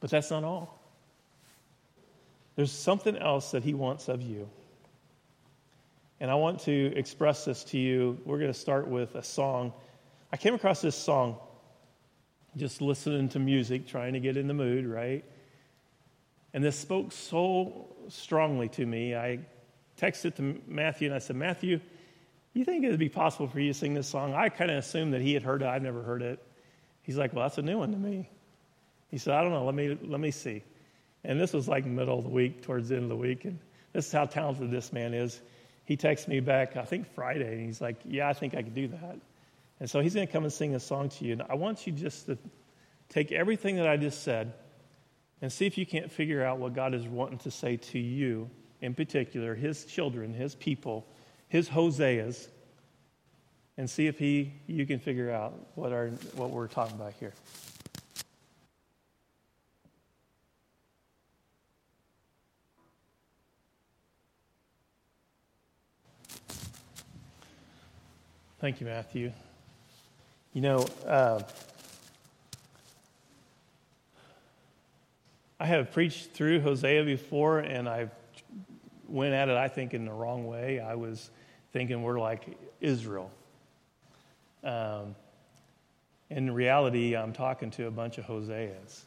But 0.00 0.10
that's 0.10 0.28
not 0.28 0.42
all. 0.42 0.82
There's 2.56 2.72
something 2.72 3.16
else 3.16 3.52
that 3.52 3.62
He 3.62 3.72
wants 3.72 4.08
of 4.08 4.20
you. 4.20 4.50
And 6.18 6.28
I 6.28 6.34
want 6.34 6.58
to 6.62 6.92
express 6.96 7.44
this 7.44 7.62
to 7.66 7.78
you. 7.78 8.18
We're 8.24 8.38
going 8.38 8.52
to 8.52 8.58
start 8.58 8.88
with 8.88 9.14
a 9.14 9.22
song. 9.22 9.72
I 10.32 10.36
came 10.36 10.54
across 10.54 10.80
this 10.80 10.96
song 10.96 11.36
just 12.56 12.80
listening 12.82 13.28
to 13.28 13.38
music, 13.38 13.86
trying 13.86 14.14
to 14.14 14.20
get 14.20 14.36
in 14.36 14.48
the 14.48 14.54
mood, 14.54 14.86
right? 14.86 15.24
And 16.52 16.64
this 16.64 16.76
spoke 16.76 17.12
so 17.12 17.94
strongly 18.08 18.68
to 18.70 18.86
me. 18.86 19.14
I 19.14 19.38
texted 20.00 20.34
to 20.34 20.60
Matthew 20.66 21.06
and 21.06 21.14
I 21.14 21.20
said, 21.20 21.36
Matthew, 21.36 21.78
you 22.54 22.64
think 22.64 22.84
it 22.84 22.90
would 22.90 22.98
be 22.98 23.08
possible 23.08 23.48
for 23.48 23.60
you 23.60 23.72
to 23.72 23.78
sing 23.78 23.94
this 23.94 24.08
song? 24.08 24.34
I 24.34 24.48
kind 24.48 24.70
of 24.70 24.78
assumed 24.78 25.14
that 25.14 25.20
he 25.20 25.34
had 25.34 25.42
heard 25.42 25.62
it. 25.62 25.68
I've 25.68 25.82
never 25.82 26.02
heard 26.02 26.22
it. 26.22 26.44
He's 27.02 27.16
like, 27.16 27.32
well, 27.32 27.44
that's 27.44 27.58
a 27.58 27.62
new 27.62 27.78
one 27.78 27.92
to 27.92 27.98
me. 27.98 28.28
He 29.08 29.18
said, 29.18 29.34
I 29.34 29.42
don't 29.42 29.52
know. 29.52 29.64
Let 29.64 29.74
me, 29.74 29.98
let 30.02 30.20
me 30.20 30.30
see. 30.30 30.62
And 31.24 31.40
this 31.40 31.52
was 31.52 31.68
like 31.68 31.84
middle 31.84 32.18
of 32.18 32.24
the 32.24 32.30
week, 32.30 32.62
towards 32.62 32.88
the 32.88 32.96
end 32.96 33.04
of 33.04 33.08
the 33.10 33.16
week. 33.16 33.44
And 33.44 33.58
this 33.92 34.06
is 34.06 34.12
how 34.12 34.26
talented 34.26 34.70
this 34.70 34.92
man 34.92 35.14
is. 35.14 35.40
He 35.84 35.96
texts 35.96 36.28
me 36.28 36.40
back, 36.40 36.76
I 36.76 36.84
think 36.84 37.12
Friday, 37.14 37.56
and 37.56 37.66
he's 37.66 37.80
like, 37.80 37.96
yeah, 38.04 38.28
I 38.28 38.32
think 38.32 38.54
I 38.54 38.62
could 38.62 38.74
do 38.74 38.88
that. 38.88 39.16
And 39.80 39.90
so 39.90 40.00
he's 40.00 40.14
going 40.14 40.26
to 40.26 40.32
come 40.32 40.44
and 40.44 40.52
sing 40.52 40.74
a 40.74 40.80
song 40.80 41.08
to 41.08 41.24
you. 41.24 41.32
And 41.32 41.42
I 41.42 41.54
want 41.54 41.86
you 41.86 41.92
just 41.92 42.26
to, 42.26 42.38
take 43.12 43.30
everything 43.30 43.76
that 43.76 43.86
I 43.86 43.96
just 43.96 44.22
said 44.22 44.54
and 45.42 45.52
see 45.52 45.66
if 45.66 45.76
you 45.76 45.84
can't 45.84 46.10
figure 46.10 46.42
out 46.42 46.58
what 46.58 46.74
God 46.74 46.94
is 46.94 47.06
wanting 47.06 47.38
to 47.40 47.50
say 47.50 47.76
to 47.76 47.98
you, 47.98 48.48
in 48.80 48.94
particular, 48.94 49.54
his 49.54 49.84
children, 49.84 50.32
his 50.32 50.54
people, 50.54 51.06
his 51.52 51.68
Hoseas, 51.68 52.48
and 53.76 53.88
see 53.88 54.06
if 54.06 54.18
he, 54.18 54.54
you 54.66 54.86
can 54.86 54.98
figure 54.98 55.30
out 55.30 55.52
what, 55.74 55.92
our, 55.92 56.06
what 56.34 56.48
we're 56.48 56.66
talking 56.66 56.96
about 56.96 57.12
here. 57.20 57.34
Thank 68.58 68.80
you, 68.80 68.86
Matthew. 68.86 69.30
You 70.54 70.62
know, 70.62 70.86
uh, 71.06 71.42
I 75.60 75.66
have 75.66 75.92
preached 75.92 76.30
through 76.30 76.62
Hosea 76.62 77.04
before, 77.04 77.58
and 77.58 77.86
I 77.86 78.08
went 79.06 79.34
at 79.34 79.50
it, 79.50 79.56
I 79.58 79.68
think, 79.68 79.92
in 79.92 80.06
the 80.06 80.12
wrong 80.12 80.46
way. 80.46 80.80
I 80.80 80.94
was 80.94 81.28
thinking 81.72 82.02
we're 82.02 82.20
like 82.20 82.56
Israel. 82.80 83.30
Um, 84.62 85.14
in 86.30 86.50
reality, 86.50 87.16
I'm 87.16 87.32
talking 87.32 87.70
to 87.72 87.86
a 87.86 87.90
bunch 87.90 88.18
of 88.18 88.24
Hoseas. 88.24 89.02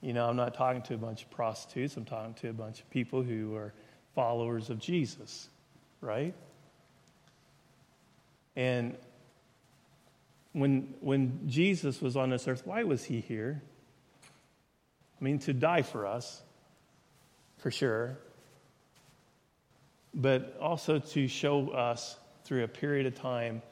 You 0.00 0.12
know, 0.12 0.28
I'm 0.28 0.36
not 0.36 0.54
talking 0.54 0.82
to 0.82 0.94
a 0.94 0.98
bunch 0.98 1.22
of 1.22 1.30
prostitutes, 1.30 1.96
I'm 1.96 2.04
talking 2.04 2.34
to 2.34 2.50
a 2.50 2.52
bunch 2.52 2.80
of 2.80 2.90
people 2.90 3.22
who 3.22 3.54
are 3.56 3.72
followers 4.14 4.70
of 4.70 4.78
Jesus, 4.78 5.48
right? 6.00 6.34
And 8.54 8.96
when, 10.52 10.94
when 11.00 11.48
Jesus 11.48 12.00
was 12.00 12.16
on 12.16 12.30
this 12.30 12.48
earth, 12.48 12.62
why 12.64 12.82
was 12.84 13.04
he 13.04 13.20
here? 13.20 13.62
I 15.20 15.24
mean, 15.24 15.38
to 15.40 15.52
die 15.52 15.82
for 15.82 16.06
us, 16.06 16.42
for 17.58 17.70
sure, 17.70 18.18
but 20.16 20.56
also 20.60 20.98
to 20.98 21.28
show 21.28 21.68
us 21.68 22.16
through 22.44 22.64
a 22.64 22.68
period 22.68 23.06
of 23.06 23.14
time 23.14 23.62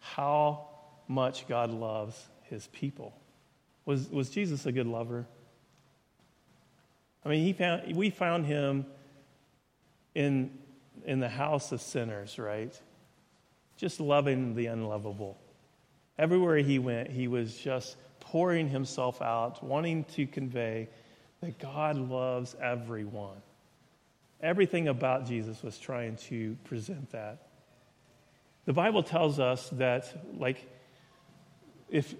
how 0.00 0.68
much 1.08 1.46
God 1.46 1.70
loves 1.70 2.28
his 2.44 2.66
people. 2.68 3.14
Was, 3.84 4.08
was 4.08 4.30
Jesus 4.30 4.64
a 4.64 4.72
good 4.72 4.86
lover? 4.86 5.26
I 7.24 7.28
mean, 7.28 7.44
he 7.44 7.52
found, 7.52 7.94
we 7.94 8.08
found 8.08 8.46
him 8.46 8.86
in, 10.14 10.56
in 11.04 11.20
the 11.20 11.28
house 11.28 11.72
of 11.72 11.82
sinners, 11.82 12.38
right? 12.38 12.78
just 13.78 14.00
loving 14.00 14.54
the 14.54 14.66
unlovable. 14.66 15.38
Everywhere 16.18 16.58
he 16.58 16.78
went, 16.78 17.10
he 17.10 17.28
was 17.28 17.56
just 17.56 17.96
pouring 18.18 18.68
himself 18.68 19.22
out, 19.22 19.62
wanting 19.62 20.04
to 20.04 20.26
convey 20.26 20.88
that 21.40 21.58
God 21.58 21.96
loves 21.96 22.56
everyone. 22.60 23.40
Everything 24.40 24.88
about 24.88 25.26
Jesus 25.26 25.62
was 25.62 25.78
trying 25.78 26.16
to 26.28 26.56
present 26.64 27.10
that. 27.10 27.48
The 28.66 28.72
Bible 28.72 29.02
tells 29.02 29.40
us 29.40 29.68
that, 29.70 30.12
like, 30.36 30.70
if 31.88 32.14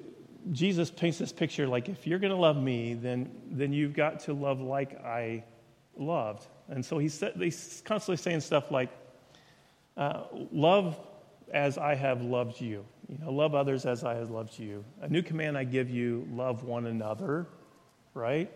Jesus 0.51 0.91
paints 0.91 1.19
this 1.19 1.33
picture, 1.33 1.69
like, 1.69 1.89
if 1.89 2.07
you're 2.07 2.19
going 2.19 2.33
to 2.33 2.39
love 2.39 2.57
me, 2.57 2.95
then, 2.95 3.31
then 3.51 3.73
you've 3.73 3.95
got 3.95 4.21
to 4.21 4.33
love 4.33 4.61
like 4.61 5.05
I 5.05 5.45
loved. 5.97 6.47
And 6.69 6.85
so 6.85 6.99
he's, 6.99 7.23
he's 7.39 7.83
constantly 7.85 8.17
saying 8.17 8.41
stuff 8.41 8.71
like, 8.71 8.91
uh, 9.97 10.25
love 10.53 10.99
as 11.53 11.79
I 11.79 11.95
have 11.95 12.23
loved 12.23 12.61
you. 12.61 12.85
You 13.09 13.19
know, 13.19 13.33
love 13.33 13.55
others 13.55 13.87
as 13.87 14.05
I 14.05 14.15
have 14.15 14.31
loved 14.31 14.59
you. 14.59 14.85
A 15.01 15.09
new 15.09 15.23
command 15.23 15.57
I 15.57 15.65
give 15.65 15.89
you 15.91 16.27
love 16.33 16.63
one 16.63 16.87
another, 16.87 17.47
right? 18.15 18.51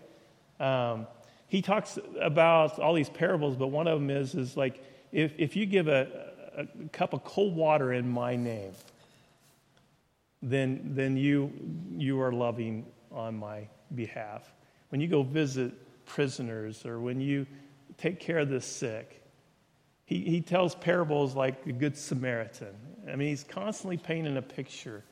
Um, 0.61 1.07
he 1.53 1.61
talks 1.61 1.99
about 2.19 2.79
all 2.79 2.95
these 2.95 3.11
parables, 3.11 3.57
but 3.57 3.67
one 3.67 3.87
of 3.87 4.01
them 4.01 4.09
is, 4.09 4.35
is 4.35 4.57
like 4.57 4.83
if, 5.13 5.35
if 5.37 5.55
you 5.55 5.67
give 5.67 5.87
a, 5.87 6.09
a 6.57 6.67
cup 6.93 7.13
of 7.13 7.25
cold 7.25 7.55
water 7.55 7.93
in 7.93 8.09
my 8.09 8.37
name, 8.37 8.73
then, 10.41 10.81
then 10.95 11.15
you, 11.15 11.53
you 11.95 12.19
are 12.23 12.33
loving 12.33 12.87
on 13.11 13.37
my 13.39 13.69
behalf. 13.95 14.51
When 14.89 15.03
you 15.03 15.09
go 15.09 15.23
visit 15.23 15.75
prisoners 16.07 16.87
or 16.87 17.01
when 17.01 17.21
you 17.21 17.47
take 17.99 18.19
care 18.19 18.39
of 18.39 18.49
the 18.49 18.63
sick, 18.63 19.23
he, 20.07 20.23
he 20.23 20.41
tells 20.41 20.75
parables 20.75 21.37
like 21.37 21.65
the 21.65 21.73
Good 21.73 21.99
Samaritan. 21.99 22.75
I 23.07 23.17
mean, 23.17 23.29
he's 23.29 23.45
constantly 23.45 23.99
painting 23.99 24.39
a 24.39 24.43
picture. 24.43 25.05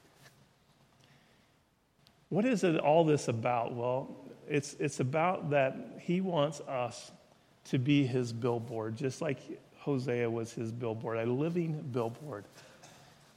What 2.30 2.46
is 2.46 2.64
it, 2.64 2.78
all 2.78 3.04
this 3.04 3.28
about? 3.28 3.74
Well, 3.74 4.16
it's, 4.50 4.74
it's 4.80 4.98
about 4.98 5.50
that 5.50 5.76
he 6.00 6.20
wants 6.20 6.60
us 6.62 7.12
to 7.66 7.78
be 7.78 8.04
his 8.04 8.32
billboard, 8.32 8.96
just 8.96 9.22
like 9.22 9.38
Hosea 9.78 10.28
was 10.28 10.52
his 10.52 10.72
billboard, 10.72 11.18
a 11.18 11.24
living 11.24 11.88
billboard. 11.92 12.44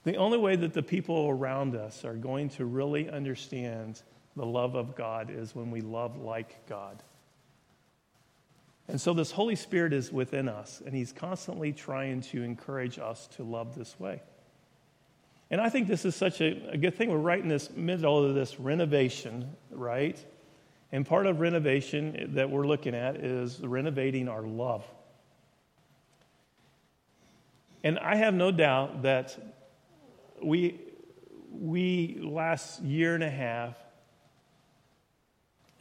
The 0.06 0.18
only 0.18 0.40
way 0.40 0.56
that 0.56 0.74
the 0.74 0.82
people 0.82 1.30
around 1.30 1.76
us 1.76 2.04
are 2.04 2.16
going 2.16 2.50
to 2.50 2.66
really 2.66 3.10
understand 3.10 4.02
the 4.36 4.46
love 4.46 4.74
of 4.76 4.96
God 4.96 5.30
is 5.30 5.56
when 5.56 5.70
we 5.70 5.82
love 5.82 6.18
like 6.18 6.68
God. 6.68 7.02
And 8.88 9.00
so 9.00 9.14
this 9.14 9.32
Holy 9.32 9.56
Spirit 9.56 9.94
is 9.94 10.12
within 10.12 10.50
us, 10.50 10.82
and 10.84 10.96
He's 10.96 11.14
constantly 11.14 11.72
trying 11.72 12.22
to 12.22 12.42
encourage 12.42 12.98
us 12.98 13.28
to 13.38 13.44
love 13.44 13.76
this 13.76 13.98
way. 14.00 14.22
And 15.52 15.62
I 15.62 15.70
think 15.70 15.88
this 15.88 16.06
is 16.06 16.16
such 16.16 16.42
a, 16.42 16.72
a, 16.72 16.78
good 16.78 16.96
thing. 16.96 17.12
We're 17.12 17.18
right 17.18 17.40
in 17.40 17.48
this 17.48 17.70
middle 17.70 18.26
of 18.26 18.34
this 18.34 18.60
renovation, 18.60 19.56
right? 19.70 20.18
And 20.94 21.08
part 21.08 21.26
of 21.26 21.40
renovation 21.40 22.34
that 22.36 22.52
we're 22.52 22.68
looking 22.68 22.94
at 22.94 23.16
is 23.16 23.60
renovating 23.60 24.30
our 24.30 24.44
love. 24.44 24.86
And 27.84 27.98
I 27.98 28.16
have 28.16 28.36
no 28.36 28.52
doubt 28.52 29.02
that 29.02 29.36
we, 30.42 30.80
we 31.52 32.20
last 32.22 32.84
year 32.84 33.16
and 33.16 33.24
a 33.24 33.30
half 33.30 33.76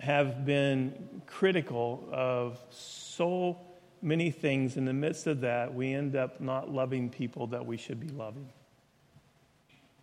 have 0.00 0.46
been 0.46 1.20
critical 1.26 2.08
of 2.10 2.58
so 2.70 3.58
many 4.00 4.30
things. 4.30 4.78
In 4.78 4.86
the 4.86 4.94
midst 4.94 5.26
of 5.26 5.42
that, 5.42 5.74
we 5.74 5.92
end 5.92 6.16
up 6.16 6.40
not 6.40 6.70
loving 6.70 7.10
people 7.10 7.48
that 7.48 7.66
we 7.66 7.76
should 7.76 8.00
be 8.00 8.08
loving. 8.08 8.48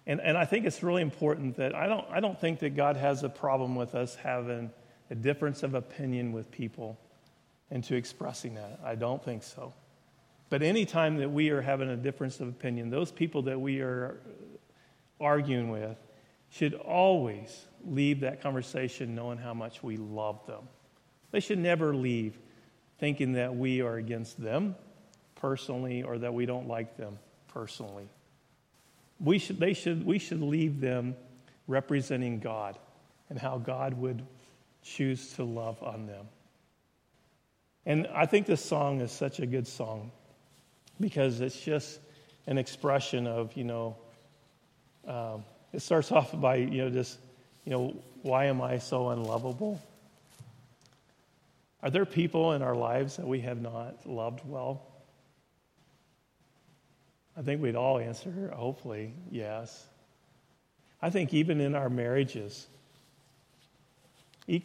And, 0.05 0.21
and 0.21 0.37
I 0.37 0.45
think 0.45 0.67
it's 0.67 0.83
really 0.83 1.01
important 1.01 1.57
that 1.57 1.73
I 1.73 1.87
don't, 1.87 2.05
I 2.11 2.19
don't 2.19 2.39
think 2.39 2.59
that 2.59 2.75
God 2.75 2.95
has 2.95 3.23
a 3.23 3.29
problem 3.29 3.75
with 3.75 3.95
us 3.95 4.13
having 4.13 4.69
a 5.09 5.15
difference 5.15 5.63
of 5.63 5.73
opinion 5.73 6.31
with 6.31 6.51
people 6.51 6.97
and 7.71 7.83
to 7.83 7.95
expressing 7.95 8.55
that. 8.55 8.79
I 8.83 8.95
don't 8.95 9.23
think 9.23 9.43
so. 9.43 9.73
But 10.49 10.63
anytime 10.63 11.17
that 11.17 11.29
we 11.29 11.49
are 11.49 11.61
having 11.61 11.89
a 11.89 11.95
difference 11.95 12.39
of 12.39 12.47
opinion, 12.47 12.89
those 12.89 13.11
people 13.11 13.43
that 13.43 13.59
we 13.59 13.81
are 13.81 14.19
arguing 15.19 15.69
with 15.69 15.97
should 16.49 16.73
always 16.73 17.65
leave 17.85 18.21
that 18.21 18.41
conversation 18.41 19.13
knowing 19.13 19.37
how 19.37 19.53
much 19.53 19.83
we 19.83 19.97
love 19.97 20.45
them. 20.47 20.67
They 21.31 21.39
should 21.39 21.59
never 21.59 21.95
leave 21.95 22.37
thinking 22.99 23.33
that 23.33 23.55
we 23.55 23.81
are 23.81 23.97
against 23.97 24.41
them 24.41 24.75
personally 25.35 26.03
or 26.03 26.17
that 26.17 26.33
we 26.33 26.45
don't 26.45 26.67
like 26.67 26.97
them 26.97 27.19
personally. 27.47 28.09
We 29.19 29.37
should, 29.37 29.59
they 29.59 29.73
should, 29.73 30.05
we 30.05 30.17
should 30.17 30.41
leave 30.41 30.81
them 30.81 31.15
representing 31.67 32.39
God 32.39 32.77
and 33.29 33.37
how 33.37 33.59
God 33.59 33.93
would 33.93 34.25
choose 34.83 35.33
to 35.33 35.43
love 35.43 35.81
on 35.83 36.07
them. 36.07 36.27
And 37.85 38.07
I 38.13 38.25
think 38.25 38.45
this 38.45 38.63
song 38.63 39.01
is 39.01 39.11
such 39.11 39.39
a 39.39 39.45
good 39.45 39.67
song 39.67 40.11
because 40.99 41.41
it's 41.41 41.59
just 41.59 41.99
an 42.47 42.57
expression 42.57 43.27
of, 43.27 43.55
you 43.55 43.63
know, 43.63 43.95
um, 45.07 45.43
it 45.73 45.81
starts 45.81 46.11
off 46.11 46.39
by, 46.39 46.55
you 46.55 46.83
know, 46.83 46.89
just 46.89 47.17
you 47.65 47.71
know, 47.71 47.95
why 48.23 48.45
am 48.45 48.61
I 48.61 48.79
so 48.79 49.09
unlovable? 49.09 49.79
Are 51.83 51.89
there 51.89 52.05
people 52.05 52.53
in 52.53 52.61
our 52.61 52.75
lives 52.75 53.17
that 53.17 53.27
we 53.27 53.41
have 53.41 53.61
not 53.61 54.07
loved 54.07 54.41
well? 54.45 54.85
I 57.37 57.41
think 57.41 57.61
we'd 57.61 57.75
all 57.75 57.99
answer, 57.99 58.51
hopefully, 58.53 59.13
yes. 59.31 59.85
I 61.01 61.09
think 61.09 61.33
even 61.33 61.61
in 61.61 61.75
our 61.75 61.89
marriages, 61.89 62.67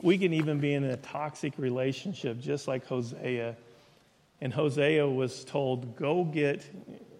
we 0.02 0.18
can 0.18 0.32
even 0.32 0.60
be 0.60 0.72
in 0.72 0.84
a 0.84 0.96
toxic 0.96 1.58
relationship, 1.58 2.40
just 2.40 2.66
like 2.66 2.86
Hosea. 2.86 3.56
And 4.40 4.52
Hosea 4.52 5.06
was 5.06 5.44
told, 5.44 5.96
go 5.96 6.24
get 6.24 6.64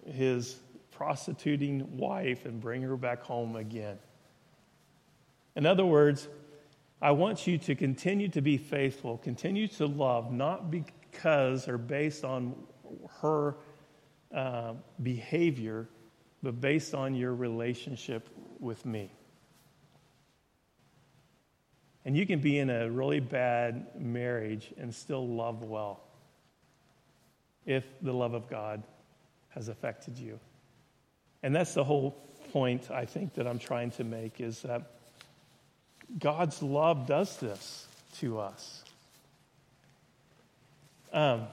his 0.05 0.59
prostituting 0.91 1.97
wife 1.97 2.45
and 2.45 2.59
bring 2.59 2.81
her 2.81 2.97
back 2.97 3.21
home 3.21 3.55
again. 3.55 3.97
In 5.55 5.65
other 5.65 5.85
words, 5.85 6.27
I 7.01 7.11
want 7.11 7.45
you 7.45 7.57
to 7.59 7.75
continue 7.75 8.29
to 8.29 8.41
be 8.41 8.57
faithful, 8.57 9.17
continue 9.17 9.67
to 9.69 9.85
love, 9.85 10.31
not 10.31 10.71
because 10.71 11.67
or 11.67 11.77
based 11.77 12.23
on 12.23 12.55
her 13.21 13.55
uh, 14.33 14.73
behavior, 15.03 15.87
but 16.41 16.59
based 16.59 16.95
on 16.95 17.15
your 17.15 17.35
relationship 17.35 18.29
with 18.59 18.85
me. 18.85 19.11
And 22.05 22.15
you 22.15 22.27
can 22.27 22.39
be 22.39 22.59
in 22.59 22.69
a 22.69 22.89
really 22.89 23.19
bad 23.19 23.99
marriage 23.99 24.71
and 24.77 24.93
still 24.93 25.27
love 25.27 25.63
well 25.63 25.99
if 27.65 27.83
the 28.01 28.13
love 28.13 28.35
of 28.35 28.47
God 28.47 28.83
has 29.49 29.69
affected 29.69 30.19
you. 30.19 30.39
And 31.41 31.55
that's 31.55 31.73
the 31.73 31.83
whole 31.83 32.11
point 32.51 32.91
I 32.91 33.05
think 33.05 33.33
that 33.35 33.47
I'm 33.47 33.59
trying 33.59 33.91
to 33.91 34.03
make 34.03 34.39
is 34.39 34.61
that 34.61 34.91
God's 36.19 36.61
love 36.61 37.07
does 37.07 37.37
this 37.37 37.87
to 38.19 38.39
us. 38.39 38.83
Um, 41.11 41.47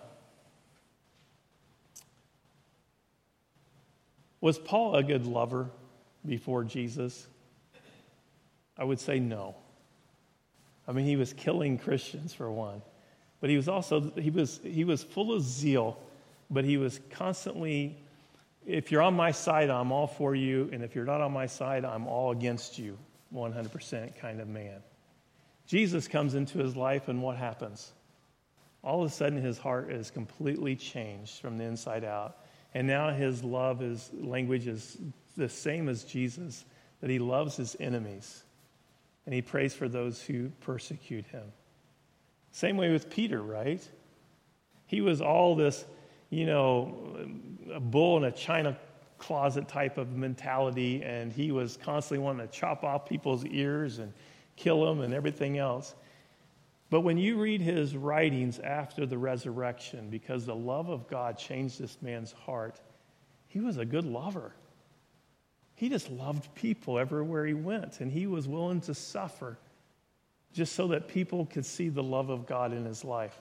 was 4.40 4.58
Paul 4.58 4.96
a 4.96 5.02
good 5.02 5.24
lover 5.24 5.70
before 6.26 6.64
Jesus? 6.64 7.26
I 8.76 8.84
would 8.84 9.00
say 9.00 9.18
no. 9.18 9.54
I 10.86 10.92
mean, 10.92 11.06
he 11.06 11.16
was 11.16 11.32
killing 11.32 11.78
Christians 11.78 12.34
for 12.34 12.50
one, 12.50 12.82
but 13.40 13.50
he 13.50 13.56
was 13.56 13.68
also 13.68 14.10
he 14.16 14.30
was 14.30 14.60
he 14.62 14.84
was 14.84 15.02
full 15.02 15.32
of 15.32 15.42
zeal, 15.42 15.98
but 16.50 16.64
he 16.64 16.76
was 16.76 17.00
constantly. 17.10 17.96
If 18.64 18.92
you're 18.92 19.02
on 19.02 19.14
my 19.14 19.32
side, 19.32 19.70
I'm 19.70 19.90
all 19.90 20.06
for 20.06 20.36
you, 20.36 20.70
and 20.72 20.84
if 20.84 20.94
you're 20.94 21.04
not 21.04 21.20
on 21.20 21.32
my 21.32 21.46
side, 21.46 21.84
I'm 21.84 22.06
all 22.06 22.30
against 22.30 22.78
you. 22.78 22.96
100% 23.34 24.16
kind 24.20 24.40
of 24.40 24.46
man. 24.46 24.78
Jesus 25.66 26.06
comes 26.06 26.34
into 26.34 26.58
his 26.58 26.76
life, 26.76 27.08
and 27.08 27.22
what 27.22 27.36
happens? 27.36 27.92
All 28.84 29.02
of 29.02 29.10
a 29.10 29.12
sudden, 29.12 29.42
his 29.42 29.58
heart 29.58 29.90
is 29.90 30.12
completely 30.12 30.76
changed 30.76 31.40
from 31.40 31.58
the 31.58 31.64
inside 31.64 32.04
out. 32.04 32.36
And 32.72 32.86
now 32.86 33.10
his 33.10 33.42
love, 33.42 33.80
his 33.80 34.10
language 34.12 34.68
is 34.68 34.96
the 35.36 35.48
same 35.48 35.88
as 35.88 36.04
Jesus, 36.04 36.64
that 37.00 37.10
he 37.10 37.18
loves 37.18 37.56
his 37.56 37.76
enemies 37.80 38.44
and 39.24 39.34
he 39.34 39.42
prays 39.42 39.74
for 39.74 39.88
those 39.88 40.22
who 40.22 40.50
persecute 40.60 41.26
him. 41.26 41.52
Same 42.50 42.76
way 42.76 42.90
with 42.92 43.08
Peter, 43.10 43.40
right? 43.40 43.86
He 44.86 45.00
was 45.00 45.20
all 45.20 45.54
this, 45.54 45.84
you 46.30 46.46
know, 46.46 47.28
a 47.72 47.80
bull 47.80 48.18
in 48.18 48.24
a 48.24 48.32
china 48.32 48.76
closet 49.18 49.68
type 49.68 49.98
of 49.98 50.16
mentality, 50.16 51.02
and 51.02 51.32
he 51.32 51.52
was 51.52 51.78
constantly 51.82 52.22
wanting 52.22 52.46
to 52.46 52.52
chop 52.52 52.84
off 52.84 53.08
people's 53.08 53.44
ears 53.46 53.98
and 53.98 54.12
kill 54.56 54.84
them 54.84 55.00
and 55.00 55.14
everything 55.14 55.58
else. 55.58 55.94
But 56.90 57.00
when 57.00 57.16
you 57.16 57.40
read 57.40 57.62
his 57.62 57.96
writings 57.96 58.58
after 58.58 59.06
the 59.06 59.16
resurrection, 59.16 60.10
because 60.10 60.44
the 60.44 60.54
love 60.54 60.90
of 60.90 61.08
God 61.08 61.38
changed 61.38 61.80
this 61.80 61.96
man's 62.02 62.32
heart, 62.32 62.80
he 63.46 63.60
was 63.60 63.78
a 63.78 63.84
good 63.84 64.04
lover. 64.04 64.52
He 65.82 65.88
just 65.88 66.08
loved 66.12 66.54
people 66.54 66.96
everywhere 66.96 67.44
he 67.44 67.54
went, 67.54 67.98
and 67.98 68.12
he 68.12 68.28
was 68.28 68.46
willing 68.46 68.80
to 68.82 68.94
suffer 68.94 69.58
just 70.52 70.76
so 70.76 70.86
that 70.86 71.08
people 71.08 71.44
could 71.44 71.66
see 71.66 71.88
the 71.88 72.04
love 72.04 72.30
of 72.30 72.46
God 72.46 72.72
in 72.72 72.84
his 72.84 73.04
life. 73.04 73.36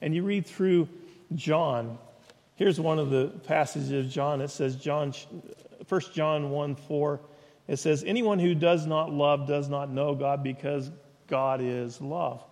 And 0.00 0.12
you 0.12 0.24
read 0.24 0.48
through 0.48 0.88
John. 1.36 1.96
Here's 2.56 2.80
one 2.80 2.98
of 2.98 3.10
the 3.10 3.28
passages 3.46 3.92
of 3.92 4.10
John. 4.10 4.40
It 4.40 4.50
says, 4.50 4.74
John, 4.74 5.14
1 5.88 6.00
John 6.12 6.50
1 6.50 6.74
4, 6.74 7.20
it 7.68 7.76
says, 7.76 8.02
Anyone 8.02 8.40
who 8.40 8.56
does 8.56 8.84
not 8.84 9.12
love 9.12 9.46
does 9.46 9.68
not 9.68 9.88
know 9.88 10.16
God 10.16 10.42
because 10.42 10.90
God 11.28 11.60
is 11.60 12.00
love. 12.00 12.42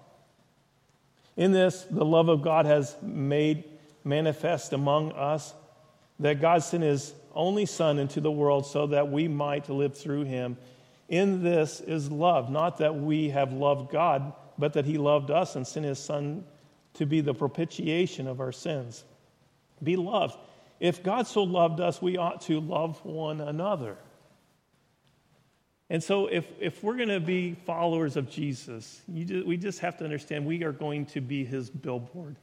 In 1.37 1.51
this, 1.51 1.83
the 1.91 2.05
love 2.05 2.29
of 2.29 2.43
God 2.43 2.67
has 2.67 2.97
made 3.03 3.65
manifest 4.05 4.73
among 4.73 5.11
us 5.11 5.55
that 6.21 6.41
God 6.41 6.63
sent 6.63 6.85
his 6.85 7.15
only 7.35 7.67
Son 7.67 7.99
into 7.99 8.21
the 8.21 8.31
world 8.31 8.67
so 8.67 8.87
that 8.89 9.11
we 9.11 9.29
might 9.29 9.69
live 9.69 9.97
through 9.97 10.25
him. 10.25 10.57
In 11.09 11.43
this 11.43 11.81
is 11.81 12.11
love, 12.11 12.51
not 12.51 12.79
that 12.79 12.95
we 12.95 13.31
have 13.31 13.53
loved 13.53 13.91
God, 13.91 14.33
but 14.57 14.73
that 14.75 14.85
he 14.85 14.99
loved 14.99 15.31
us 15.31 15.57
and 15.57 15.67
sent 15.67 15.87
his 15.87 15.99
Son 15.99 16.45
to 16.95 17.07
be 17.07 17.21
the 17.21 17.35
propitiation 17.35 18.27
of 18.27 18.41
our 18.41 18.53
sins. 18.53 19.05
Beloved, 19.83 20.37
if 20.81 21.03
God 21.03 21.27
so 21.27 21.43
loved 21.43 21.81
us, 21.81 22.01
we 22.01 22.17
ought 22.17 22.43
to 22.43 22.61
love 22.61 23.05
one 23.05 23.41
another. 23.41 23.97
And 25.91 26.03
so, 26.03 26.27
if, 26.27 26.47
if 26.61 26.83
we're 26.83 26.97
going 26.97 27.11
to 27.11 27.21
be 27.21 27.55
followers 27.67 28.17
of 28.17 28.31
Jesus, 28.31 29.03
just, 29.15 29.47
we 29.47 29.57
just 29.57 29.81
have 29.81 29.99
to 29.99 30.05
understand 30.05 30.47
we 30.47 30.65
are 30.65 30.73
going 30.73 31.07
to 31.07 31.21
be 31.21 31.45
his 31.45 31.69
billboard. 31.69 32.37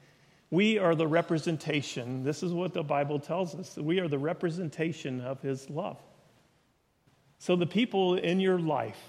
We 0.51 0.77
are 0.77 0.95
the 0.95 1.07
representation. 1.07 2.23
This 2.23 2.43
is 2.43 2.51
what 2.53 2.73
the 2.73 2.83
Bible 2.83 3.19
tells 3.19 3.55
us. 3.55 3.77
We 3.77 3.99
are 3.99 4.09
the 4.09 4.19
representation 4.19 5.21
of 5.21 5.41
His 5.41 5.69
love. 5.69 5.97
So, 7.39 7.55
the 7.55 7.65
people 7.65 8.15
in 8.15 8.39
your 8.39 8.59
life, 8.59 8.99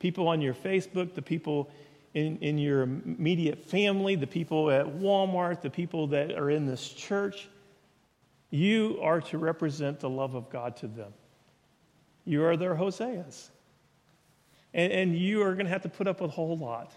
people 0.00 0.28
on 0.28 0.42
your 0.42 0.54
Facebook, 0.54 1.14
the 1.14 1.22
people 1.22 1.70
in, 2.14 2.36
in 2.38 2.58
your 2.58 2.82
immediate 2.82 3.64
family, 3.64 4.16
the 4.16 4.26
people 4.26 4.70
at 4.70 4.84
Walmart, 4.84 5.62
the 5.62 5.70
people 5.70 6.08
that 6.08 6.32
are 6.32 6.50
in 6.50 6.66
this 6.66 6.88
church, 6.88 7.48
you 8.50 8.98
are 9.00 9.20
to 9.22 9.38
represent 9.38 10.00
the 10.00 10.10
love 10.10 10.34
of 10.34 10.50
God 10.50 10.76
to 10.78 10.88
them. 10.88 11.14
You 12.24 12.44
are 12.44 12.56
their 12.56 12.74
Hoseas. 12.74 13.48
And, 14.74 14.92
and 14.92 15.18
you 15.18 15.42
are 15.42 15.54
going 15.54 15.66
to 15.66 15.72
have 15.72 15.82
to 15.82 15.88
put 15.88 16.06
up 16.06 16.20
with 16.20 16.30
a 16.30 16.34
whole 16.34 16.56
lot. 16.56 16.92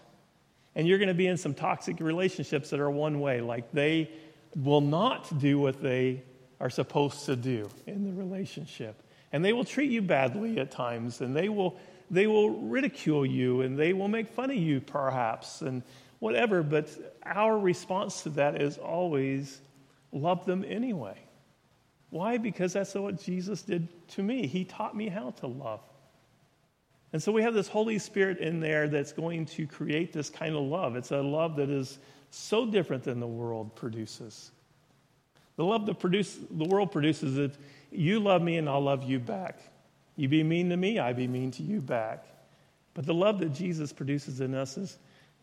And 0.76 0.86
you're 0.86 0.98
going 0.98 1.08
to 1.08 1.14
be 1.14 1.26
in 1.26 1.38
some 1.38 1.54
toxic 1.54 1.98
relationships 2.00 2.70
that 2.70 2.78
are 2.78 2.90
one 2.90 3.18
way, 3.18 3.40
like 3.40 3.72
they 3.72 4.10
will 4.54 4.82
not 4.82 5.38
do 5.38 5.58
what 5.58 5.82
they 5.82 6.22
are 6.60 6.70
supposed 6.70 7.24
to 7.26 7.34
do 7.34 7.68
in 7.86 8.04
the 8.04 8.12
relationship. 8.12 9.02
And 9.32 9.44
they 9.44 9.52
will 9.52 9.64
treat 9.64 9.90
you 9.90 10.02
badly 10.02 10.60
at 10.60 10.70
times, 10.70 11.22
and 11.22 11.34
they 11.34 11.48
will, 11.48 11.78
they 12.10 12.26
will 12.26 12.50
ridicule 12.50 13.26
you, 13.26 13.62
and 13.62 13.78
they 13.78 13.94
will 13.94 14.08
make 14.08 14.28
fun 14.28 14.50
of 14.50 14.56
you, 14.56 14.80
perhaps, 14.80 15.62
and 15.62 15.82
whatever. 16.18 16.62
But 16.62 16.90
our 17.24 17.58
response 17.58 18.22
to 18.22 18.30
that 18.30 18.60
is 18.60 18.78
always 18.78 19.60
love 20.12 20.44
them 20.44 20.64
anyway. 20.68 21.18
Why? 22.10 22.36
Because 22.36 22.74
that's 22.74 22.94
what 22.94 23.20
Jesus 23.20 23.62
did 23.62 23.88
to 24.10 24.22
me. 24.22 24.46
He 24.46 24.64
taught 24.64 24.94
me 24.94 25.08
how 25.08 25.30
to 25.40 25.46
love. 25.46 25.80
And 27.16 27.22
so 27.22 27.32
we 27.32 27.40
have 27.44 27.54
this 27.54 27.66
Holy 27.66 27.98
Spirit 27.98 28.40
in 28.40 28.60
there 28.60 28.88
that's 28.88 29.14
going 29.14 29.46
to 29.46 29.66
create 29.66 30.12
this 30.12 30.28
kind 30.28 30.54
of 30.54 30.64
love. 30.64 30.96
It's 30.96 31.12
a 31.12 31.22
love 31.22 31.56
that 31.56 31.70
is 31.70 31.98
so 32.28 32.66
different 32.66 33.04
than 33.04 33.20
the 33.20 33.26
world 33.26 33.74
produces. 33.74 34.50
The 35.56 35.64
love 35.64 35.86
that 35.86 35.98
produce, 35.98 36.36
the 36.50 36.68
world 36.68 36.92
produces 36.92 37.38
is 37.38 37.56
you 37.90 38.20
love 38.20 38.42
me 38.42 38.58
and 38.58 38.68
I'll 38.68 38.82
love 38.82 39.02
you 39.02 39.18
back. 39.18 39.60
You 40.16 40.28
be 40.28 40.42
mean 40.42 40.68
to 40.68 40.76
me, 40.76 40.98
I 40.98 41.14
be 41.14 41.26
mean 41.26 41.50
to 41.52 41.62
you 41.62 41.80
back. 41.80 42.26
But 42.92 43.06
the 43.06 43.14
love 43.14 43.38
that 43.38 43.54
Jesus 43.54 43.94
produces 43.94 44.42
in 44.42 44.54
us 44.54 44.76
is 44.76 44.98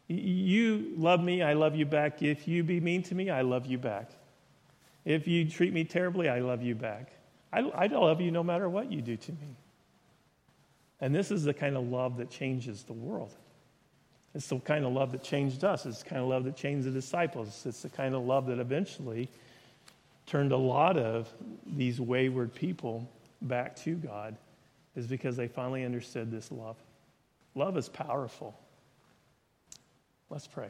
you 0.08 0.94
love 0.96 1.24
me, 1.24 1.42
I 1.42 1.54
love 1.54 1.76
you 1.76 1.88
back. 1.88 2.22
If 2.22 2.48
you 2.48 2.64
be 2.64 2.82
mean 2.82 3.02
to 3.02 3.16
me, 3.16 3.32
I 3.32 3.42
love 3.42 3.66
you 3.66 3.80
back. 3.80 4.12
If 5.06 5.28
you 5.28 5.50
treat 5.50 5.74
me 5.74 5.86
terribly, 5.86 6.30
I 6.30 6.38
love 6.38 6.62
you 6.62 6.76
back. 6.76 7.14
I, 7.52 7.62
I 7.62 7.88
love 7.88 8.22
you 8.22 8.30
no 8.30 8.44
matter 8.44 8.70
what 8.70 8.92
you 8.92 9.02
do 9.02 9.18
to 9.18 9.32
me. 9.32 9.58
And 11.04 11.14
this 11.14 11.32
is 11.32 11.44
the 11.44 11.54
kind 11.54 11.76
of 11.76 11.84
love 11.90 12.16
that 12.20 12.30
changes 12.30 12.84
the 12.84 12.94
world. 12.94 13.36
It's 14.34 14.48
the 14.48 14.58
kind 14.60 14.86
of 14.86 14.94
love 14.94 15.12
that 15.12 15.22
changed 15.22 15.66
us. 15.66 15.86
It's 15.86 16.02
the 16.02 16.10
kind 16.10 16.22
of 16.22 16.30
love 16.30 16.46
that 16.46 16.56
changed 16.56 16.88
the 16.88 16.92
disciples. 16.92 17.66
It's 17.66 17.82
the 17.82 17.90
kind 17.90 18.16
of 18.16 18.24
love 18.24 18.46
that 18.46 18.58
eventually 18.58 19.28
turned 20.28 20.54
a 20.54 20.58
lot 20.58 20.96
of 20.96 21.28
these 21.66 22.00
wayward 22.00 22.56
people 22.56 23.06
back 23.42 23.76
to 23.82 23.96
God, 23.96 24.38
is 24.96 25.06
because 25.06 25.36
they 25.36 25.50
finally 25.50 25.84
understood 25.84 26.32
this 26.32 26.50
love. 26.50 26.78
Love 27.54 27.76
is 27.76 27.90
powerful. 27.90 28.58
Let's 30.30 30.48
pray. 30.48 30.70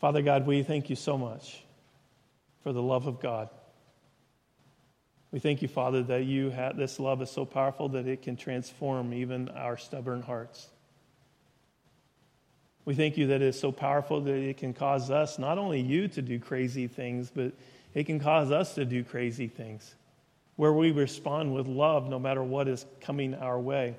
Father 0.00 0.20
God, 0.20 0.48
we 0.48 0.64
thank 0.64 0.90
you 0.90 0.96
so 0.96 1.16
much 1.16 1.62
for 2.64 2.72
the 2.72 2.82
love 2.82 3.06
of 3.06 3.20
God. 3.20 3.50
We 5.32 5.40
thank 5.40 5.60
you, 5.60 5.68
Father, 5.68 6.02
that 6.04 6.24
you 6.24 6.50
have 6.50 6.76
this 6.76 7.00
love 7.00 7.20
is 7.20 7.30
so 7.30 7.44
powerful 7.44 7.88
that 7.90 8.06
it 8.06 8.22
can 8.22 8.36
transform 8.36 9.12
even 9.12 9.48
our 9.50 9.76
stubborn 9.76 10.22
hearts. 10.22 10.68
We 12.84 12.94
thank 12.94 13.16
you 13.16 13.26
that 13.28 13.42
it 13.42 13.48
is 13.48 13.58
so 13.58 13.72
powerful 13.72 14.20
that 14.20 14.32
it 14.32 14.58
can 14.58 14.72
cause 14.72 15.10
us, 15.10 15.38
not 15.38 15.58
only 15.58 15.80
you 15.80 16.06
to 16.08 16.22
do 16.22 16.38
crazy 16.38 16.86
things, 16.86 17.32
but 17.34 17.52
it 17.94 18.04
can 18.04 18.20
cause 18.20 18.52
us 18.52 18.76
to 18.76 18.84
do 18.84 19.02
crazy 19.02 19.48
things 19.48 19.94
where 20.54 20.72
we 20.72 20.90
respond 20.92 21.52
with 21.54 21.66
love 21.66 22.08
no 22.08 22.18
matter 22.18 22.42
what 22.42 22.68
is 22.68 22.86
coming 23.00 23.34
our 23.34 23.58
way. 23.58 23.96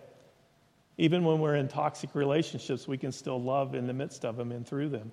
Even 0.97 1.23
when 1.23 1.39
we're 1.39 1.55
in 1.55 1.67
toxic 1.67 2.15
relationships, 2.15 2.87
we 2.87 2.97
can 2.97 3.11
still 3.11 3.39
love 3.39 3.75
in 3.75 3.85
the 3.85 3.93
midst 3.93 4.25
of 4.25 4.37
them 4.37 4.51
and 4.51 4.67
through 4.67 4.89
them. 4.89 5.11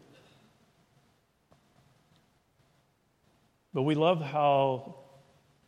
But 3.75 3.83
we 3.83 3.95
love 3.95 4.23
how 4.23 5.03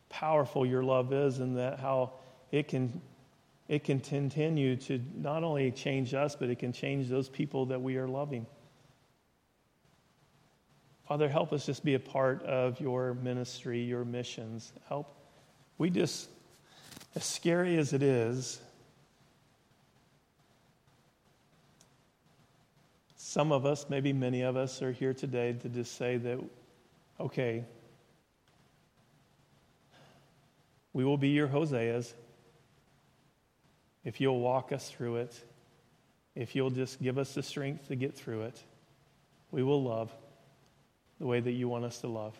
powerful 0.08 0.64
your 0.64 0.82
love 0.82 1.12
is 1.12 1.38
and 1.38 1.56
that 1.58 1.78
how 1.78 2.12
it 2.50 2.68
can 2.68 3.00
it 3.68 3.82
can 3.82 3.98
continue 3.98 4.76
to 4.76 5.02
not 5.16 5.42
only 5.42 5.70
change 5.72 6.14
us 6.14 6.36
but 6.36 6.48
it 6.48 6.58
can 6.58 6.72
change 6.72 7.08
those 7.08 7.28
people 7.28 7.66
that 7.66 7.82
we 7.82 7.96
are 7.96 8.08
loving. 8.08 8.46
Father 11.08 11.28
help 11.28 11.52
us 11.52 11.66
just 11.66 11.84
be 11.84 11.94
a 11.94 12.00
part 12.00 12.42
of 12.44 12.80
your 12.80 13.14
ministry 13.14 13.82
your 13.82 14.04
missions. 14.04 14.72
Help. 14.88 15.14
We 15.78 15.90
just 15.90 16.28
as 17.14 17.24
scary 17.24 17.76
as 17.78 17.92
it 17.92 18.02
is 18.02 18.60
some 23.36 23.52
of 23.52 23.66
us, 23.66 23.84
maybe 23.90 24.14
many 24.14 24.40
of 24.40 24.56
us, 24.56 24.80
are 24.80 24.92
here 24.92 25.12
today 25.12 25.52
to 25.52 25.68
just 25.68 25.96
say 25.96 26.16
that, 26.16 26.38
okay, 27.20 27.66
we 30.96 31.04
will 31.04 31.18
be 31.18 31.28
your 31.28 31.46
Hoseas 31.46 32.14
if 34.02 34.18
you'll 34.18 34.40
walk 34.40 34.72
us 34.72 34.88
through 34.88 35.16
it, 35.16 35.38
if 36.34 36.56
you'll 36.56 36.70
just 36.70 37.02
give 37.02 37.18
us 37.18 37.34
the 37.34 37.42
strength 37.42 37.88
to 37.88 37.96
get 37.96 38.14
through 38.14 38.44
it. 38.44 38.58
We 39.50 39.62
will 39.62 39.82
love 39.82 40.10
the 41.20 41.26
way 41.26 41.38
that 41.38 41.52
you 41.52 41.68
want 41.68 41.84
us 41.84 42.00
to 42.00 42.06
love. 42.06 42.34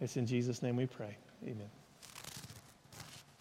It's 0.00 0.16
in 0.16 0.24
Jesus' 0.24 0.62
name 0.62 0.76
we 0.76 0.86
pray. 0.86 1.18
Amen. 1.42 1.68